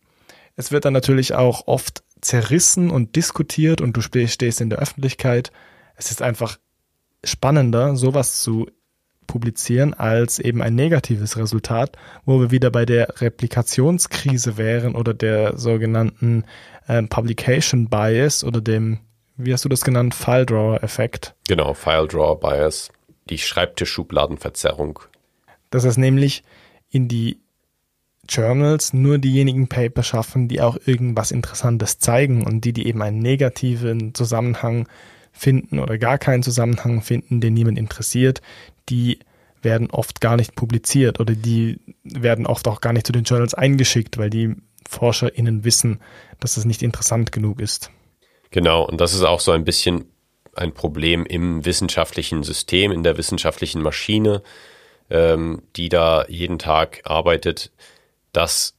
es 0.56 0.72
wird 0.72 0.84
dann 0.84 0.92
natürlich 0.92 1.34
auch 1.34 1.66
oft 1.66 2.04
zerrissen 2.20 2.90
und 2.90 3.16
diskutiert 3.16 3.80
und 3.80 3.96
du 3.96 4.00
stehst 4.00 4.60
in 4.60 4.70
der 4.70 4.78
Öffentlichkeit. 4.78 5.52
Es 5.96 6.10
ist 6.10 6.22
einfach 6.22 6.58
spannender, 7.24 7.96
sowas 7.96 8.40
zu 8.40 8.66
publizieren 9.26 9.94
als 9.94 10.38
eben 10.38 10.62
ein 10.62 10.74
negatives 10.74 11.36
Resultat, 11.36 11.96
wo 12.24 12.40
wir 12.40 12.50
wieder 12.50 12.70
bei 12.70 12.84
der 12.84 13.20
Replikationskrise 13.20 14.56
wären 14.58 14.94
oder 14.94 15.14
der 15.14 15.56
sogenannten 15.56 16.44
äh, 16.86 17.02
Publication 17.02 17.88
Bias 17.88 18.44
oder 18.44 18.60
dem, 18.60 19.00
wie 19.36 19.52
hast 19.52 19.64
du 19.64 19.68
das 19.68 19.82
genannt, 19.82 20.14
File 20.14 20.46
Drawer 20.46 20.82
Effekt. 20.82 21.34
Genau, 21.48 21.74
File 21.74 22.08
Drawer 22.08 22.38
Bias, 22.38 22.90
die 23.30 23.38
Schreibtischschubladenverzerrung. 23.38 25.00
Dass 25.70 25.84
es 25.84 25.96
nämlich 25.96 26.44
in 26.90 27.08
die 27.08 27.40
Journals 28.28 28.92
nur 28.92 29.18
diejenigen 29.18 29.68
Paper 29.68 30.02
schaffen, 30.02 30.48
die 30.48 30.60
auch 30.60 30.78
irgendwas 30.84 31.30
Interessantes 31.30 31.98
zeigen 31.98 32.44
und 32.44 32.64
die, 32.64 32.72
die 32.72 32.86
eben 32.86 33.02
einen 33.02 33.18
negativen 33.18 34.14
Zusammenhang 34.14 34.88
finden 35.32 35.78
oder 35.78 35.98
gar 35.98 36.18
keinen 36.18 36.42
Zusammenhang 36.42 37.02
finden, 37.02 37.40
den 37.40 37.54
niemand 37.54 37.78
interessiert, 37.78 38.40
die 38.88 39.18
werden 39.62 39.90
oft 39.90 40.20
gar 40.20 40.36
nicht 40.36 40.54
publiziert 40.54 41.20
oder 41.20 41.34
die 41.34 41.80
werden 42.04 42.46
oft 42.46 42.68
auch 42.68 42.80
gar 42.80 42.92
nicht 42.92 43.06
zu 43.06 43.12
den 43.12 43.24
Journals 43.24 43.54
eingeschickt, 43.54 44.18
weil 44.18 44.30
die 44.30 44.54
ForscherInnen 44.88 45.64
wissen, 45.64 46.00
dass 46.38 46.56
es 46.56 46.64
nicht 46.64 46.82
interessant 46.82 47.32
genug 47.32 47.60
ist. 47.60 47.90
Genau, 48.54 48.84
und 48.84 49.00
das 49.00 49.14
ist 49.14 49.22
auch 49.22 49.40
so 49.40 49.50
ein 49.50 49.64
bisschen 49.64 50.12
ein 50.54 50.72
Problem 50.72 51.26
im 51.26 51.64
wissenschaftlichen 51.64 52.44
System, 52.44 52.92
in 52.92 53.02
der 53.02 53.18
wissenschaftlichen 53.18 53.82
Maschine, 53.82 54.44
ähm, 55.10 55.64
die 55.74 55.88
da 55.88 56.24
jeden 56.28 56.60
Tag 56.60 57.00
arbeitet, 57.02 57.72
dass 58.30 58.76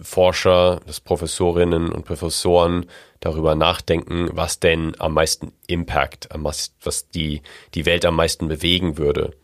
Forscher, 0.00 0.80
dass 0.86 1.00
Professorinnen 1.00 1.92
und 1.92 2.06
Professoren 2.06 2.86
darüber 3.20 3.54
nachdenken, 3.54 4.30
was 4.32 4.58
denn 4.58 4.98
am 4.98 5.12
meisten 5.12 5.52
Impact, 5.66 6.30
was 6.32 7.10
die, 7.10 7.42
die 7.74 7.84
Welt 7.84 8.06
am 8.06 8.16
meisten 8.16 8.48
bewegen 8.48 8.96
würde. 8.96 9.36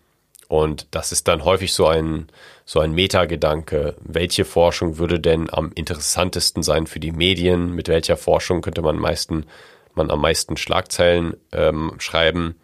Und 0.51 0.89
das 0.91 1.13
ist 1.13 1.29
dann 1.29 1.45
häufig 1.45 1.73
so 1.73 1.87
ein, 1.87 2.27
so 2.65 2.81
ein 2.81 2.91
Metagedanke. 2.91 3.95
Welche 4.01 4.45
Forschung 4.45 4.99
würde 4.99 5.21
denn 5.21 5.49
am 5.49 5.71
interessantesten 5.73 6.65
sein 6.65 6.89
für 6.89 6.99
die 6.99 7.13
Medien? 7.13 7.73
Mit 7.73 7.87
welcher 7.87 8.17
Forschung 8.17 8.61
könnte 8.61 8.83
man, 8.83 8.97
meisten, 8.97 9.47
man 9.95 10.11
am 10.11 10.21
meisten 10.21 10.57
Schlagzeilen 10.57 11.37
ähm, 11.53 11.93
schreiben? 11.99 12.57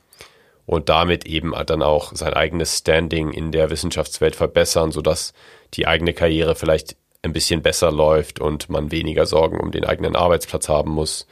Und 0.66 0.89
damit 0.89 1.26
eben 1.26 1.55
dann 1.64 1.80
auch 1.80 2.12
sein 2.12 2.34
eigenes 2.34 2.76
Standing 2.78 3.30
in 3.30 3.53
der 3.53 3.70
Wissenschaftswelt 3.70 4.34
verbessern, 4.34 4.91
sodass 4.91 5.32
die 5.74 5.87
eigene 5.87 6.12
Karriere 6.12 6.57
vielleicht 6.57 6.97
ein 7.22 7.32
bisschen 7.32 7.62
besser 7.62 7.93
läuft 7.93 8.41
und 8.41 8.68
man 8.68 8.91
weniger 8.91 9.26
Sorgen 9.26 9.61
um 9.61 9.70
den 9.70 9.84
eigenen 9.84 10.16
Arbeitsplatz 10.16 10.68
haben 10.68 10.91
muss. 10.91 11.28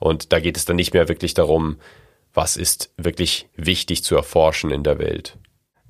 Und 0.00 0.32
da 0.32 0.40
geht 0.40 0.56
es 0.56 0.64
dann 0.64 0.74
nicht 0.74 0.94
mehr 0.94 1.08
wirklich 1.08 1.34
darum, 1.34 1.78
was 2.34 2.56
ist 2.56 2.92
wirklich 2.96 3.48
wichtig 3.54 4.02
zu 4.02 4.16
erforschen 4.16 4.72
in 4.72 4.82
der 4.82 4.98
Welt. 4.98 5.38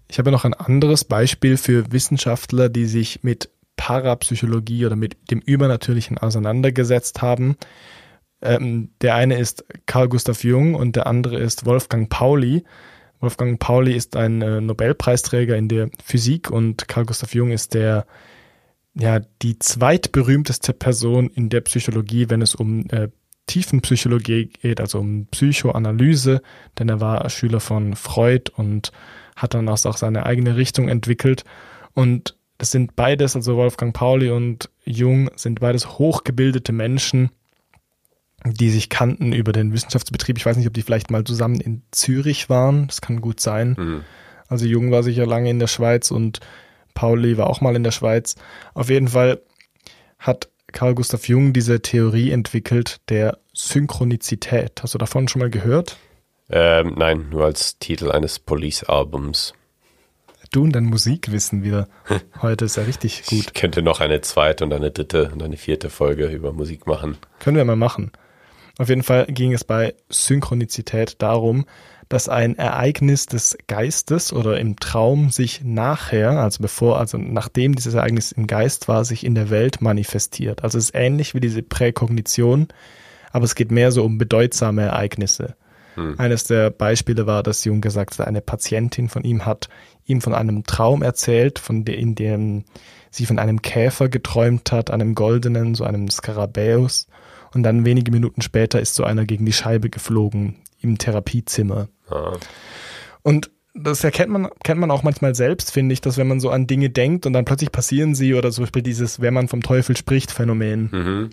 Ich 0.09 0.19
habe 0.19 0.31
noch 0.31 0.45
ein 0.45 0.55
anderes 0.55 1.05
Beispiel 1.05 1.57
für 1.57 1.93
Wissenschaftler, 1.93 2.69
die 2.69 2.87
sich 2.87 3.23
mit 3.23 3.51
Parapsychologie 3.77 4.87
oder 4.87 4.97
mit 4.97 5.31
dem 5.31 5.41
Übernatürlichen 5.41 6.19
auseinandergesetzt 6.19 7.23
haben. 7.23 7.57
Ähm, 8.41 8.91
der 9.01 9.15
eine 9.15 9.39
ist 9.39 9.65
Carl 9.87 10.09
Gustav 10.09 10.45
Jung 10.45 10.75
und 10.75 10.97
der 10.97 11.07
andere 11.07 11.39
ist 11.39 11.67
Wolfgang 11.67 12.09
Pauli. 12.09 12.65
Wolfgang 13.21 13.59
Pauli 13.59 13.95
ist 13.95 14.17
ein 14.17 14.43
äh, 14.43 14.61
Nobelpreisträger 14.61 15.57
in 15.57 15.69
der 15.69 15.91
Physik 16.05 16.51
und 16.51 16.89
Carl 16.89 17.07
Gustav 17.07 17.35
Jung 17.35 17.51
ist 17.51 17.75
der 17.75 18.07
ja 18.95 19.21
die 19.43 19.59
zweitberühmteste 19.59 20.73
Person 20.73 21.29
in 21.29 21.51
der 21.51 21.61
Psychologie, 21.63 22.31
wenn 22.31 22.43
es 22.43 22.55
um 22.55 22.89
äh, 22.91 23.09
Tiefenpsychologie 23.47 24.47
geht, 24.47 24.81
also 24.81 24.99
um 24.99 25.27
Psychoanalyse, 25.27 26.43
denn 26.79 26.89
er 26.89 27.01
war 27.01 27.29
Schüler 27.31 27.61
von 27.61 27.95
Freud 27.95 28.51
und 28.57 28.91
hat 29.37 29.55
dann 29.55 29.69
auch 29.69 29.77
seine 29.77 30.27
eigene 30.27 30.57
Richtung 30.57 30.89
entwickelt. 30.89 31.45
Und 31.95 32.37
das 32.59 32.71
sind 32.71 32.97
beides, 32.97 33.37
also 33.37 33.57
Wolfgang 33.57 33.95
Pauli 33.95 34.31
und 34.31 34.71
Jung, 34.85 35.31
sind 35.37 35.61
beides 35.61 35.99
hochgebildete 35.99 36.73
Menschen, 36.73 37.31
die 38.45 38.71
sich 38.71 38.89
kannten 38.89 39.33
über 39.33 39.53
den 39.53 39.73
Wissenschaftsbetrieb. 39.73 40.39
Ich 40.39 40.47
weiß 40.47 40.57
nicht, 40.57 40.67
ob 40.67 40.75
die 40.75 40.83
vielleicht 40.83 41.11
mal 41.11 41.25
zusammen 41.25 41.61
in 41.61 41.83
Zürich 41.91 42.49
waren. 42.49 42.87
Das 42.87 43.01
kann 43.01 43.21
gut 43.21 43.41
sein. 43.41 43.77
Mhm. 43.79 44.05
Also 44.49 44.65
Jung 44.67 44.91
war 44.91 45.03
sicher 45.03 45.27
lange 45.27 45.51
in 45.51 45.59
der 45.59 45.67
Schweiz 45.67 46.11
und 46.11 46.41
Pauli 46.95 47.37
war 47.37 47.49
auch 47.49 47.61
mal 47.61 47.77
in 47.77 47.85
der 47.85 47.91
Schweiz. 47.91 48.37
Auf 48.75 48.89
jeden 48.89 49.09
Fall 49.09 49.41
hat 50.19 50.49
Carl 50.73 50.95
Gustav 50.95 51.29
Jung 51.29 51.53
diese 51.53 51.81
Theorie 51.83 52.31
entwickelt 52.31 53.01
der 53.09 53.39
Synchronizität. 53.53 54.83
Hast 54.83 54.95
du 54.95 54.99
davon 54.99 55.29
schon 55.29 55.41
mal 55.41 55.51
gehört? 55.51 55.97
Ähm, 56.49 56.95
nein, 56.97 57.29
nur 57.31 57.45
als 57.45 57.79
Titel 57.79 58.11
eines 58.11 58.39
Police-Albums. 58.39 59.55
Du 60.53 60.63
und 60.63 60.73
dein 60.73 60.85
Musikwissen 60.85 61.65
wieder. 61.65 61.89
Heute 62.43 62.67
ist 62.67 62.77
ja 62.77 62.85
richtig 62.85 63.25
gut. 63.27 63.39
Ich 63.39 63.55
könnte 63.55 63.83
noch 63.83 64.01
eine 64.01 64.21
zweite 64.21 64.65
und 64.65 64.73
eine 64.73 64.91
dritte 64.91 65.31
und 65.33 65.43
eine 65.43 65.57
vierte 65.57 65.91
Folge 65.91 66.27
über 66.27 66.53
Musik 66.53 66.87
machen. 66.87 67.19
Können 67.41 67.57
wir 67.57 67.65
mal 67.65 67.77
machen. 67.77 68.13
Auf 68.79 68.89
jeden 68.89 69.03
Fall 69.03 69.27
ging 69.27 69.53
es 69.53 69.65
bei 69.65 69.95
Synchronizität 70.09 71.21
darum, 71.21 71.65
dass 72.09 72.29
ein 72.29 72.57
Ereignis 72.57 73.27
des 73.27 73.59
Geistes 73.67 74.33
oder 74.33 74.61
im 74.61 74.77
Traum 74.77 75.31
sich 75.31 75.63
nachher, 75.65 76.39
also 76.39 76.63
bevor, 76.63 76.99
also 76.99 77.19
nachdem 77.19 77.75
dieses 77.75 77.95
Ereignis 77.95 78.31
im 78.31 78.47
Geist 78.47 78.87
war, 78.87 79.05
sich 79.05 79.25
in 79.25 79.35
der 79.35 79.51
Welt 79.51 79.81
manifestiert. 79.81 80.63
Also 80.63 80.79
es 80.79 80.85
ist 80.85 80.95
ähnlich 80.95 81.35
wie 81.35 81.41
diese 81.41 81.63
Präkognition, 81.63 82.69
aber 83.33 83.45
es 83.45 83.57
geht 83.57 83.73
mehr 83.73 83.91
so 83.91 84.05
um 84.05 84.19
bedeutsame 84.19 84.83
Ereignisse. 84.83 85.57
Hm. 85.97 86.15
Eines 86.19 86.45
der 86.45 86.71
Beispiele 86.71 87.27
war, 87.27 87.43
dass 87.43 87.65
Jung 87.65 87.81
gesagt 87.81 88.19
hat, 88.19 88.27
eine 88.29 88.41
Patientin 88.41 89.09
von 89.09 89.25
ihm 89.25 89.45
hat 89.45 89.69
ihm 90.07 90.21
von 90.21 90.35
einem 90.35 90.65
Traum 90.65 91.03
erzählt, 91.03 91.59
von 91.59 91.85
der, 91.85 91.99
in 91.99 92.15
dem 92.15 92.65
sie 93.11 93.27
von 93.27 93.39
einem 93.39 93.63
Käfer 93.63 94.09
geträumt 94.09 94.73
hat, 94.73 94.91
einem 94.91 95.15
goldenen, 95.15 95.75
so 95.75 95.85
einem 95.85 96.09
Skarabäus. 96.09 97.09
Und 97.53 97.63
dann 97.63 97.85
wenige 97.85 98.13
Minuten 98.13 98.43
später 98.43 98.81
ist 98.81 98.95
so 98.95 99.05
einer 99.05 99.25
gegen 99.25 99.47
die 99.47 99.53
Scheibe 99.53 99.91
geflogen 99.91 100.57
im 100.81 100.99
Therapiezimmer. 100.99 101.89
Ah. 102.09 102.37
Und 103.23 103.51
das 103.75 104.05
erkennt 104.05 104.31
man, 104.31 104.49
kennt 104.63 104.81
man 104.81 104.91
auch 104.91 105.03
manchmal 105.03 105.35
selbst, 105.35 105.73
finde 105.73 105.93
ich, 105.93 106.01
dass 106.01 106.17
wenn 106.17 106.29
man 106.29 106.41
so 106.41 106.51
an 106.51 106.67
Dinge 106.67 106.91
denkt 106.91 107.27
und 107.27 107.33
dann 107.33 107.45
plötzlich 107.45 107.73
passieren 107.73 108.15
sie 108.15 108.35
oder 108.35 108.51
zum 108.51 108.65
Beispiel 108.65 108.83
dieses, 108.83 109.21
wenn 109.21 109.35
man 109.35 109.49
vom 109.49 109.63
Teufel 109.63 109.97
spricht, 109.97 110.31
Phänomen. 110.31 110.89
Mhm. 110.93 111.31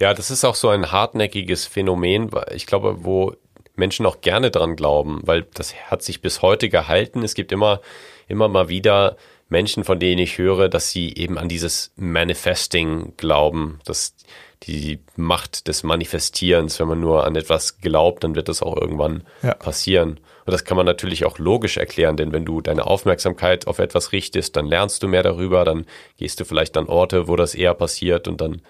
Ja, 0.00 0.14
das 0.14 0.30
ist 0.30 0.44
auch 0.44 0.54
so 0.54 0.68
ein 0.68 0.90
hartnäckiges 0.90 1.66
Phänomen, 1.66 2.30
ich 2.52 2.66
glaube, 2.66 3.04
wo 3.04 3.34
Menschen 3.76 4.06
auch 4.06 4.20
gerne 4.20 4.50
dran 4.50 4.76
glauben, 4.76 5.20
weil 5.24 5.46
das 5.54 5.74
hat 5.90 6.02
sich 6.02 6.20
bis 6.20 6.42
heute 6.42 6.68
gehalten. 6.68 7.22
Es 7.22 7.34
gibt 7.34 7.52
immer, 7.52 7.80
immer 8.28 8.48
mal 8.48 8.68
wieder 8.68 9.16
Menschen, 9.48 9.84
von 9.84 9.98
denen 9.98 10.20
ich 10.20 10.38
höre, 10.38 10.68
dass 10.68 10.90
sie 10.90 11.14
eben 11.14 11.38
an 11.38 11.48
dieses 11.48 11.92
Manifesting 11.96 13.14
glauben, 13.16 13.80
dass 13.84 14.14
die 14.62 15.00
Macht 15.16 15.68
des 15.68 15.82
Manifestierens. 15.82 16.80
Wenn 16.80 16.88
man 16.88 17.00
nur 17.00 17.24
an 17.24 17.36
etwas 17.36 17.78
glaubt, 17.78 18.24
dann 18.24 18.34
wird 18.34 18.48
das 18.48 18.62
auch 18.62 18.76
irgendwann 18.76 19.24
ja. 19.42 19.54
passieren. 19.54 20.20
Und 20.46 20.52
das 20.52 20.64
kann 20.64 20.76
man 20.76 20.86
natürlich 20.86 21.24
auch 21.24 21.38
logisch 21.38 21.76
erklären, 21.76 22.16
denn 22.16 22.32
wenn 22.32 22.44
du 22.44 22.60
deine 22.60 22.86
Aufmerksamkeit 22.86 23.66
auf 23.66 23.78
etwas 23.78 24.12
richtest, 24.12 24.56
dann 24.56 24.66
lernst 24.66 25.02
du 25.02 25.08
mehr 25.08 25.22
darüber, 25.22 25.64
dann 25.64 25.86
gehst 26.18 26.38
du 26.38 26.44
vielleicht 26.44 26.76
an 26.76 26.86
Orte, 26.86 27.28
wo 27.28 27.36
das 27.36 27.54
eher 27.54 27.74
passiert 27.74 28.28
und 28.28 28.40
dann 28.40 28.60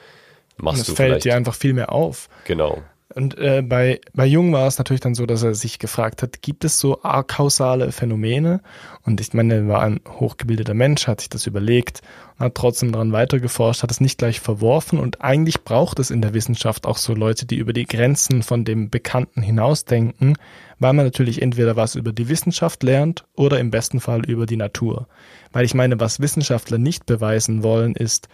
machst 0.57 0.81
und 0.81 0.89
du 0.89 0.95
fällt 0.95 1.25
dir 1.25 1.35
einfach 1.35 1.55
viel 1.55 1.75
mehr 1.75 1.93
auf. 1.93 2.29
Genau. 2.45 2.83
Und 3.13 3.37
äh, 3.37 3.63
bei, 3.63 4.01
bei 4.15 4.25
Jung 4.25 4.53
war 4.53 4.67
es 4.67 4.79
natürlich 4.79 5.03
dann 5.03 5.15
so, 5.15 5.27
dass 5.27 5.43
er 5.43 5.55
sich 5.55 5.79
gefragt 5.79 6.23
hat, 6.23 6.41
gibt 6.41 6.65
es 6.65 6.81
so 6.81 7.03
akausale 7.03 7.93
Phänomene? 7.93 8.63
Und 9.03 9.21
ich 9.21 9.35
meine, 9.35 9.55
er 9.55 9.69
war 9.69 9.83
ein 9.83 10.01
hochgebildeter 10.09 10.73
Mensch, 10.73 11.07
hat 11.07 11.21
sich 11.21 11.29
das 11.29 11.47
überlegt 11.47 12.01
und 12.39 12.47
hat 12.47 12.55
trotzdem 12.55 12.93
daran 12.93 13.13
weitergeforscht, 13.13 13.83
hat 13.83 13.91
es 13.91 14.01
nicht 14.01 14.19
gleich 14.19 14.41
verworfen. 14.41 14.99
Und 14.99 15.21
eigentlich 15.21 15.65
braucht 15.65 15.99
es 15.99 16.11
in 16.11 16.23
der 16.23 16.33
Wissenschaft 16.33 16.87
auch 16.87 16.97
so 16.97 17.15
Leute, 17.15 17.45
die 17.45 17.57
über 17.57 17.75
die 17.75 17.85
Grenzen 17.85 18.43
von 18.43 18.65
dem 18.65 18.89
Bekannten 18.89 19.43
hinausdenken, 19.43 20.39
weil 20.79 20.95
man 20.95 21.05
natürlich 21.05 21.43
entweder 21.43 21.77
was 21.77 21.97
über 21.97 22.13
die 22.13 22.29
Wissenschaft 22.31 22.83
lernt 22.83 23.27
oder 23.37 23.61
im 23.61 23.71
besten 23.71 24.01
Fall 24.01 24.25
über 24.25 24.47
die 24.47 24.57
Natur. 24.57 25.09
Weil 25.53 25.67
ich 25.67 25.75
meine, 25.75 26.01
was 26.01 26.21
Wissenschaftler 26.21 26.79
nicht 26.79 27.05
beweisen 27.05 27.63
wollen, 27.63 27.95
ist, 27.95 28.29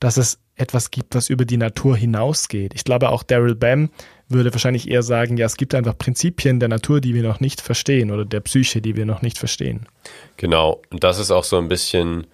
dass 0.00 0.16
es 0.16 0.40
etwas 0.58 0.90
gibt, 0.90 1.14
was 1.14 1.28
über 1.28 1.44
die 1.44 1.56
Natur 1.56 1.96
hinausgeht. 1.96 2.74
Ich 2.74 2.84
glaube, 2.84 3.10
auch 3.10 3.22
Daryl 3.22 3.54
Bam 3.54 3.90
würde 4.28 4.52
wahrscheinlich 4.52 4.90
eher 4.90 5.02
sagen, 5.02 5.36
ja, 5.36 5.46
es 5.46 5.56
gibt 5.56 5.74
einfach 5.74 5.96
Prinzipien 5.96 6.60
der 6.60 6.68
Natur, 6.68 7.00
die 7.00 7.14
wir 7.14 7.22
noch 7.22 7.40
nicht 7.40 7.60
verstehen 7.60 8.10
oder 8.10 8.24
der 8.24 8.40
Psyche, 8.40 8.80
die 8.82 8.96
wir 8.96 9.06
noch 9.06 9.22
nicht 9.22 9.38
verstehen. 9.38 9.86
Genau, 10.36 10.82
und 10.90 11.04
das 11.04 11.18
ist 11.18 11.30
auch 11.30 11.44
so 11.44 11.58
ein 11.58 11.68
bisschen 11.68 12.26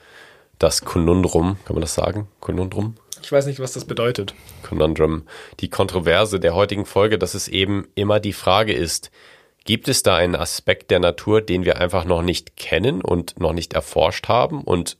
das 0.58 0.82
Konundrum, 0.82 1.56
kann 1.64 1.74
man 1.74 1.82
das 1.82 1.94
sagen? 1.94 2.28
Konundrum? 2.40 2.94
Ich 3.22 3.32
weiß 3.32 3.46
nicht, 3.46 3.60
was 3.60 3.72
das 3.72 3.86
bedeutet. 3.86 4.34
Conundrum. 4.62 5.22
Die 5.60 5.70
Kontroverse 5.70 6.40
der 6.40 6.54
heutigen 6.54 6.84
Folge, 6.84 7.18
dass 7.18 7.34
es 7.34 7.48
eben 7.48 7.86
immer 7.94 8.20
die 8.20 8.34
Frage 8.34 8.72
ist, 8.74 9.10
gibt 9.64 9.88
es 9.88 10.02
da 10.02 10.16
einen 10.16 10.36
Aspekt 10.36 10.90
der 10.90 11.00
Natur, 11.00 11.40
den 11.40 11.64
wir 11.64 11.80
einfach 11.80 12.04
noch 12.04 12.22
nicht 12.22 12.56
kennen 12.56 13.00
und 13.00 13.40
noch 13.40 13.54
nicht 13.54 13.72
erforscht 13.72 14.28
haben? 14.28 14.62
Und 14.62 14.98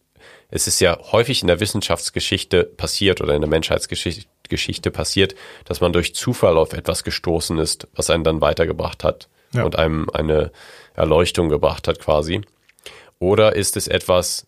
es 0.50 0.66
ist 0.66 0.80
ja 0.80 0.98
häufig 1.12 1.42
in 1.42 1.48
der 1.48 1.60
Wissenschaftsgeschichte 1.60 2.64
passiert 2.64 3.20
oder 3.20 3.34
in 3.34 3.40
der 3.40 3.50
Menschheitsgeschichte 3.50 4.90
passiert, 4.90 5.34
dass 5.64 5.80
man 5.80 5.92
durch 5.92 6.14
Zufall 6.14 6.56
auf 6.56 6.72
etwas 6.72 7.04
gestoßen 7.04 7.58
ist, 7.58 7.88
was 7.94 8.10
einen 8.10 8.24
dann 8.24 8.40
weitergebracht 8.40 9.04
hat 9.04 9.28
ja. 9.52 9.64
und 9.64 9.76
einem 9.76 10.08
eine 10.10 10.52
Erleuchtung 10.94 11.48
gebracht 11.48 11.88
hat 11.88 11.98
quasi. 11.98 12.42
Oder 13.18 13.56
ist 13.56 13.76
es 13.76 13.88
etwas, 13.88 14.46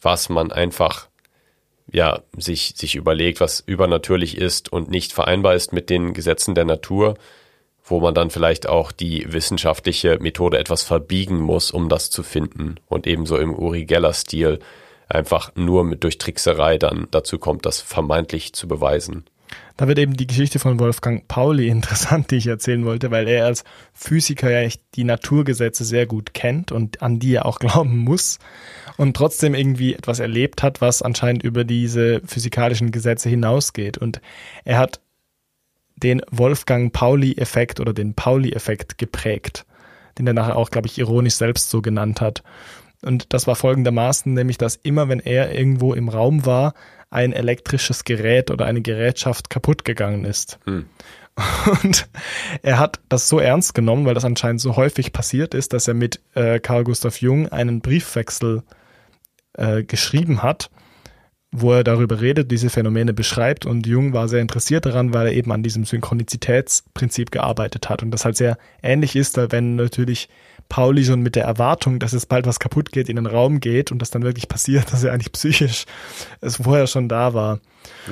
was 0.00 0.28
man 0.28 0.50
einfach 0.50 1.08
ja, 1.92 2.22
sich, 2.36 2.74
sich 2.76 2.94
überlegt, 2.94 3.40
was 3.40 3.60
übernatürlich 3.60 4.38
ist 4.38 4.72
und 4.72 4.90
nicht 4.90 5.12
vereinbar 5.12 5.54
ist 5.54 5.72
mit 5.72 5.90
den 5.90 6.14
Gesetzen 6.14 6.54
der 6.54 6.64
Natur, 6.64 7.14
wo 7.84 8.00
man 8.00 8.14
dann 8.14 8.30
vielleicht 8.30 8.66
auch 8.66 8.92
die 8.92 9.30
wissenschaftliche 9.32 10.18
Methode 10.18 10.58
etwas 10.58 10.82
verbiegen 10.82 11.38
muss, 11.38 11.70
um 11.70 11.88
das 11.88 12.10
zu 12.10 12.22
finden 12.22 12.76
und 12.88 13.06
ebenso 13.06 13.36
im 13.36 13.54
Uri 13.54 13.84
Geller-Stil 13.84 14.60
einfach 15.08 15.52
nur 15.54 15.84
mit 15.84 16.04
durch 16.04 16.18
Trickserei 16.18 16.78
dann 16.78 17.08
dazu 17.10 17.38
kommt, 17.38 17.66
das 17.66 17.80
vermeintlich 17.80 18.52
zu 18.52 18.68
beweisen. 18.68 19.24
Da 19.76 19.88
wird 19.88 19.98
eben 19.98 20.16
die 20.16 20.26
Geschichte 20.26 20.58
von 20.58 20.78
Wolfgang 20.78 21.26
Pauli 21.26 21.68
interessant, 21.68 22.30
die 22.30 22.36
ich 22.36 22.46
erzählen 22.46 22.84
wollte, 22.84 23.10
weil 23.10 23.28
er 23.28 23.46
als 23.46 23.64
Physiker 23.92 24.50
ja 24.50 24.68
die 24.94 25.04
Naturgesetze 25.04 25.84
sehr 25.84 26.06
gut 26.06 26.34
kennt 26.34 26.72
und 26.72 27.02
an 27.02 27.18
die 27.18 27.34
er 27.34 27.46
auch 27.46 27.58
glauben 27.60 27.98
muss 27.98 28.38
und 28.96 29.16
trotzdem 29.16 29.54
irgendwie 29.54 29.94
etwas 29.94 30.20
erlebt 30.20 30.62
hat, 30.62 30.80
was 30.80 31.02
anscheinend 31.02 31.42
über 31.42 31.64
diese 31.64 32.20
physikalischen 32.26 32.92
Gesetze 32.92 33.28
hinausgeht. 33.28 33.98
Und 33.98 34.20
er 34.64 34.78
hat 34.78 35.00
den 35.96 36.22
Wolfgang 36.30 36.92
Pauli-Effekt 36.92 37.80
oder 37.80 37.92
den 37.92 38.14
Pauli-Effekt 38.14 38.98
geprägt, 38.98 39.64
den 40.18 40.26
er 40.26 40.32
nachher 40.32 40.56
auch, 40.56 40.70
glaube 40.70 40.86
ich, 40.86 40.98
ironisch 40.98 41.34
selbst 41.34 41.70
so 41.70 41.82
genannt 41.82 42.20
hat. 42.20 42.42
Und 43.04 43.32
das 43.32 43.46
war 43.46 43.56
folgendermaßen, 43.56 44.32
nämlich, 44.32 44.58
dass 44.58 44.76
immer, 44.76 45.08
wenn 45.08 45.20
er 45.20 45.54
irgendwo 45.54 45.94
im 45.94 46.08
Raum 46.08 46.46
war, 46.46 46.74
ein 47.10 47.32
elektrisches 47.32 48.04
Gerät 48.04 48.50
oder 48.50 48.66
eine 48.66 48.82
Gerätschaft 48.82 49.50
kaputt 49.50 49.84
gegangen 49.84 50.24
ist. 50.24 50.58
Hm. 50.64 50.86
Und 51.82 52.08
er 52.62 52.78
hat 52.78 53.00
das 53.08 53.28
so 53.28 53.38
ernst 53.38 53.74
genommen, 53.74 54.06
weil 54.06 54.14
das 54.14 54.24
anscheinend 54.24 54.60
so 54.60 54.76
häufig 54.76 55.12
passiert 55.12 55.54
ist, 55.54 55.72
dass 55.72 55.88
er 55.88 55.94
mit 55.94 56.20
äh, 56.34 56.60
Carl 56.60 56.84
Gustav 56.84 57.20
Jung 57.20 57.48
einen 57.48 57.80
Briefwechsel 57.80 58.62
äh, 59.54 59.82
geschrieben 59.82 60.42
hat, 60.42 60.70
wo 61.50 61.72
er 61.72 61.84
darüber 61.84 62.20
redet, 62.20 62.50
diese 62.50 62.70
Phänomene 62.70 63.12
beschreibt. 63.12 63.66
Und 63.66 63.86
Jung 63.86 64.12
war 64.12 64.28
sehr 64.28 64.40
interessiert 64.40 64.86
daran, 64.86 65.14
weil 65.14 65.28
er 65.28 65.32
eben 65.32 65.52
an 65.52 65.62
diesem 65.62 65.84
Synchronizitätsprinzip 65.84 67.30
gearbeitet 67.30 67.88
hat. 67.88 68.02
Und 68.02 68.10
das 68.10 68.24
halt 68.24 68.36
sehr 68.36 68.58
ähnlich 68.82 69.14
ist, 69.16 69.36
wenn 69.52 69.76
natürlich 69.76 70.28
Pauli 70.68 71.04
schon 71.04 71.20
mit 71.20 71.36
der 71.36 71.44
Erwartung, 71.44 71.98
dass 71.98 72.12
es 72.12 72.26
bald 72.26 72.46
was 72.46 72.58
kaputt 72.58 72.92
geht, 72.92 73.08
in 73.08 73.16
den 73.16 73.26
Raum 73.26 73.60
geht 73.60 73.92
und 73.92 74.00
das 74.00 74.10
dann 74.10 74.22
wirklich 74.22 74.48
passiert, 74.48 74.84
dass 74.92 75.04
er 75.04 75.12
eigentlich 75.12 75.32
psychisch 75.32 75.84
es 76.40 76.56
vorher 76.56 76.86
schon 76.86 77.08
da 77.08 77.34
war. 77.34 77.60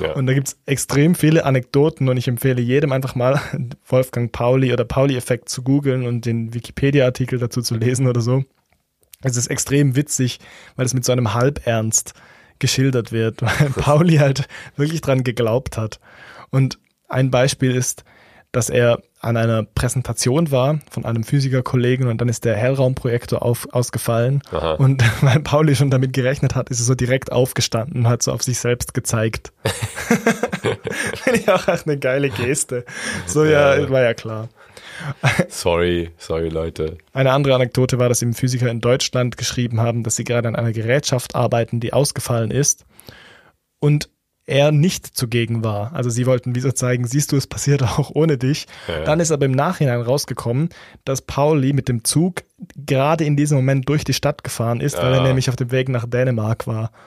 Ja. 0.01 0.13
Und 0.13 0.27
da 0.27 0.33
gibt's 0.33 0.57
extrem 0.65 1.15
viele 1.15 1.45
Anekdoten 1.45 2.09
und 2.09 2.17
ich 2.17 2.27
empfehle 2.27 2.61
jedem 2.61 2.91
einfach 2.91 3.15
mal 3.15 3.41
Wolfgang 3.87 4.31
Pauli 4.31 4.71
oder 4.71 4.85
Pauli-Effekt 4.85 5.49
zu 5.49 5.63
googeln 5.63 6.05
und 6.05 6.25
den 6.25 6.53
Wikipedia-Artikel 6.53 7.39
dazu 7.39 7.61
zu 7.61 7.75
lesen 7.75 8.07
oder 8.07 8.21
so. 8.21 8.43
Es 9.21 9.37
ist 9.37 9.47
extrem 9.47 9.95
witzig, 9.95 10.39
weil 10.75 10.85
es 10.85 10.93
mit 10.93 11.05
so 11.05 11.11
einem 11.11 11.33
Halbernst 11.33 12.13
geschildert 12.59 13.11
wird, 13.11 13.41
weil 13.41 13.69
Pauli 13.69 14.17
halt 14.17 14.47
wirklich 14.75 15.01
dran 15.01 15.23
geglaubt 15.23 15.77
hat. 15.77 15.99
Und 16.49 16.79
ein 17.07 17.31
Beispiel 17.31 17.75
ist, 17.75 18.03
dass 18.51 18.69
er 18.69 19.01
an 19.23 19.37
einer 19.37 19.63
Präsentation 19.63 20.51
war 20.51 20.79
von 20.89 21.05
einem 21.05 21.23
Physikerkollegen 21.23 22.07
und 22.07 22.19
dann 22.19 22.27
ist 22.27 22.43
der 22.43 22.55
Hellraumprojektor 22.55 23.41
auf, 23.41 23.67
ausgefallen. 23.71 24.41
Aha. 24.51 24.73
Und 24.73 25.03
weil 25.21 25.39
Pauli 25.39 25.75
schon 25.75 25.89
damit 25.89 26.13
gerechnet 26.13 26.55
hat, 26.55 26.69
ist 26.69 26.79
er 26.81 26.85
so 26.85 26.95
direkt 26.95 27.31
aufgestanden 27.31 28.01
und 28.01 28.09
hat 28.09 28.21
so 28.21 28.31
auf 28.31 28.43
sich 28.43 28.59
selbst 28.59 28.93
gezeigt. 28.93 29.53
Finde 31.23 31.39
ich 31.39 31.49
auch 31.49 31.67
eine 31.67 31.97
geile 31.97 32.29
Geste. 32.29 32.85
So, 33.25 33.45
ja, 33.45 33.77
ja, 33.77 33.89
war 33.89 34.01
ja 34.01 34.13
klar. 34.13 34.49
Sorry, 35.49 36.11
sorry 36.17 36.49
Leute. 36.49 36.97
Eine 37.13 37.31
andere 37.31 37.55
Anekdote 37.55 37.99
war, 37.99 38.09
dass 38.09 38.21
eben 38.21 38.33
Physiker 38.33 38.69
in 38.69 38.81
Deutschland 38.81 39.37
geschrieben 39.37 39.79
haben, 39.79 40.03
dass 40.03 40.17
sie 40.17 40.23
gerade 40.23 40.47
an 40.47 40.55
einer 40.55 40.73
Gerätschaft 40.73 41.35
arbeiten, 41.35 41.79
die 41.79 41.93
ausgefallen 41.93 42.51
ist. 42.51 42.85
Und 43.79 44.09
er 44.45 44.71
nicht 44.71 45.07
zugegen 45.07 45.63
war. 45.63 45.93
Also 45.93 46.09
sie 46.09 46.25
wollten 46.25 46.55
wie 46.55 46.59
so 46.59 46.71
zeigen, 46.71 47.07
siehst 47.07 47.31
du, 47.31 47.37
es 47.37 47.47
passiert 47.47 47.83
auch 47.99 48.11
ohne 48.13 48.37
dich. 48.37 48.67
Ja. 48.87 49.03
Dann 49.03 49.19
ist 49.19 49.31
aber 49.31 49.45
im 49.45 49.51
Nachhinein 49.51 50.01
rausgekommen, 50.01 50.69
dass 51.05 51.21
Pauli 51.21 51.73
mit 51.73 51.87
dem 51.87 52.03
Zug 52.03 52.43
gerade 52.75 53.23
in 53.23 53.37
diesem 53.37 53.57
Moment 53.57 53.87
durch 53.89 54.03
die 54.03 54.13
Stadt 54.13 54.43
gefahren 54.43 54.81
ist, 54.81 54.95
ja. 54.95 55.03
weil 55.03 55.13
er 55.13 55.23
nämlich 55.23 55.49
auf 55.49 55.55
dem 55.55 55.71
Weg 55.71 55.89
nach 55.89 56.05
Dänemark 56.05 56.67
war. 56.67 56.91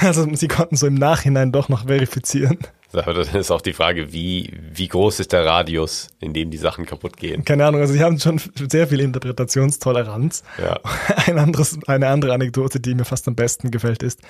Also 0.00 0.26
sie 0.34 0.48
konnten 0.48 0.74
so 0.76 0.86
im 0.86 0.94
Nachhinein 0.94 1.52
doch 1.52 1.68
noch 1.68 1.86
verifizieren. 1.86 2.56
Aber 2.92 3.12
dann 3.12 3.34
ist 3.34 3.50
auch 3.50 3.60
die 3.60 3.72
Frage, 3.72 4.12
wie, 4.12 4.52
wie 4.72 4.88
groß 4.88 5.20
ist 5.20 5.32
der 5.32 5.44
Radius, 5.44 6.08
in 6.20 6.32
dem 6.32 6.50
die 6.50 6.56
Sachen 6.56 6.86
kaputt 6.86 7.16
gehen? 7.16 7.44
Keine 7.44 7.66
Ahnung, 7.66 7.80
also 7.80 7.92
sie 7.92 8.02
haben 8.02 8.18
schon 8.18 8.40
sehr 8.70 8.86
viel 8.86 9.00
Interpretationstoleranz. 9.00 10.42
Ja. 10.58 10.80
Ein 11.26 11.38
anderes, 11.38 11.78
eine 11.86 12.08
andere 12.08 12.32
Anekdote, 12.32 12.80
die 12.80 12.94
mir 12.94 13.04
fast 13.04 13.26
am 13.28 13.34
besten 13.34 13.70
gefällt, 13.70 14.02
ist, 14.02 14.20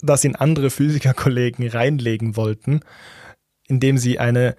dass 0.00 0.24
ihn 0.24 0.34
andere 0.34 0.70
Physikerkollegen 0.70 1.68
reinlegen 1.68 2.36
wollten, 2.36 2.80
indem 3.68 3.98
sie 3.98 4.18
eine 4.18 4.56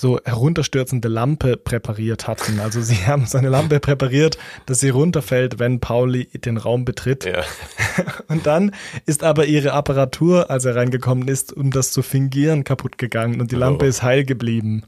so 0.00 0.20
herunterstürzende 0.24 1.08
Lampe 1.08 1.56
präpariert 1.56 2.26
hatten. 2.26 2.60
Also 2.60 2.80
sie 2.80 2.94
haben 3.06 3.26
so 3.26 3.38
eine 3.38 3.48
Lampe 3.48 3.80
präpariert, 3.80 4.38
dass 4.66 4.80
sie 4.80 4.88
runterfällt, 4.88 5.58
wenn 5.58 5.80
Pauli 5.80 6.26
den 6.26 6.56
Raum 6.56 6.84
betritt. 6.84 7.24
Ja. 7.24 7.42
Und 8.28 8.46
dann 8.46 8.74
ist 9.06 9.22
aber 9.22 9.46
ihre 9.46 9.72
Apparatur, 9.72 10.50
als 10.50 10.64
er 10.64 10.76
reingekommen 10.76 11.28
ist, 11.28 11.52
um 11.52 11.70
das 11.70 11.92
zu 11.92 12.02
fingieren, 12.02 12.64
kaputt 12.64 12.98
gegangen 12.98 13.40
und 13.40 13.50
die 13.52 13.56
Lampe 13.56 13.84
oh. 13.84 13.88
ist 13.88 14.02
heil 14.02 14.24
geblieben. 14.24 14.84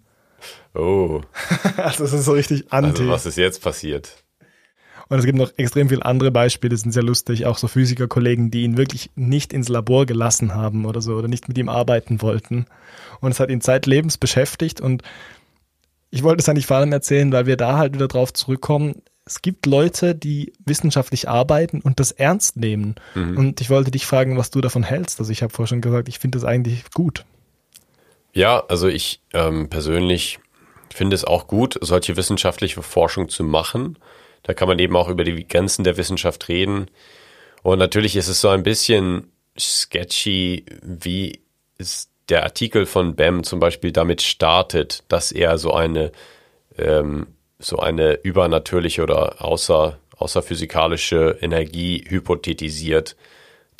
Oh. 0.75 1.21
also 1.77 2.05
das 2.05 2.13
ist 2.13 2.25
so 2.25 2.33
richtig 2.33 2.73
anti. 2.73 3.03
Also 3.03 3.09
was 3.09 3.27
ist 3.27 3.37
jetzt 3.37 3.63
passiert? 3.63 4.22
Und 5.13 5.19
es 5.19 5.27
gibt 5.27 5.37
noch 5.37 5.53
extrem 5.59 5.91
viele 5.91 6.07
andere 6.07 6.31
Beispiele, 6.31 6.75
sind 6.75 6.93
sehr 6.93 7.03
lustig. 7.03 7.45
Auch 7.45 7.59
so 7.59 7.69
Physikerkollegen, 7.69 8.51
die 8.51 8.63
ihn 8.63 8.79
wirklich 8.79 9.11
nicht 9.15 9.53
ins 9.53 9.69
Labor 9.69 10.07
gelassen 10.07 10.55
haben 10.55 10.87
oder 10.87 11.03
so 11.03 11.17
oder 11.17 11.29
nicht 11.29 11.49
mit 11.49 11.59
ihm 11.59 11.69
arbeiten 11.69 12.23
wollten. 12.23 12.65
Und 13.21 13.31
es 13.31 13.39
hat 13.39 13.51
ihn 13.51 13.61
zeitlebens 13.61 14.17
beschäftigt 14.17 14.81
und 14.81 15.03
ich 16.09 16.23
wollte 16.23 16.41
es 16.41 16.49
eigentlich 16.49 16.65
vor 16.65 16.79
allem 16.79 16.93
erzählen, 16.93 17.31
weil 17.31 17.45
wir 17.45 17.59
da 17.59 17.77
halt 17.77 17.93
wieder 17.93 18.09
drauf 18.09 18.33
zurückkommen. 18.33 19.03
Es 19.27 19.43
gibt 19.43 19.67
Leute, 19.67 20.15
die 20.15 20.55
wissenschaftlich 20.65 21.29
arbeiten 21.29 21.83
und 21.83 22.01
das 22.01 22.13
ernst 22.13 22.57
nehmen. 22.57 22.95
Mhm. 23.15 23.37
Und 23.37 23.61
ich 23.61 23.69
wollte 23.69 23.91
dich 23.91 24.07
fragen, 24.07 24.39
was 24.39 24.51
du 24.51 24.63
davon 24.63 24.83
hältst. 24.83 25.21
Also 25.21 25.31
ich 25.31 25.43
habe 25.43 25.53
vorher 25.53 25.69
schon 25.69 25.83
gesagt, 25.83 26.09
ich 26.09 26.21
finde 26.21 26.39
das 26.39 26.47
eigentlich 26.47 26.91
gut. 26.95 27.27
Ja, 28.33 28.65
also 28.67 28.89
ich 28.89 29.21
ähm, 29.35 29.69
persönlich 29.69 30.39
finde 30.89 31.17
es 31.17 31.25
auch 31.25 31.49
gut, 31.49 31.79
solche 31.83 32.17
wissenschaftliche 32.17 32.81
Forschung 32.81 33.29
zu 33.29 33.45
machen. 33.45 33.99
Da 34.43 34.55
kann 34.55 34.69
man 34.69 34.79
eben 34.79 34.97
auch 34.97 35.09
über 35.09 35.25
die 35.25 35.47
Grenzen 35.47 35.85
der 35.85 35.97
Wissenschaft 35.97 36.49
reden. 36.49 36.91
Und 37.63 37.79
natürlich 37.79 38.17
ist 38.17 38.29
es 38.29 38.41
so 38.41 38.49
ein 38.49 38.63
bisschen 38.63 39.31
sketchy, 39.59 40.65
wie 40.83 41.41
ist 41.79 42.11
der 42.29 42.43
Artikel 42.43 42.87
von 42.87 43.15
Bam 43.15 43.45
zum 43.45 43.61
Beispiel 43.61 43.93
damit 43.93 44.23
startet, 44.23 45.05
dass 45.09 45.33
er 45.33 45.59
so 45.59 45.73
eine 45.73 46.13
ähm, 46.79 47.27
so 47.65 47.79
eine 47.79 48.15
übernatürliche 48.15 49.03
oder 49.03 49.43
außer, 49.43 49.99
außerphysikalische 50.17 51.39
Energie 51.41 52.05
hypothetisiert, 52.09 53.17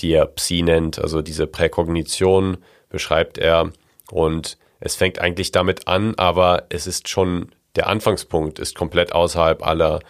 die 0.01 0.13
er 0.13 0.27
Psi 0.27 0.63
nennt, 0.63 0.99
also 0.99 1.23
diese 1.23 1.47
Präkognition 1.47 2.59
beschreibt 2.89 3.39
er 3.39 3.73
und 4.11 4.57
es 4.81 4.97
fängt 4.97 5.19
eigentlich 5.19 5.53
damit 5.53 5.89
an, 5.89 6.15
aber 6.17 6.67
es 6.69 6.87
ist 6.87 7.09
schon 7.09 7.53
der 7.77 7.87
Anfangspunkt 7.87 8.59
ist 8.59 8.75
komplett 8.75 9.13
außerhalb 9.13 9.67
aller 9.67 10.01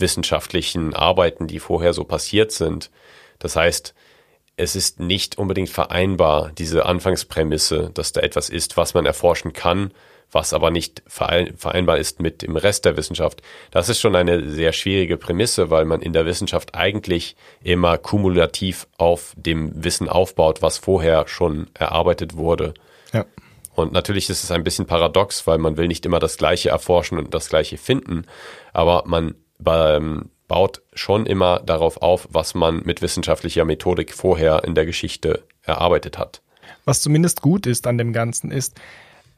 wissenschaftlichen 0.00 0.94
Arbeiten, 0.94 1.46
die 1.46 1.58
vorher 1.58 1.92
so 1.92 2.04
passiert 2.04 2.52
sind. 2.52 2.90
Das 3.38 3.56
heißt, 3.56 3.94
es 4.56 4.76
ist 4.76 5.00
nicht 5.00 5.38
unbedingt 5.38 5.70
vereinbar, 5.70 6.52
diese 6.56 6.84
Anfangsprämisse, 6.84 7.90
dass 7.94 8.12
da 8.12 8.20
etwas 8.20 8.50
ist, 8.50 8.76
was 8.76 8.92
man 8.94 9.06
erforschen 9.06 9.52
kann, 9.52 9.92
was 10.32 10.52
aber 10.52 10.70
nicht 10.70 11.02
vereinbar 11.06 11.98
ist 11.98 12.20
mit 12.20 12.42
dem 12.42 12.56
Rest 12.56 12.84
der 12.84 12.96
Wissenschaft. 12.96 13.42
Das 13.70 13.88
ist 13.88 14.00
schon 14.00 14.14
eine 14.14 14.48
sehr 14.50 14.72
schwierige 14.72 15.16
Prämisse, 15.16 15.70
weil 15.70 15.86
man 15.86 16.02
in 16.02 16.12
der 16.12 16.26
Wissenschaft 16.26 16.74
eigentlich 16.74 17.36
immer 17.62 17.98
kumulativ 17.98 18.86
auf 18.96 19.32
dem 19.36 19.82
Wissen 19.82 20.08
aufbaut, 20.08 20.62
was 20.62 20.78
vorher 20.78 21.26
schon 21.26 21.68
erarbeitet 21.74 22.36
wurde. 22.36 22.74
Ja. 23.12 23.24
Und 23.74 23.92
natürlich 23.92 24.28
ist 24.28 24.44
es 24.44 24.50
ein 24.50 24.62
bisschen 24.62 24.86
paradox, 24.86 25.46
weil 25.46 25.58
man 25.58 25.76
will 25.76 25.88
nicht 25.88 26.04
immer 26.04 26.18
das 26.18 26.36
Gleiche 26.36 26.68
erforschen 26.68 27.18
und 27.18 27.32
das 27.34 27.48
Gleiche 27.48 27.78
finden, 27.78 28.26
aber 28.72 29.04
man 29.06 29.34
baut 29.60 30.82
schon 30.94 31.26
immer 31.26 31.60
darauf 31.60 32.02
auf, 32.02 32.28
was 32.30 32.54
man 32.54 32.82
mit 32.84 33.02
wissenschaftlicher 33.02 33.64
Methodik 33.64 34.12
vorher 34.12 34.64
in 34.64 34.74
der 34.74 34.86
Geschichte 34.86 35.44
erarbeitet 35.62 36.18
hat. 36.18 36.42
Was 36.84 37.00
zumindest 37.00 37.42
gut 37.42 37.66
ist 37.66 37.86
an 37.86 37.98
dem 37.98 38.12
Ganzen 38.12 38.50
ist, 38.50 38.80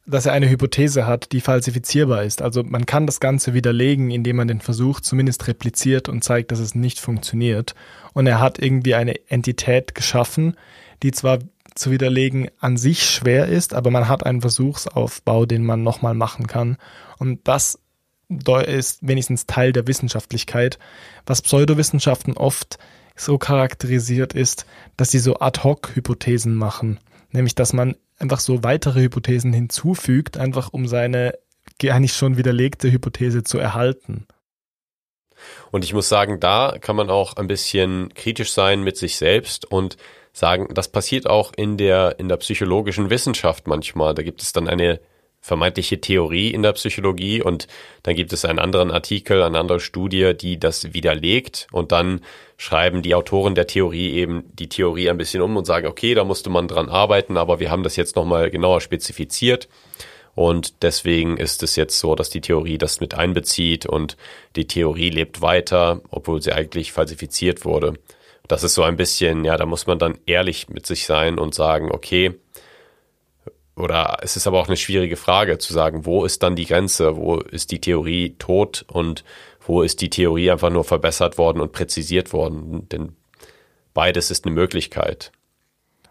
dass 0.06 0.26
er 0.26 0.32
eine 0.32 0.48
Hypothese 0.48 1.06
hat, 1.06 1.32
die 1.32 1.40
falsifizierbar 1.40 2.24
ist. 2.24 2.42
Also 2.42 2.62
man 2.64 2.86
kann 2.86 3.06
das 3.06 3.20
Ganze 3.20 3.54
widerlegen, 3.54 4.10
indem 4.10 4.36
man 4.36 4.48
den 4.48 4.60
Versuch 4.60 5.00
zumindest 5.00 5.46
repliziert 5.46 6.08
und 6.08 6.24
zeigt, 6.24 6.50
dass 6.50 6.58
es 6.58 6.74
nicht 6.74 6.98
funktioniert. 6.98 7.74
Und 8.12 8.26
er 8.26 8.40
hat 8.40 8.58
irgendwie 8.58 8.94
eine 8.94 9.14
Entität 9.30 9.94
geschaffen, 9.94 10.56
die 11.02 11.12
zwar 11.12 11.38
zu 11.74 11.90
widerlegen 11.90 12.48
an 12.58 12.76
sich 12.76 13.08
schwer 13.08 13.46
ist, 13.46 13.74
aber 13.74 13.90
man 13.90 14.08
hat 14.08 14.26
einen 14.26 14.40
Versuchsaufbau, 14.40 15.46
den 15.46 15.64
man 15.64 15.82
nochmal 15.82 16.14
machen 16.14 16.46
kann. 16.46 16.76
Und 17.18 17.46
das 17.48 17.78
ist 18.66 19.07
wenigstens 19.07 19.47
Teil 19.47 19.72
der 19.72 19.87
Wissenschaftlichkeit, 19.87 20.78
was 21.26 21.43
Pseudowissenschaften 21.43 22.37
oft 22.37 22.78
so 23.16 23.39
charakterisiert 23.39 24.33
ist, 24.33 24.66
dass 24.97 25.11
sie 25.11 25.18
so 25.18 25.39
Ad-hoc-Hypothesen 25.39 26.55
machen. 26.55 26.99
Nämlich, 27.30 27.55
dass 27.55 27.72
man 27.72 27.97
einfach 28.18 28.41
so 28.41 28.62
weitere 28.62 29.01
Hypothesen 29.01 29.53
hinzufügt, 29.53 30.37
einfach 30.37 30.72
um 30.72 30.87
seine 30.87 31.35
eigentlich 31.83 32.12
schon 32.12 32.37
widerlegte 32.37 32.93
Hypothese 32.93 33.43
zu 33.43 33.59
erhalten. 33.59 34.26
Und 35.72 35.85
ich 35.85 35.93
muss 35.93 36.09
sagen, 36.09 36.39
da 36.39 36.76
kann 36.80 36.95
man 36.95 37.11
auch 37.11 37.35
ein 37.37 37.49
bisschen 37.49 38.14
kritisch 38.14 38.53
sein 38.53 38.83
mit 38.83 38.97
sich 38.97 39.16
selbst 39.16 39.64
und 39.64 39.97
sagen, 40.33 40.68
das 40.72 40.89
passiert 40.89 41.26
auch 41.26 41.53
in 41.57 41.76
der, 41.76 42.18
in 42.18 42.28
der 42.28 42.37
psychologischen 42.37 43.11
Wissenschaft 43.11 43.66
manchmal. 43.66 44.14
Da 44.14 44.22
gibt 44.22 44.43
es 44.43 44.53
dann 44.53 44.68
eine 44.68 45.01
vermeintliche 45.43 46.01
Theorie 46.01 46.51
in 46.51 46.62
der 46.62 46.72
Psychologie 46.72 47.43
und 47.43 47.66
dann 48.05 48.14
gibt 48.14 48.32
es 48.32 48.45
einen 48.45 48.61
anderen 48.61 48.93
Artikel, 48.93 49.43
eine 49.43 49.59
andere 49.59 49.80
Studie, 49.80 50.34
die 50.34 50.59
das 50.59 50.95
widerlegt 50.95 51.66
und 51.72 51.90
dann 51.90 52.20
schreiben 52.57 53.03
die 53.03 53.16
Autoren 53.16 53.57
der 53.57 53.66
Theorie 53.66 54.12
eben 54.12 54.45
die 54.55 54.68
Theorie 54.68 55.11
ein 55.11 55.18
bisschen 55.18 55.43
um 55.43 55.57
und 55.57 55.66
sagen, 55.66 55.88
okay, 55.88 56.14
da 56.14 56.22
musste 56.22 56.49
man 56.49 56.68
dran 56.68 56.88
arbeiten, 56.88 57.36
aber 57.36 57.59
wir 57.59 57.72
haben 57.72 57.82
das 57.82 57.97
jetzt 57.97 58.14
nochmal 58.14 58.51
genauer 58.51 58.80
spezifiziert 58.80 59.68
und 60.36 60.82
deswegen 60.82 61.36
ist 61.36 61.64
es 61.64 61.74
jetzt 61.74 61.99
so, 61.99 62.14
dass 62.14 62.30
die 62.30 62.40
Theorie 62.40 62.78
das 62.78 63.01
mit 63.01 63.14
einbezieht 63.14 63.84
und 63.84 64.16
die 64.55 64.68
Theorie 64.68 65.11
lebt 65.11 65.43
weiter, 65.43 66.01
obwohl 66.11 66.40
sie 66.40 66.53
eigentlich 66.53 66.93
falsifiziert 66.93 67.64
wurde. 67.64 67.95
Das 68.47 68.62
ist 68.62 68.74
so 68.74 68.82
ein 68.82 68.97
bisschen, 68.97 69.45
ja, 69.45 69.57
da 69.57 69.66
muss 69.66 69.86
man 69.86 69.99
dann 69.99 70.18
ehrlich 70.26 70.68
mit 70.68 70.86
sich 70.86 71.05
sein 71.05 71.38
und 71.38 71.55
sagen, 71.55 71.90
okay, 71.90 72.34
oder 73.76 74.18
es 74.22 74.36
ist 74.36 74.46
aber 74.46 74.60
auch 74.60 74.68
eine 74.68 74.76
schwierige 74.76 75.16
Frage 75.16 75.58
zu 75.58 75.72
sagen, 75.72 76.04
wo 76.04 76.24
ist 76.24 76.42
dann 76.42 76.56
die 76.56 76.66
Grenze, 76.66 77.16
wo 77.16 77.36
ist 77.38 77.70
die 77.70 77.80
Theorie 77.80 78.36
tot 78.38 78.84
und 78.88 79.24
wo 79.60 79.82
ist 79.82 80.00
die 80.00 80.10
Theorie 80.10 80.50
einfach 80.50 80.70
nur 80.70 80.84
verbessert 80.84 81.38
worden 81.38 81.60
und 81.60 81.72
präzisiert 81.72 82.32
worden, 82.32 82.88
denn 82.88 83.16
beides 83.94 84.30
ist 84.30 84.44
eine 84.44 84.54
Möglichkeit. 84.54 85.32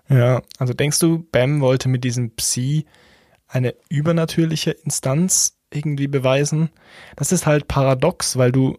Ja, 0.09 0.41
also 0.57 0.73
denkst 0.73 0.99
du, 0.99 1.25
Bam 1.31 1.61
wollte 1.61 1.87
mit 1.87 2.03
diesem 2.03 2.31
Psi 2.35 2.85
eine 3.47 3.75
übernatürliche 3.89 4.71
Instanz 4.71 5.57
irgendwie 5.71 6.07
beweisen? 6.07 6.69
Das 7.15 7.31
ist 7.31 7.45
halt 7.45 7.67
paradox, 7.67 8.37
weil 8.37 8.51
du 8.51 8.77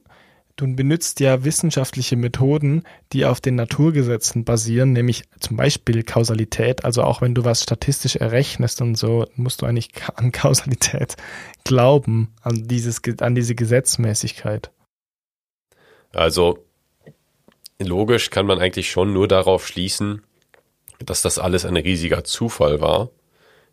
Du 0.56 0.66
benutzt 0.76 1.20
ja 1.20 1.44
wissenschaftliche 1.44 2.16
Methoden, 2.16 2.82
die 3.12 3.24
auf 3.24 3.40
den 3.40 3.54
Naturgesetzen 3.54 4.44
basieren, 4.44 4.92
nämlich 4.92 5.24
zum 5.40 5.56
Beispiel 5.56 6.02
Kausalität. 6.02 6.84
Also 6.84 7.02
auch 7.02 7.22
wenn 7.22 7.34
du 7.34 7.44
was 7.44 7.62
statistisch 7.62 8.16
errechnest 8.16 8.82
und 8.82 8.96
so, 8.96 9.26
musst 9.34 9.62
du 9.62 9.66
eigentlich 9.66 9.90
an 10.14 10.30
Kausalität 10.30 11.16
glauben, 11.64 12.34
an, 12.42 12.68
dieses, 12.68 13.00
an 13.20 13.34
diese 13.34 13.54
Gesetzmäßigkeit. 13.54 14.70
Also 16.12 16.58
logisch 17.78 18.30
kann 18.30 18.46
man 18.46 18.58
eigentlich 18.58 18.90
schon 18.90 19.14
nur 19.14 19.28
darauf 19.28 19.66
schließen, 19.66 20.22
dass 20.98 21.22
das 21.22 21.38
alles 21.38 21.64
ein 21.64 21.76
riesiger 21.76 22.24
Zufall 22.24 22.80
war. 22.80 23.10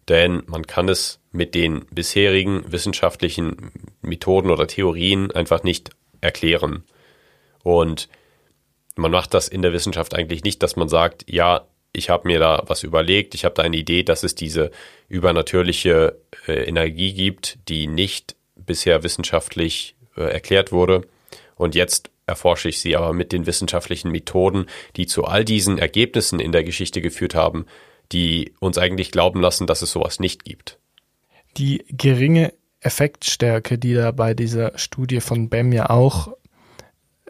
Denn 0.07 0.43
man 0.47 0.65
kann 0.65 0.89
es 0.89 1.19
mit 1.31 1.53
den 1.53 1.85
bisherigen 1.91 2.63
wissenschaftlichen 2.71 3.71
Methoden 4.01 4.49
oder 4.49 4.65
Theorien 4.65 5.31
einfach 5.31 5.63
nicht 5.63 5.91
erklären. 6.21 6.83
Und 7.63 8.09
man 8.95 9.11
macht 9.11 9.33
das 9.33 9.47
in 9.47 9.61
der 9.61 9.73
Wissenschaft 9.73 10.13
eigentlich 10.15 10.43
nicht, 10.43 10.61
dass 10.63 10.75
man 10.75 10.89
sagt, 10.89 11.25
ja, 11.29 11.67
ich 11.91 12.09
habe 12.09 12.27
mir 12.27 12.39
da 12.39 12.63
was 12.67 12.83
überlegt, 12.83 13.33
ich 13.33 13.45
habe 13.45 13.55
da 13.55 13.63
eine 13.63 13.77
Idee, 13.77 14.03
dass 14.03 14.23
es 14.23 14.35
diese 14.35 14.71
übernatürliche 15.07 16.19
äh, 16.47 16.63
Energie 16.63 17.13
gibt, 17.13 17.57
die 17.67 17.87
nicht 17.87 18.35
bisher 18.55 19.03
wissenschaftlich 19.03 19.95
äh, 20.15 20.23
erklärt 20.23 20.71
wurde. 20.71 21.07
Und 21.55 21.75
jetzt 21.75 22.11
erforsche 22.27 22.69
ich 22.69 22.79
sie 22.79 22.95
aber 22.95 23.13
mit 23.13 23.31
den 23.31 23.47
wissenschaftlichen 23.47 24.11
Methoden, 24.11 24.67
die 24.95 25.07
zu 25.07 25.25
all 25.25 25.43
diesen 25.43 25.79
Ergebnissen 25.79 26.39
in 26.39 26.51
der 26.51 26.63
Geschichte 26.63 27.01
geführt 27.01 27.33
haben, 27.33 27.65
die 28.11 28.53
uns 28.59 28.77
eigentlich 28.77 29.11
glauben 29.11 29.41
lassen, 29.41 29.67
dass 29.67 29.81
es 29.81 29.91
sowas 29.91 30.19
nicht 30.19 30.43
gibt. 30.43 30.77
Die 31.57 31.83
geringe 31.89 32.53
Effektstärke, 32.81 33.77
die 33.77 33.93
da 33.93 34.11
bei 34.11 34.33
dieser 34.33 34.77
Studie 34.77 35.19
von 35.19 35.49
BEM 35.49 35.71
ja 35.71 35.89
auch 35.89 36.33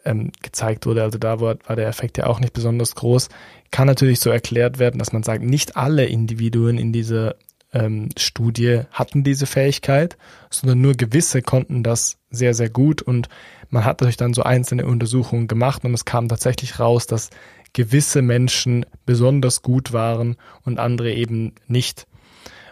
ähm, 0.05 0.31
gezeigt 0.41 0.85
wurde, 0.85 1.03
also 1.03 1.17
da 1.17 1.39
war, 1.39 1.57
war 1.65 1.75
der 1.75 1.87
Effekt 1.87 2.17
ja 2.17 2.27
auch 2.27 2.39
nicht 2.39 2.53
besonders 2.53 2.95
groß, 2.95 3.29
kann 3.71 3.87
natürlich 3.87 4.19
so 4.19 4.29
erklärt 4.29 4.79
werden, 4.79 4.99
dass 4.99 5.13
man 5.13 5.23
sagt, 5.23 5.43
nicht 5.43 5.75
alle 5.75 6.05
Individuen 6.05 6.77
in 6.77 6.93
dieser 6.93 7.35
ähm, 7.73 8.09
Studie 8.17 8.81
hatten 8.91 9.23
diese 9.23 9.45
Fähigkeit, 9.45 10.17
sondern 10.49 10.81
nur 10.81 10.93
gewisse 10.93 11.41
konnten 11.41 11.83
das 11.83 12.17
sehr, 12.29 12.53
sehr 12.53 12.69
gut 12.69 13.01
und 13.01 13.29
man 13.69 13.85
hat 13.85 14.01
natürlich 14.01 14.17
dann 14.17 14.33
so 14.33 14.43
einzelne 14.43 14.85
Untersuchungen 14.85 15.47
gemacht 15.47 15.83
und 15.83 15.93
es 15.93 16.05
kam 16.05 16.27
tatsächlich 16.27 16.79
raus, 16.79 17.05
dass 17.05 17.29
gewisse 17.73 18.21
Menschen 18.21 18.85
besonders 19.05 19.61
gut 19.61 19.93
waren 19.93 20.37
und 20.63 20.79
andere 20.79 21.13
eben 21.13 21.53
nicht. 21.67 22.07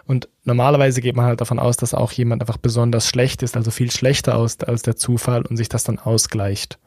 Und 0.08 0.30
normalerweise 0.44 1.02
geht 1.02 1.16
man 1.16 1.26
halt 1.26 1.42
davon 1.42 1.58
aus, 1.58 1.76
dass 1.76 1.92
auch 1.92 2.12
jemand 2.12 2.40
einfach 2.40 2.56
besonders 2.56 3.06
schlecht 3.06 3.42
ist, 3.42 3.58
also 3.58 3.70
viel 3.70 3.90
schlechter 3.90 4.36
aus 4.38 4.58
als 4.60 4.80
der 4.80 4.96
Zufall 4.96 5.42
und 5.42 5.58
sich 5.58 5.68
das 5.68 5.84
dann 5.84 5.98
ausgleicht. 5.98 6.78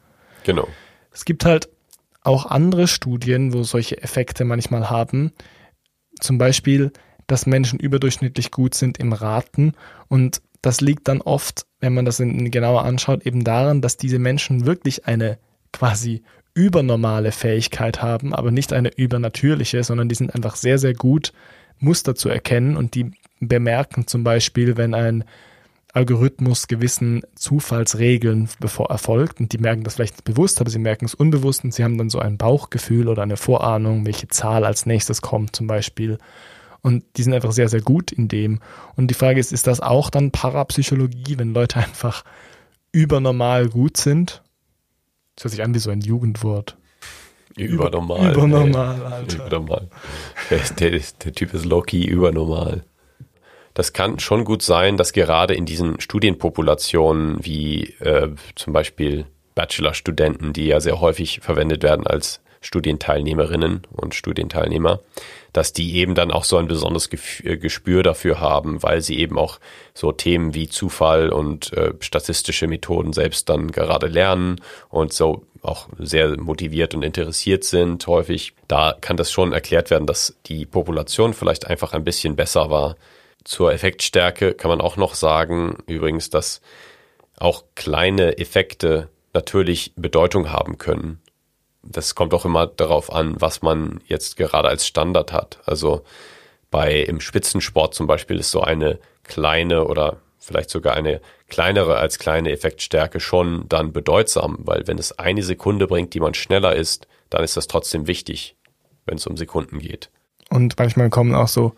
Genau. 0.43 0.67
Es 1.11 1.24
gibt 1.24 1.45
halt 1.45 1.69
auch 2.24 2.47
andere 2.47 2.88
Studien, 2.88 3.53
wo 3.53 3.61
solche 3.61 4.01
Effekte 4.01 4.43
manchmal 4.43 4.89
haben. 4.89 5.34
Zum 6.19 6.39
Beispiel, 6.39 6.91
dass 7.28 7.45
Menschen 7.45 7.80
überdurchschnittlich 7.80 8.49
gut 8.49 8.74
sind 8.74 8.97
im 8.97 9.13
Raten 9.13 9.74
und 10.07 10.41
das 10.63 10.82
liegt 10.82 11.07
dann 11.07 11.22
oft, 11.22 11.67
wenn 11.80 11.93
man 11.93 12.05
das 12.05 12.17
genauer 12.17 12.86
anschaut, 12.86 13.24
eben 13.28 13.43
daran, 13.43 13.82
dass 13.82 13.97
diese 13.97 14.17
Menschen 14.17 14.65
wirklich 14.65 15.05
eine 15.05 15.38
quasi 15.72 16.24
übernormale 16.55 17.32
Fähigkeit 17.32 18.01
haben, 18.01 18.34
aber 18.34 18.49
nicht 18.49 18.74
eine 18.74 18.89
übernatürliche, 18.97 19.84
sondern 19.84 20.09
die 20.09 20.15
sind 20.15 20.34
einfach 20.34 20.55
sehr, 20.55 20.80
sehr 20.80 20.95
gut 20.95 21.34
Muster 21.82 22.16
zu 22.16 22.30
erkennen 22.30 22.78
und 22.78 22.96
die 22.96 23.12
bemerken 23.40 24.08
zum 24.08 24.24
Beispiel, 24.24 24.78
wenn 24.78 24.94
ein 24.94 25.24
Algorithmus 25.94 26.68
gewissen 26.68 27.22
Zufallsregeln 27.36 28.50
bevor 28.60 28.90
erfolgt 28.90 29.40
und 29.40 29.52
die 29.52 29.58
merken 29.58 29.84
das 29.84 29.96
vielleicht 29.96 30.24
bewusst, 30.24 30.62
aber 30.62 30.70
sie 30.70 30.80
merken 30.80 31.06
es 31.06 31.14
unbewusst 31.14 31.64
und 31.64 31.74
sie 31.74 31.84
haben 31.84 31.98
dann 31.98 32.10
so 32.10 32.20
ein 32.20 32.38
Bauchgefühl 32.38 33.10
oder 33.10 33.24
eine 33.24 33.36
Vorahnung, 33.36 34.06
welche 34.06 34.30
Zahl 34.30 34.64
als 34.64 34.86
nächstes 34.86 35.22
kommt 35.22 35.56
zum 35.56 35.68
Beispiel. 35.68 36.18
Und 36.82 37.04
die 37.18 37.24
sind 37.24 37.34
einfach 37.34 37.52
sehr, 37.52 37.70
sehr 37.70 37.82
gut 37.82 38.12
in 38.12 38.28
dem. 38.28 38.60
Und 38.96 39.08
die 39.08 39.16
Frage 39.16 39.40
ist, 39.40 39.52
ist 39.52 39.68
das 39.68 39.82
auch 39.82 40.10
dann 40.10 40.32
Parapsychologie, 40.32 41.38
wenn 41.38 41.54
Leute 41.54 41.78
einfach 41.80 42.24
übernormal 42.92 43.68
gut 43.68 43.98
sind? 43.98 44.42
Das 45.36 45.46
hört 45.46 45.52
sich 45.52 45.64
an 45.64 45.74
wie 45.74 45.80
so 45.80 45.92
ein 45.92 46.02
Jugendwort. 46.02 46.78
Übernormal. 47.58 48.34
Übernormal, 48.34 49.02
Alter. 49.06 49.36
Übernormal. 49.36 49.88
Der, 50.49 50.60
der, 50.60 51.02
der 51.24 51.34
Typ 51.34 51.54
ist 51.54 51.66
Loki 51.66 52.06
übernormal. 52.06 52.84
Das 53.74 53.93
kann 53.93 54.20
schon 54.20 54.43
gut 54.43 54.62
sein, 54.62 54.97
dass 54.97 55.14
gerade 55.14 55.54
in 55.54 55.66
diesen 55.66 55.99
Studienpopulationen 56.02 57.43
wie 57.45 57.93
äh, 57.99 58.30
zum 58.56 58.74
Beispiel 58.74 59.26
Bachelorstudenten, 59.56 60.54
die 60.54 60.68
ja 60.68 60.80
sehr 60.80 60.99
häufig 60.99 61.39
verwendet 61.41 61.84
werden 61.84 62.06
als 62.06 62.41
Studienteilnehmerinnen 62.62 63.82
und 63.91 64.14
Studienteilnehmer, 64.14 64.99
dass 65.52 65.74
die 65.74 65.95
eben 65.95 66.16
dann 66.16 66.32
auch 66.32 66.43
so 66.43 66.58
ein 66.58 66.68
besonderes 66.68 67.10
äh, 67.43 67.58
Gespür 67.58 68.04
dafür 68.04 68.39
haben, 68.39 68.84
weil 68.84 69.02
sie 69.02 69.18
eben 69.18 69.38
auch 69.38 69.60
so 69.93 70.12
Themen 70.12 70.54
wie 70.54 70.70
Zufall 70.70 71.30
und 71.30 71.74
äh, 71.74 71.93
statistische 71.99 72.68
Methoden 72.68 73.14
selbst 73.14 73.49
dann 73.49 73.72
gerade 73.72 74.08
lernen 74.08 74.62
und 74.89 75.12
so 75.12 75.43
auch 75.62 75.88
sehr 75.97 76.39
motiviert 76.39 76.95
und 76.95 77.03
interessiert 77.03 77.64
sind 77.64 78.05
häufig. 78.07 78.53
Da 78.68 78.95
kann 78.99 79.18
das 79.18 79.32
schon 79.32 79.53
erklärt 79.53 79.89
werden, 79.89 80.07
dass 80.07 80.36
die 80.47 80.66
Population 80.66 81.34
vielleicht 81.34 81.68
einfach 81.68 81.93
ein 81.93 82.03
bisschen 82.03 82.36
besser 82.36 82.70
war. 82.70 82.95
Zur 83.43 83.74
Effektstärke 83.74 84.53
kann 84.53 84.70
man 84.70 84.82
auch 84.82 84.97
noch 84.97 85.16
sagen, 85.16 85.78
übrigens, 85.88 86.30
dass 86.30 86.62
auch 87.38 87.64
kleine 87.76 88.38
Effekte 88.38 89.09
natürlich 89.34 89.93
Bedeutung 89.95 90.51
haben 90.51 90.78
können 90.78 91.22
das 91.84 92.16
kommt 92.16 92.34
auch 92.34 92.45
immer 92.45 92.68
darauf 92.68 93.12
an, 93.12 93.36
was 93.39 93.62
man 93.62 94.01
jetzt 94.05 94.38
gerade 94.38 94.68
als 94.68 94.86
Standard 94.86 95.32
hat. 95.32 95.59
Also 95.66 96.03
bei 96.70 96.99
im 97.01 97.20
Spitzensport 97.20 97.93
zum 97.93 98.07
Beispiel 98.07 98.39
ist 98.39 98.51
so 98.51 98.62
eine 98.62 98.99
kleine 99.24 99.86
oder 99.86 100.18
vielleicht 100.42 100.70
sogar 100.70 100.96
eine 100.96 101.22
kleinere 101.48 101.98
als 101.98 102.20
kleine 102.20 102.52
Effektstärke 102.52 103.20
schon 103.20 103.66
dann 103.70 103.94
bedeutsam, 103.94 104.58
weil 104.60 104.88
wenn 104.88 104.98
es 104.98 105.18
eine 105.18 105.44
Sekunde 105.44 105.88
bringt, 105.88 106.14
die 106.14 106.20
man 106.20 106.34
schneller 106.34 106.76
ist, 106.76 107.08
dann 107.30 107.44
ist 107.44 107.56
das 107.56 107.68
trotzdem 107.68 108.08
wichtig, 108.08 108.56
wenn 109.06 109.18
es 109.18 109.28
um 109.28 109.38
Sekunden 109.38 109.80
geht. 109.80 110.10
Und 110.50 110.78
manchmal 110.78 111.10
kommen 111.10 111.34
auch 111.36 111.48
so 111.48 111.74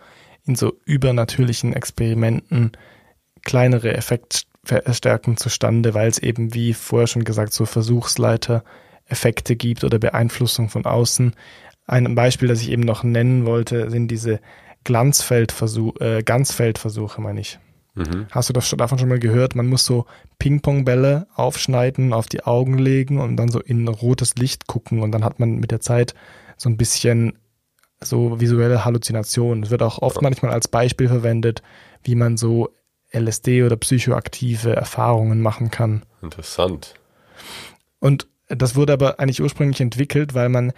in 0.45 0.55
so 0.55 0.73
übernatürlichen 0.85 1.73
Experimenten 1.73 2.71
kleinere 3.43 3.93
Effektstärken 3.93 5.37
zustande, 5.37 5.93
weil 5.93 6.07
es 6.07 6.17
eben, 6.17 6.53
wie 6.53 6.73
vorher 6.73 7.07
schon 7.07 7.23
gesagt, 7.23 7.53
so 7.53 7.65
Versuchsleiter-Effekte 7.65 9.55
gibt 9.55 9.83
oder 9.83 9.99
Beeinflussung 9.99 10.69
von 10.69 10.85
außen. 10.85 11.35
Ein 11.85 12.15
Beispiel, 12.15 12.47
das 12.47 12.61
ich 12.61 12.71
eben 12.71 12.83
noch 12.83 13.03
nennen 13.03 13.45
wollte, 13.45 13.89
sind 13.89 14.07
diese 14.07 14.39
Glanzfeldversuche, 14.85 16.17
äh, 16.17 16.23
Ganzfeldversuche, 16.23 17.21
meine 17.21 17.41
ich. 17.41 17.59
Mhm. 17.95 18.27
Hast 18.31 18.49
du 18.49 18.53
das 18.53 18.69
davon 18.69 18.97
schon 18.97 19.09
mal 19.09 19.19
gehört? 19.19 19.55
Man 19.55 19.67
muss 19.67 19.85
so 19.85 20.05
Ping-Pong-Bälle 20.39 21.27
aufschneiden, 21.35 22.13
auf 22.13 22.27
die 22.27 22.43
Augen 22.43 22.77
legen 22.77 23.19
und 23.19 23.37
dann 23.37 23.49
so 23.49 23.59
in 23.59 23.87
rotes 23.87 24.35
Licht 24.35 24.67
gucken 24.67 25.01
und 25.01 25.11
dann 25.11 25.23
hat 25.23 25.39
man 25.39 25.57
mit 25.57 25.71
der 25.71 25.79
Zeit 25.79 26.15
so 26.57 26.69
ein 26.69 26.77
bisschen 26.77 27.37
so 28.01 28.39
visuelle 28.39 28.83
Halluzinationen. 28.83 29.63
Es 29.63 29.69
wird 29.69 29.83
auch 29.83 29.99
oft 29.99 30.21
manchmal 30.21 30.51
als 30.51 30.67
Beispiel 30.67 31.07
verwendet, 31.07 31.61
wie 32.03 32.15
man 32.15 32.37
so 32.37 32.69
LSD 33.11 33.63
oder 33.63 33.77
psychoaktive 33.77 34.75
Erfahrungen 34.75 35.41
machen 35.41 35.69
kann. 35.69 36.03
Interessant. 36.21 36.95
Und 37.99 38.27
das 38.47 38.75
wurde 38.75 38.93
aber 38.93 39.19
eigentlich 39.19 39.41
ursprünglich 39.41 39.81
entwickelt, 39.81 40.33
weil 40.33 40.49
man 40.49 40.73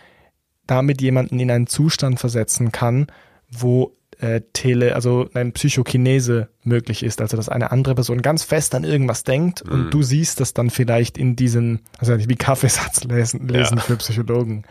damit 0.67 1.01
jemanden 1.01 1.39
in 1.39 1.49
einen 1.51 1.67
Zustand 1.67 2.19
versetzen 2.19 2.71
kann, 2.71 3.07
wo 3.49 3.95
äh, 4.19 4.41
Tele, 4.53 4.95
also 4.95 5.29
ein 5.33 5.51
Psychokinese 5.51 6.49
möglich 6.63 7.03
ist, 7.03 7.21
also 7.21 7.37
dass 7.37 7.49
eine 7.49 7.71
andere 7.71 7.95
Person 7.95 8.21
ganz 8.21 8.43
fest 8.43 8.75
an 8.75 8.83
irgendwas 8.83 9.23
denkt 9.23 9.65
mhm. 9.65 9.71
und 9.71 9.93
du 9.93 10.03
siehst 10.03 10.39
das 10.39 10.53
dann 10.53 10.69
vielleicht 10.69 11.17
in 11.17 11.35
diesen, 11.35 11.81
also 11.97 12.17
wie 12.17 12.35
Kaffeesatz 12.35 13.03
lesen, 13.03 13.47
lesen 13.47 13.77
ja. 13.77 13.83
für 13.83 13.97
Psychologen. 13.97 14.63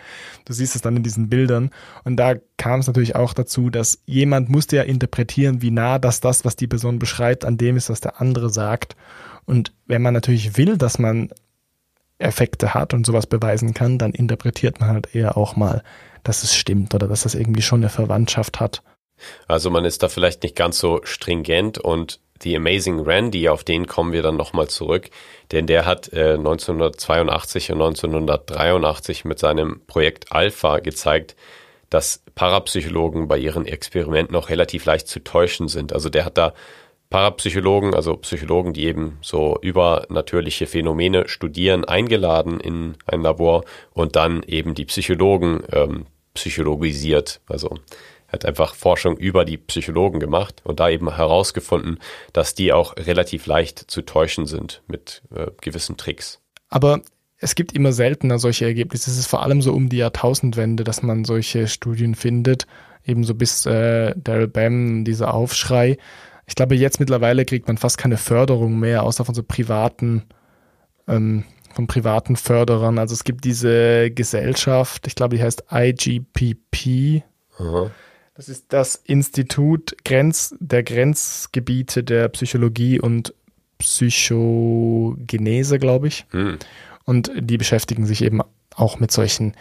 Du 0.44 0.52
siehst 0.52 0.74
es 0.74 0.82
dann 0.82 0.96
in 0.96 1.02
diesen 1.02 1.28
Bildern 1.28 1.70
und 2.04 2.16
da 2.16 2.34
kam 2.56 2.80
es 2.80 2.86
natürlich 2.86 3.16
auch 3.16 3.34
dazu, 3.34 3.70
dass 3.70 4.00
jemand 4.06 4.48
musste 4.48 4.76
ja 4.76 4.82
interpretieren, 4.82 5.62
wie 5.62 5.70
nah 5.70 5.98
das 5.98 6.20
das, 6.20 6.44
was 6.44 6.56
die 6.56 6.66
Person 6.66 6.98
beschreibt, 6.98 7.44
an 7.44 7.56
dem 7.56 7.76
ist, 7.76 7.90
was 7.90 8.00
der 8.00 8.20
andere 8.20 8.50
sagt. 8.50 8.96
Und 9.46 9.72
wenn 9.86 10.02
man 10.02 10.14
natürlich 10.14 10.56
will, 10.56 10.78
dass 10.78 10.98
man 10.98 11.30
Effekte 12.18 12.74
hat 12.74 12.94
und 12.94 13.04
sowas 13.04 13.26
beweisen 13.26 13.74
kann, 13.74 13.98
dann 13.98 14.12
interpretiert 14.12 14.80
man 14.80 14.90
halt 14.90 15.14
eher 15.14 15.36
auch 15.36 15.56
mal, 15.56 15.82
dass 16.22 16.42
es 16.42 16.54
stimmt 16.56 16.94
oder 16.94 17.08
dass 17.08 17.22
das 17.22 17.34
irgendwie 17.34 17.62
schon 17.62 17.80
eine 17.80 17.90
Verwandtschaft 17.90 18.60
hat. 18.60 18.82
Also 19.48 19.70
man 19.70 19.84
ist 19.84 20.02
da 20.02 20.08
vielleicht 20.08 20.42
nicht 20.42 20.56
ganz 20.56 20.78
so 20.78 21.00
stringent 21.04 21.78
und 21.78 22.20
The 22.42 22.56
Amazing 22.56 23.00
Randy, 23.00 23.48
auf 23.48 23.64
den 23.64 23.86
kommen 23.86 24.12
wir 24.12 24.22
dann 24.22 24.36
nochmal 24.36 24.68
zurück, 24.68 25.08
denn 25.52 25.66
der 25.66 25.86
hat 25.86 26.12
äh, 26.12 26.34
1982 26.34 27.72
und 27.72 27.80
1983 27.80 29.24
mit 29.24 29.38
seinem 29.38 29.80
Projekt 29.86 30.32
Alpha 30.32 30.80
gezeigt, 30.80 31.36
dass 31.90 32.22
Parapsychologen 32.34 33.28
bei 33.28 33.38
ihren 33.38 33.66
Experimenten 33.66 34.34
auch 34.36 34.48
relativ 34.48 34.84
leicht 34.84 35.06
zu 35.06 35.22
täuschen 35.22 35.68
sind. 35.68 35.92
Also 35.92 36.08
der 36.10 36.24
hat 36.24 36.36
da 36.36 36.54
Parapsychologen, 37.08 37.94
also 37.94 38.16
Psychologen, 38.16 38.72
die 38.72 38.86
eben 38.86 39.18
so 39.22 39.56
übernatürliche 39.60 40.66
Phänomene 40.66 41.28
studieren, 41.28 41.84
eingeladen 41.84 42.58
in 42.58 42.96
ein 43.06 43.22
Labor 43.22 43.64
und 43.92 44.16
dann 44.16 44.42
eben 44.42 44.74
die 44.74 44.86
Psychologen 44.86 45.62
ähm, 45.70 46.06
psychologisiert. 46.34 47.40
Also 47.46 47.78
hat 48.34 48.44
einfach 48.44 48.74
Forschung 48.74 49.16
über 49.16 49.44
die 49.44 49.56
Psychologen 49.56 50.20
gemacht 50.20 50.60
und 50.64 50.80
da 50.80 50.90
eben 50.90 51.14
herausgefunden, 51.14 51.98
dass 52.32 52.54
die 52.54 52.72
auch 52.72 52.96
relativ 52.96 53.46
leicht 53.46 53.90
zu 53.90 54.02
täuschen 54.02 54.46
sind 54.46 54.82
mit 54.86 55.22
äh, 55.34 55.46
gewissen 55.60 55.96
Tricks. 55.96 56.40
Aber 56.68 57.00
es 57.38 57.54
gibt 57.54 57.72
immer 57.72 57.92
seltener 57.92 58.38
solche 58.38 58.64
Ergebnisse. 58.64 59.10
Es 59.10 59.18
ist 59.18 59.26
vor 59.26 59.42
allem 59.42 59.62
so 59.62 59.72
um 59.72 59.88
die 59.88 59.98
Jahrtausendwende, 59.98 60.84
dass 60.84 61.02
man 61.02 61.24
solche 61.24 61.68
Studien 61.68 62.14
findet. 62.14 62.66
Ebenso 63.04 63.34
bis 63.34 63.66
äh, 63.66 64.14
Daryl 64.16 64.48
Bam, 64.48 65.04
dieser 65.04 65.34
Aufschrei. 65.34 65.98
Ich 66.46 66.54
glaube, 66.54 66.74
jetzt 66.74 67.00
mittlerweile 67.00 67.44
kriegt 67.44 67.68
man 67.68 67.76
fast 67.78 67.98
keine 67.98 68.16
Förderung 68.16 68.78
mehr, 68.78 69.02
außer 69.02 69.24
von 69.24 69.34
so 69.34 69.42
privaten, 69.42 70.24
ähm, 71.06 71.44
von 71.74 71.86
privaten 71.86 72.36
Förderern. 72.36 72.98
Also 72.98 73.14
es 73.14 73.24
gibt 73.24 73.44
diese 73.44 74.10
Gesellschaft, 74.10 75.06
ich 75.06 75.14
glaube, 75.14 75.36
die 75.36 75.42
heißt 75.42 75.64
IGPP. 75.70 77.22
Aha. 77.58 77.90
Das 78.34 78.48
ist 78.48 78.72
das 78.72 78.96
Institut 78.96 79.96
Grenz, 80.04 80.56
der 80.58 80.82
Grenzgebiete 80.82 82.02
der 82.02 82.28
Psychologie 82.30 83.00
und 83.00 83.32
Psychogenese, 83.78 85.78
glaube 85.78 86.08
ich. 86.08 86.26
Hm. 86.30 86.58
Und 87.04 87.30
die 87.36 87.58
beschäftigen 87.58 88.06
sich 88.06 88.22
eben 88.22 88.40
auch 88.74 88.98
mit 88.98 89.12
solchen 89.12 89.54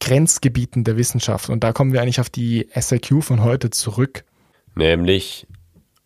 Grenzgebieten 0.00 0.82
der 0.82 0.96
Wissenschaft. 0.96 1.50
Und 1.50 1.62
da 1.62 1.72
kommen 1.72 1.92
wir 1.92 2.02
eigentlich 2.02 2.20
auf 2.20 2.30
die 2.30 2.68
SAQ 2.74 3.22
von 3.22 3.44
heute 3.44 3.70
zurück. 3.70 4.24
Nämlich, 4.74 5.46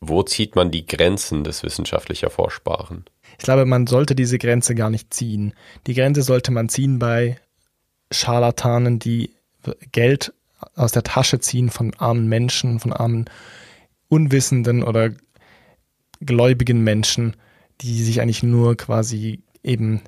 wo 0.00 0.22
zieht 0.22 0.56
man 0.56 0.70
die 0.70 0.86
Grenzen 0.86 1.42
des 1.42 1.62
wissenschaftlich 1.62 2.22
Erforschbaren? 2.22 3.04
Ich 3.38 3.44
glaube, 3.44 3.64
man 3.64 3.86
sollte 3.86 4.14
diese 4.14 4.38
Grenze 4.38 4.74
gar 4.74 4.90
nicht 4.90 5.14
ziehen. 5.14 5.54
Die 5.86 5.94
Grenze 5.94 6.22
sollte 6.22 6.52
man 6.52 6.68
ziehen 6.68 6.98
bei 6.98 7.38
Scharlatanen, 8.10 8.98
die 8.98 9.30
Geld 9.92 10.32
aus 10.74 10.92
der 10.92 11.02
Tasche 11.02 11.40
ziehen 11.40 11.70
von 11.70 11.94
armen 11.98 12.28
Menschen, 12.28 12.80
von 12.80 12.92
armen 12.92 13.26
unwissenden 14.08 14.82
oder 14.82 15.10
gläubigen 16.20 16.82
Menschen, 16.82 17.36
die 17.80 18.02
sich 18.02 18.20
eigentlich 18.20 18.42
nur 18.42 18.76
quasi 18.76 19.42
eben 19.62 20.02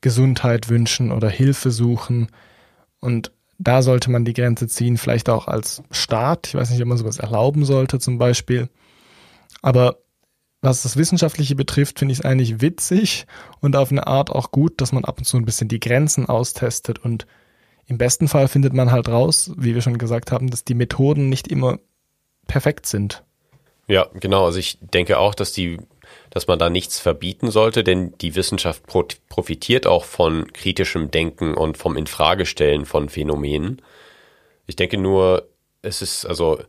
Gesundheit 0.00 0.68
wünschen 0.68 1.12
oder 1.12 1.28
Hilfe 1.28 1.70
suchen. 1.70 2.28
Und 3.00 3.32
da 3.58 3.82
sollte 3.82 4.10
man 4.10 4.24
die 4.24 4.32
Grenze 4.32 4.68
ziehen, 4.68 4.96
vielleicht 4.96 5.28
auch 5.28 5.46
als 5.46 5.82
Staat. 5.90 6.48
Ich 6.48 6.54
weiß 6.54 6.70
nicht, 6.70 6.80
ob 6.80 6.88
man 6.88 6.98
sowas 6.98 7.18
erlauben 7.18 7.64
sollte 7.64 7.98
zum 7.98 8.18
Beispiel. 8.18 8.68
Aber 9.60 9.98
was 10.62 10.82
das 10.82 10.96
Wissenschaftliche 10.96 11.54
betrifft, 11.54 11.98
finde 11.98 12.12
ich 12.12 12.20
es 12.20 12.24
eigentlich 12.24 12.60
witzig 12.60 13.26
und 13.60 13.76
auf 13.76 13.90
eine 13.90 14.06
Art 14.06 14.30
auch 14.30 14.50
gut, 14.50 14.80
dass 14.80 14.92
man 14.92 15.04
ab 15.04 15.18
und 15.18 15.24
zu 15.24 15.36
ein 15.36 15.44
bisschen 15.44 15.68
die 15.68 15.80
Grenzen 15.80 16.26
austestet 16.26 16.98
und 16.98 17.26
im 17.86 17.98
besten 17.98 18.28
Fall 18.28 18.48
findet 18.48 18.72
man 18.72 18.92
halt 18.92 19.08
raus, 19.08 19.52
wie 19.56 19.74
wir 19.74 19.82
schon 19.82 19.98
gesagt 19.98 20.32
haben, 20.32 20.50
dass 20.50 20.64
die 20.64 20.74
Methoden 20.74 21.28
nicht 21.28 21.48
immer 21.48 21.78
perfekt 22.46 22.86
sind. 22.86 23.22
Ja, 23.86 24.08
genau. 24.14 24.46
Also 24.46 24.58
ich 24.58 24.78
denke 24.80 25.18
auch, 25.18 25.34
dass 25.34 25.52
die, 25.52 25.78
dass 26.30 26.46
man 26.46 26.58
da 26.58 26.70
nichts 26.70 27.00
verbieten 27.00 27.50
sollte, 27.50 27.82
denn 27.82 28.14
die 28.18 28.36
Wissenschaft 28.36 28.84
profitiert 28.86 29.86
auch 29.86 30.04
von 30.04 30.52
kritischem 30.52 31.10
Denken 31.10 31.54
und 31.54 31.76
vom 31.76 31.96
Infragestellen 31.96 32.86
von 32.86 33.08
Phänomenen. 33.08 33.82
Ich 34.66 34.76
denke 34.76 34.96
nur, 34.96 35.48
es 35.82 36.02
ist 36.02 36.24
also 36.24 36.60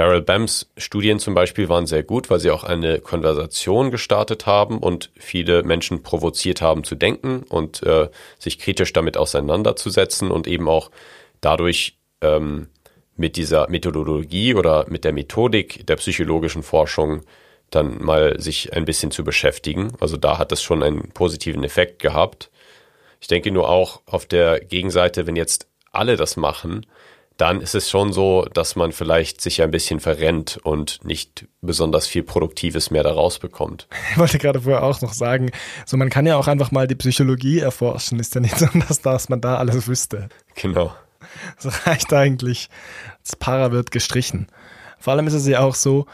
Daryl 0.00 0.22
Bams 0.22 0.66
Studien 0.78 1.18
zum 1.18 1.34
Beispiel 1.34 1.68
waren 1.68 1.84
sehr 1.84 2.02
gut, 2.02 2.30
weil 2.30 2.40
sie 2.40 2.50
auch 2.50 2.64
eine 2.64 3.00
Konversation 3.00 3.90
gestartet 3.90 4.46
haben 4.46 4.78
und 4.78 5.10
viele 5.14 5.62
Menschen 5.62 6.02
provoziert 6.02 6.62
haben 6.62 6.84
zu 6.84 6.94
denken 6.94 7.42
und 7.50 7.82
äh, 7.82 8.08
sich 8.38 8.58
kritisch 8.58 8.94
damit 8.94 9.18
auseinanderzusetzen 9.18 10.30
und 10.30 10.46
eben 10.46 10.70
auch 10.70 10.90
dadurch 11.42 11.98
ähm, 12.22 12.68
mit 13.14 13.36
dieser 13.36 13.68
Methodologie 13.68 14.54
oder 14.54 14.86
mit 14.88 15.04
der 15.04 15.12
Methodik 15.12 15.86
der 15.86 15.96
psychologischen 15.96 16.62
Forschung 16.62 17.20
dann 17.68 18.02
mal 18.02 18.40
sich 18.40 18.72
ein 18.72 18.86
bisschen 18.86 19.10
zu 19.10 19.22
beschäftigen. 19.22 19.92
Also 20.00 20.16
da 20.16 20.38
hat 20.38 20.50
es 20.50 20.62
schon 20.62 20.82
einen 20.82 21.10
positiven 21.10 21.62
Effekt 21.62 21.98
gehabt. 21.98 22.50
Ich 23.20 23.28
denke 23.28 23.50
nur 23.50 23.68
auch 23.68 24.00
auf 24.06 24.24
der 24.24 24.60
Gegenseite, 24.60 25.26
wenn 25.26 25.36
jetzt 25.36 25.68
alle 25.92 26.16
das 26.16 26.38
machen, 26.38 26.86
dann 27.40 27.62
ist 27.62 27.74
es 27.74 27.88
schon 27.88 28.12
so, 28.12 28.44
dass 28.52 28.76
man 28.76 28.92
vielleicht 28.92 29.40
sich 29.40 29.62
ein 29.62 29.70
bisschen 29.70 29.98
verrennt 29.98 30.58
und 30.62 31.02
nicht 31.04 31.46
besonders 31.62 32.06
viel 32.06 32.22
Produktives 32.22 32.90
mehr 32.90 33.02
daraus 33.02 33.38
bekommt. 33.38 33.88
Ich 34.12 34.18
wollte 34.18 34.38
gerade 34.38 34.60
vorher 34.60 34.82
auch 34.82 35.00
noch 35.00 35.14
sagen, 35.14 35.50
so 35.86 35.96
man 35.96 36.10
kann 36.10 36.26
ja 36.26 36.36
auch 36.36 36.48
einfach 36.48 36.70
mal 36.70 36.86
die 36.86 36.96
Psychologie 36.96 37.60
erforschen. 37.60 38.18
Ist 38.18 38.34
ja 38.34 38.42
nicht 38.42 38.58
so, 38.58 38.66
dass, 38.88 39.00
dass 39.00 39.28
man 39.30 39.40
da 39.40 39.56
alles 39.56 39.88
wüsste. 39.88 40.28
Genau. 40.54 40.94
Das 41.62 41.86
reicht 41.86 42.12
eigentlich. 42.12 42.68
Das 43.24 43.36
Para 43.36 43.72
wird 43.72 43.90
gestrichen. 43.90 44.48
Vor 44.98 45.14
allem 45.14 45.26
ist 45.26 45.34
es 45.34 45.46
ja 45.46 45.60
auch 45.60 45.74
so, 45.74 46.06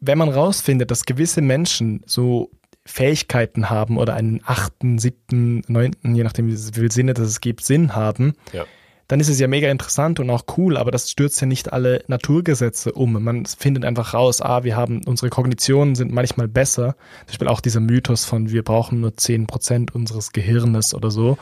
wenn 0.00 0.18
man 0.18 0.28
rausfindet, 0.28 0.90
dass 0.90 1.04
gewisse 1.04 1.40
Menschen 1.40 2.02
so 2.06 2.50
Fähigkeiten 2.86 3.70
haben 3.70 3.98
oder 3.98 4.14
einen 4.14 4.40
achten, 4.44 4.98
siebten, 4.98 5.62
neunten, 5.66 6.14
je 6.14 6.22
nachdem 6.22 6.46
wie 6.46 6.56
viel 6.56 6.92
Sinne 6.92 7.14
das 7.14 7.26
es 7.26 7.40
gibt, 7.40 7.64
Sinn 7.64 7.96
haben, 7.96 8.34
ja 8.52 8.66
dann 9.14 9.20
ist 9.20 9.28
es 9.28 9.38
ja 9.38 9.46
mega 9.46 9.70
interessant 9.70 10.18
und 10.18 10.28
auch 10.28 10.42
cool, 10.56 10.76
aber 10.76 10.90
das 10.90 11.08
stürzt 11.08 11.40
ja 11.40 11.46
nicht 11.46 11.72
alle 11.72 12.02
Naturgesetze 12.08 12.90
um. 12.90 13.12
Man 13.22 13.46
findet 13.46 13.84
einfach 13.84 14.12
raus, 14.12 14.40
ah, 14.40 14.64
wir 14.64 14.74
haben, 14.74 15.02
unsere 15.06 15.30
Kognitionen 15.30 15.94
sind 15.94 16.10
manchmal 16.10 16.48
besser. 16.48 16.96
Zum 17.20 17.26
Beispiel 17.28 17.46
auch 17.46 17.60
dieser 17.60 17.78
Mythos 17.78 18.24
von, 18.24 18.50
wir 18.50 18.64
brauchen 18.64 19.02
nur 19.02 19.16
zehn 19.16 19.46
Prozent 19.46 19.94
unseres 19.94 20.32
Gehirnes 20.32 20.96
oder 20.96 21.12
so, 21.12 21.38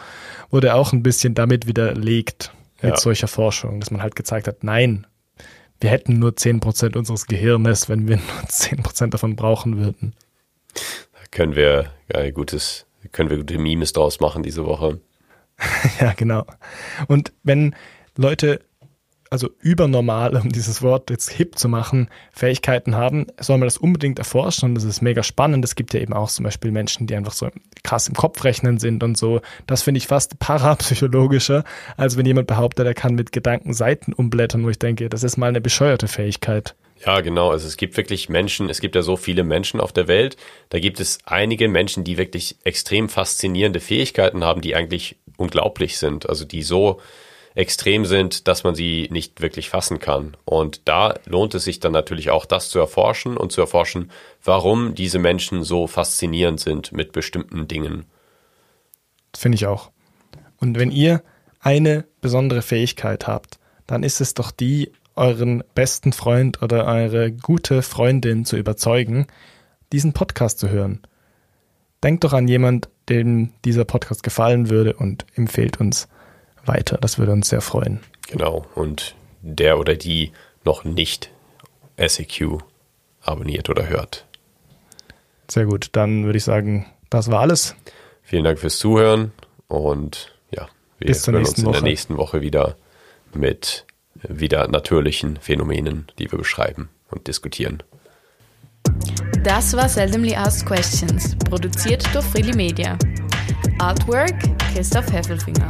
wurde 0.50 0.74
auch 0.74 0.92
ein 0.92 1.02
bisschen 1.02 1.32
damit 1.32 1.66
widerlegt 1.66 2.52
mit 2.82 2.90
ja. 2.90 3.00
solcher 3.00 3.26
Forschung, 3.26 3.80
dass 3.80 3.90
man 3.90 4.02
halt 4.02 4.16
gezeigt 4.16 4.48
hat, 4.48 4.62
nein, 4.64 5.06
wir 5.80 5.88
hätten 5.88 6.18
nur 6.18 6.32
10% 6.32 6.94
unseres 6.94 7.24
Gehirnes, 7.24 7.88
wenn 7.88 8.06
wir 8.06 8.16
nur 8.16 8.26
10% 8.50 9.08
davon 9.08 9.34
brauchen 9.34 9.78
würden. 9.78 10.12
Da 10.74 11.20
können 11.30 11.56
wir 11.56 11.86
ja, 12.12 12.30
gutes, 12.32 12.84
können 13.12 13.30
wir 13.30 13.38
gute 13.38 13.56
Memes 13.56 13.94
draus 13.94 14.20
machen 14.20 14.42
diese 14.42 14.66
Woche. 14.66 15.00
ja, 16.00 16.12
genau. 16.16 16.44
Und 17.08 17.32
wenn 17.42 17.74
Leute 18.16 18.60
also 19.32 19.48
übernormal, 19.60 20.36
um 20.36 20.52
dieses 20.52 20.82
Wort 20.82 21.08
jetzt 21.08 21.30
hip 21.30 21.58
zu 21.58 21.66
machen, 21.66 22.10
Fähigkeiten 22.32 22.96
haben, 22.96 23.28
soll 23.40 23.56
man 23.56 23.66
das 23.66 23.78
unbedingt 23.78 24.18
erforschen 24.18 24.68
und 24.68 24.74
das 24.74 24.84
ist 24.84 25.00
mega 25.00 25.22
spannend. 25.22 25.64
Es 25.64 25.74
gibt 25.74 25.94
ja 25.94 26.00
eben 26.00 26.12
auch 26.12 26.28
zum 26.28 26.44
Beispiel 26.44 26.70
Menschen, 26.70 27.06
die 27.06 27.16
einfach 27.16 27.32
so 27.32 27.48
krass 27.82 28.08
im 28.08 28.14
Kopf 28.14 28.44
rechnen 28.44 28.76
sind 28.78 29.02
und 29.02 29.16
so. 29.16 29.40
Das 29.66 29.82
finde 29.82 29.98
ich 29.98 30.06
fast 30.06 30.38
parapsychologischer, 30.38 31.64
als 31.96 32.18
wenn 32.18 32.26
jemand 32.26 32.46
behauptet, 32.46 32.86
er 32.86 32.92
kann 32.92 33.14
mit 33.14 33.32
Gedanken 33.32 33.72
Seiten 33.72 34.12
umblättern, 34.12 34.64
wo 34.64 34.68
ich 34.68 34.78
denke, 34.78 35.08
das 35.08 35.22
ist 35.22 35.38
mal 35.38 35.46
eine 35.46 35.62
bescheuerte 35.62 36.08
Fähigkeit. 36.08 36.74
Ja, 37.04 37.20
genau. 37.20 37.50
Also 37.50 37.66
es 37.66 37.78
gibt 37.78 37.96
wirklich 37.96 38.28
Menschen, 38.28 38.68
es 38.68 38.80
gibt 38.80 38.94
ja 38.94 39.02
so 39.02 39.16
viele 39.16 39.44
Menschen 39.44 39.80
auf 39.80 39.92
der 39.92 40.08
Welt. 40.08 40.36
Da 40.68 40.78
gibt 40.78 41.00
es 41.00 41.18
einige 41.24 41.68
Menschen, 41.68 42.04
die 42.04 42.18
wirklich 42.18 42.56
extrem 42.64 43.08
faszinierende 43.08 43.80
Fähigkeiten 43.80 44.44
haben, 44.44 44.60
die 44.60 44.76
eigentlich 44.76 45.16
unglaublich 45.36 45.98
sind. 45.98 46.28
Also 46.28 46.44
die 46.44 46.62
so 46.62 47.00
extrem 47.54 48.06
sind, 48.06 48.48
dass 48.48 48.64
man 48.64 48.74
sie 48.74 49.08
nicht 49.10 49.40
wirklich 49.40 49.68
fassen 49.68 49.98
kann. 49.98 50.36
Und 50.44 50.82
da 50.86 51.14
lohnt 51.26 51.54
es 51.54 51.64
sich 51.64 51.80
dann 51.80 51.92
natürlich 51.92 52.30
auch, 52.30 52.46
das 52.46 52.70
zu 52.70 52.78
erforschen 52.78 53.36
und 53.36 53.52
zu 53.52 53.60
erforschen, 53.60 54.10
warum 54.42 54.94
diese 54.94 55.18
Menschen 55.18 55.62
so 55.62 55.86
faszinierend 55.86 56.60
sind 56.60 56.92
mit 56.92 57.12
bestimmten 57.12 57.68
Dingen. 57.68 58.06
Finde 59.36 59.56
ich 59.56 59.66
auch. 59.66 59.90
Und 60.58 60.78
wenn 60.78 60.90
ihr 60.90 61.22
eine 61.60 62.04
besondere 62.20 62.62
Fähigkeit 62.62 63.26
habt, 63.26 63.58
dann 63.86 64.02
ist 64.02 64.20
es 64.20 64.34
doch 64.34 64.50
die, 64.50 64.92
euren 65.14 65.62
besten 65.74 66.12
Freund 66.12 66.62
oder 66.62 66.86
eure 66.86 67.32
gute 67.32 67.82
Freundin 67.82 68.44
zu 68.44 68.56
überzeugen, 68.56 69.26
diesen 69.92 70.14
Podcast 70.14 70.58
zu 70.58 70.70
hören. 70.70 71.02
Denkt 72.02 72.24
doch 72.24 72.32
an 72.32 72.48
jemand, 72.48 72.88
dem 73.08 73.52
dieser 73.64 73.84
Podcast 73.84 74.22
gefallen 74.22 74.70
würde 74.70 74.94
und 74.94 75.24
empfehlt 75.34 75.80
uns 75.80 76.08
weiter. 76.64 76.98
Das 77.00 77.18
würde 77.18 77.32
uns 77.32 77.48
sehr 77.48 77.60
freuen. 77.60 78.00
Genau. 78.28 78.66
Und 78.74 79.14
der 79.40 79.78
oder 79.78 79.94
die 79.94 80.32
noch 80.64 80.84
nicht 80.84 81.30
SEQ 81.98 82.58
abonniert 83.20 83.68
oder 83.70 83.88
hört. 83.88 84.26
Sehr 85.48 85.66
gut. 85.66 85.90
Dann 85.92 86.24
würde 86.24 86.38
ich 86.38 86.44
sagen, 86.44 86.86
das 87.10 87.30
war 87.30 87.40
alles. 87.40 87.76
Vielen 88.22 88.44
Dank 88.44 88.58
fürs 88.58 88.78
Zuhören 88.78 89.32
und 89.68 90.34
ja, 90.50 90.68
wir 90.98 91.08
Bis 91.08 91.26
hören 91.26 91.36
uns 91.36 91.58
in 91.58 91.64
der 91.64 91.74
Woche. 91.74 91.84
nächsten 91.84 92.16
Woche 92.16 92.40
wieder 92.40 92.76
mit 93.34 93.86
wieder 94.22 94.68
natürlichen 94.68 95.36
Phänomenen, 95.38 96.06
die 96.18 96.30
wir 96.30 96.38
beschreiben 96.38 96.88
und 97.10 97.26
diskutieren. 97.26 97.82
Das 99.42 99.72
war 99.74 99.88
Seldomly 99.88 100.34
Asked 100.36 100.66
Questions, 100.66 101.34
produziert 101.36 102.02
durch 102.14 102.24
Freely 102.26 102.54
Media. 102.54 102.96
Artwork 103.78 104.38
Christoph 104.72 105.12
Heffelfinger. 105.12 105.68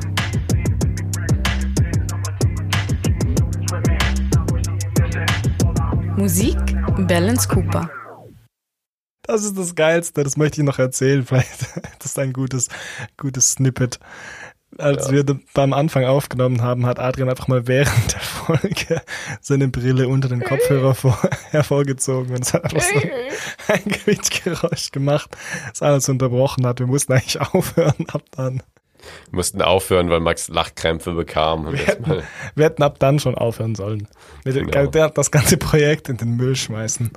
Musik 6.16 6.58
Balance 7.08 7.48
Cooper. 7.48 7.90
Das 9.22 9.44
ist 9.44 9.56
das 9.56 9.74
Geilste, 9.74 10.22
das 10.24 10.36
möchte 10.36 10.60
ich 10.60 10.66
noch 10.66 10.78
erzählen. 10.78 11.24
Vielleicht 11.26 11.62
das 11.98 12.06
ist 12.06 12.18
ein 12.18 12.32
gutes, 12.32 12.68
gutes 13.16 13.52
Snippet. 13.52 13.98
Als 14.79 15.07
Ja. 15.09 15.12
wir 15.12 15.39
beim 15.55 15.73
Anfang 15.73 16.05
aufgenommen 16.05 16.62
haben, 16.62 16.87
hat 16.87 16.99
Adrian 16.99 17.29
einfach 17.29 17.49
mal 17.49 17.66
während 17.68 18.12
der 18.12 18.20
Folge 18.20 19.03
seine 19.41 19.68
Brille 19.68 20.09
unter 20.09 20.29
den 20.29 20.41
Kopfhörer 20.43 20.95
vor, 20.95 21.18
hervorgezogen 21.51 22.35
und 22.35 22.43
es 22.43 22.55
hat 22.55 22.64
einfach 22.64 22.81
so 22.81 23.09
ein 23.73 23.85
Quietschgeräusch 23.85 24.91
gemacht, 24.93 25.37
das 25.70 25.83
alles 25.83 26.09
unterbrochen 26.09 26.66
hat. 26.66 26.79
Wir 26.81 26.87
mussten 26.87 27.12
eigentlich 27.12 27.41
aufhören 27.41 28.07
ab 28.12 28.23
dann. 28.33 28.62
Wir 29.31 29.37
mussten 29.37 29.61
aufhören, 29.62 30.11
weil 30.11 30.20
Max 30.20 30.49
Lachkrämpfe 30.49 31.12
bekam. 31.12 31.73
Wir 31.73 31.79
hätten, 31.87 32.23
wir 32.55 32.64
hätten 32.64 32.83
ab 32.85 32.99
dann 33.01 33.18
schon 33.18 33.35
aufhören 33.35 33.75
sollen. 33.75 34.07
Wir 34.45 34.53
Genau. 34.64 35.09
das 35.09 35.31
ganze 35.33 35.57
Projekt 35.57 36.09
in 36.09 36.18
den 36.18 36.37
Müll 36.37 36.55
schmeißen. 36.55 37.11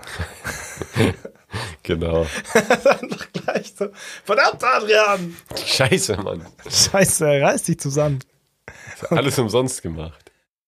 Genau. 1.84 2.26
einfach 2.54 3.28
gleich 3.34 3.74
so. 3.78 3.90
Verdammt, 4.24 4.64
Adrian! 4.64 5.36
Scheiße, 5.66 6.18
Mann. 6.18 6.46
Scheiße, 6.70 7.26
reiß 7.26 7.64
dich 7.64 7.80
zusammen. 7.80 8.20
Alles 9.10 9.38
umsonst 9.40 9.82
gemacht. 9.82 10.25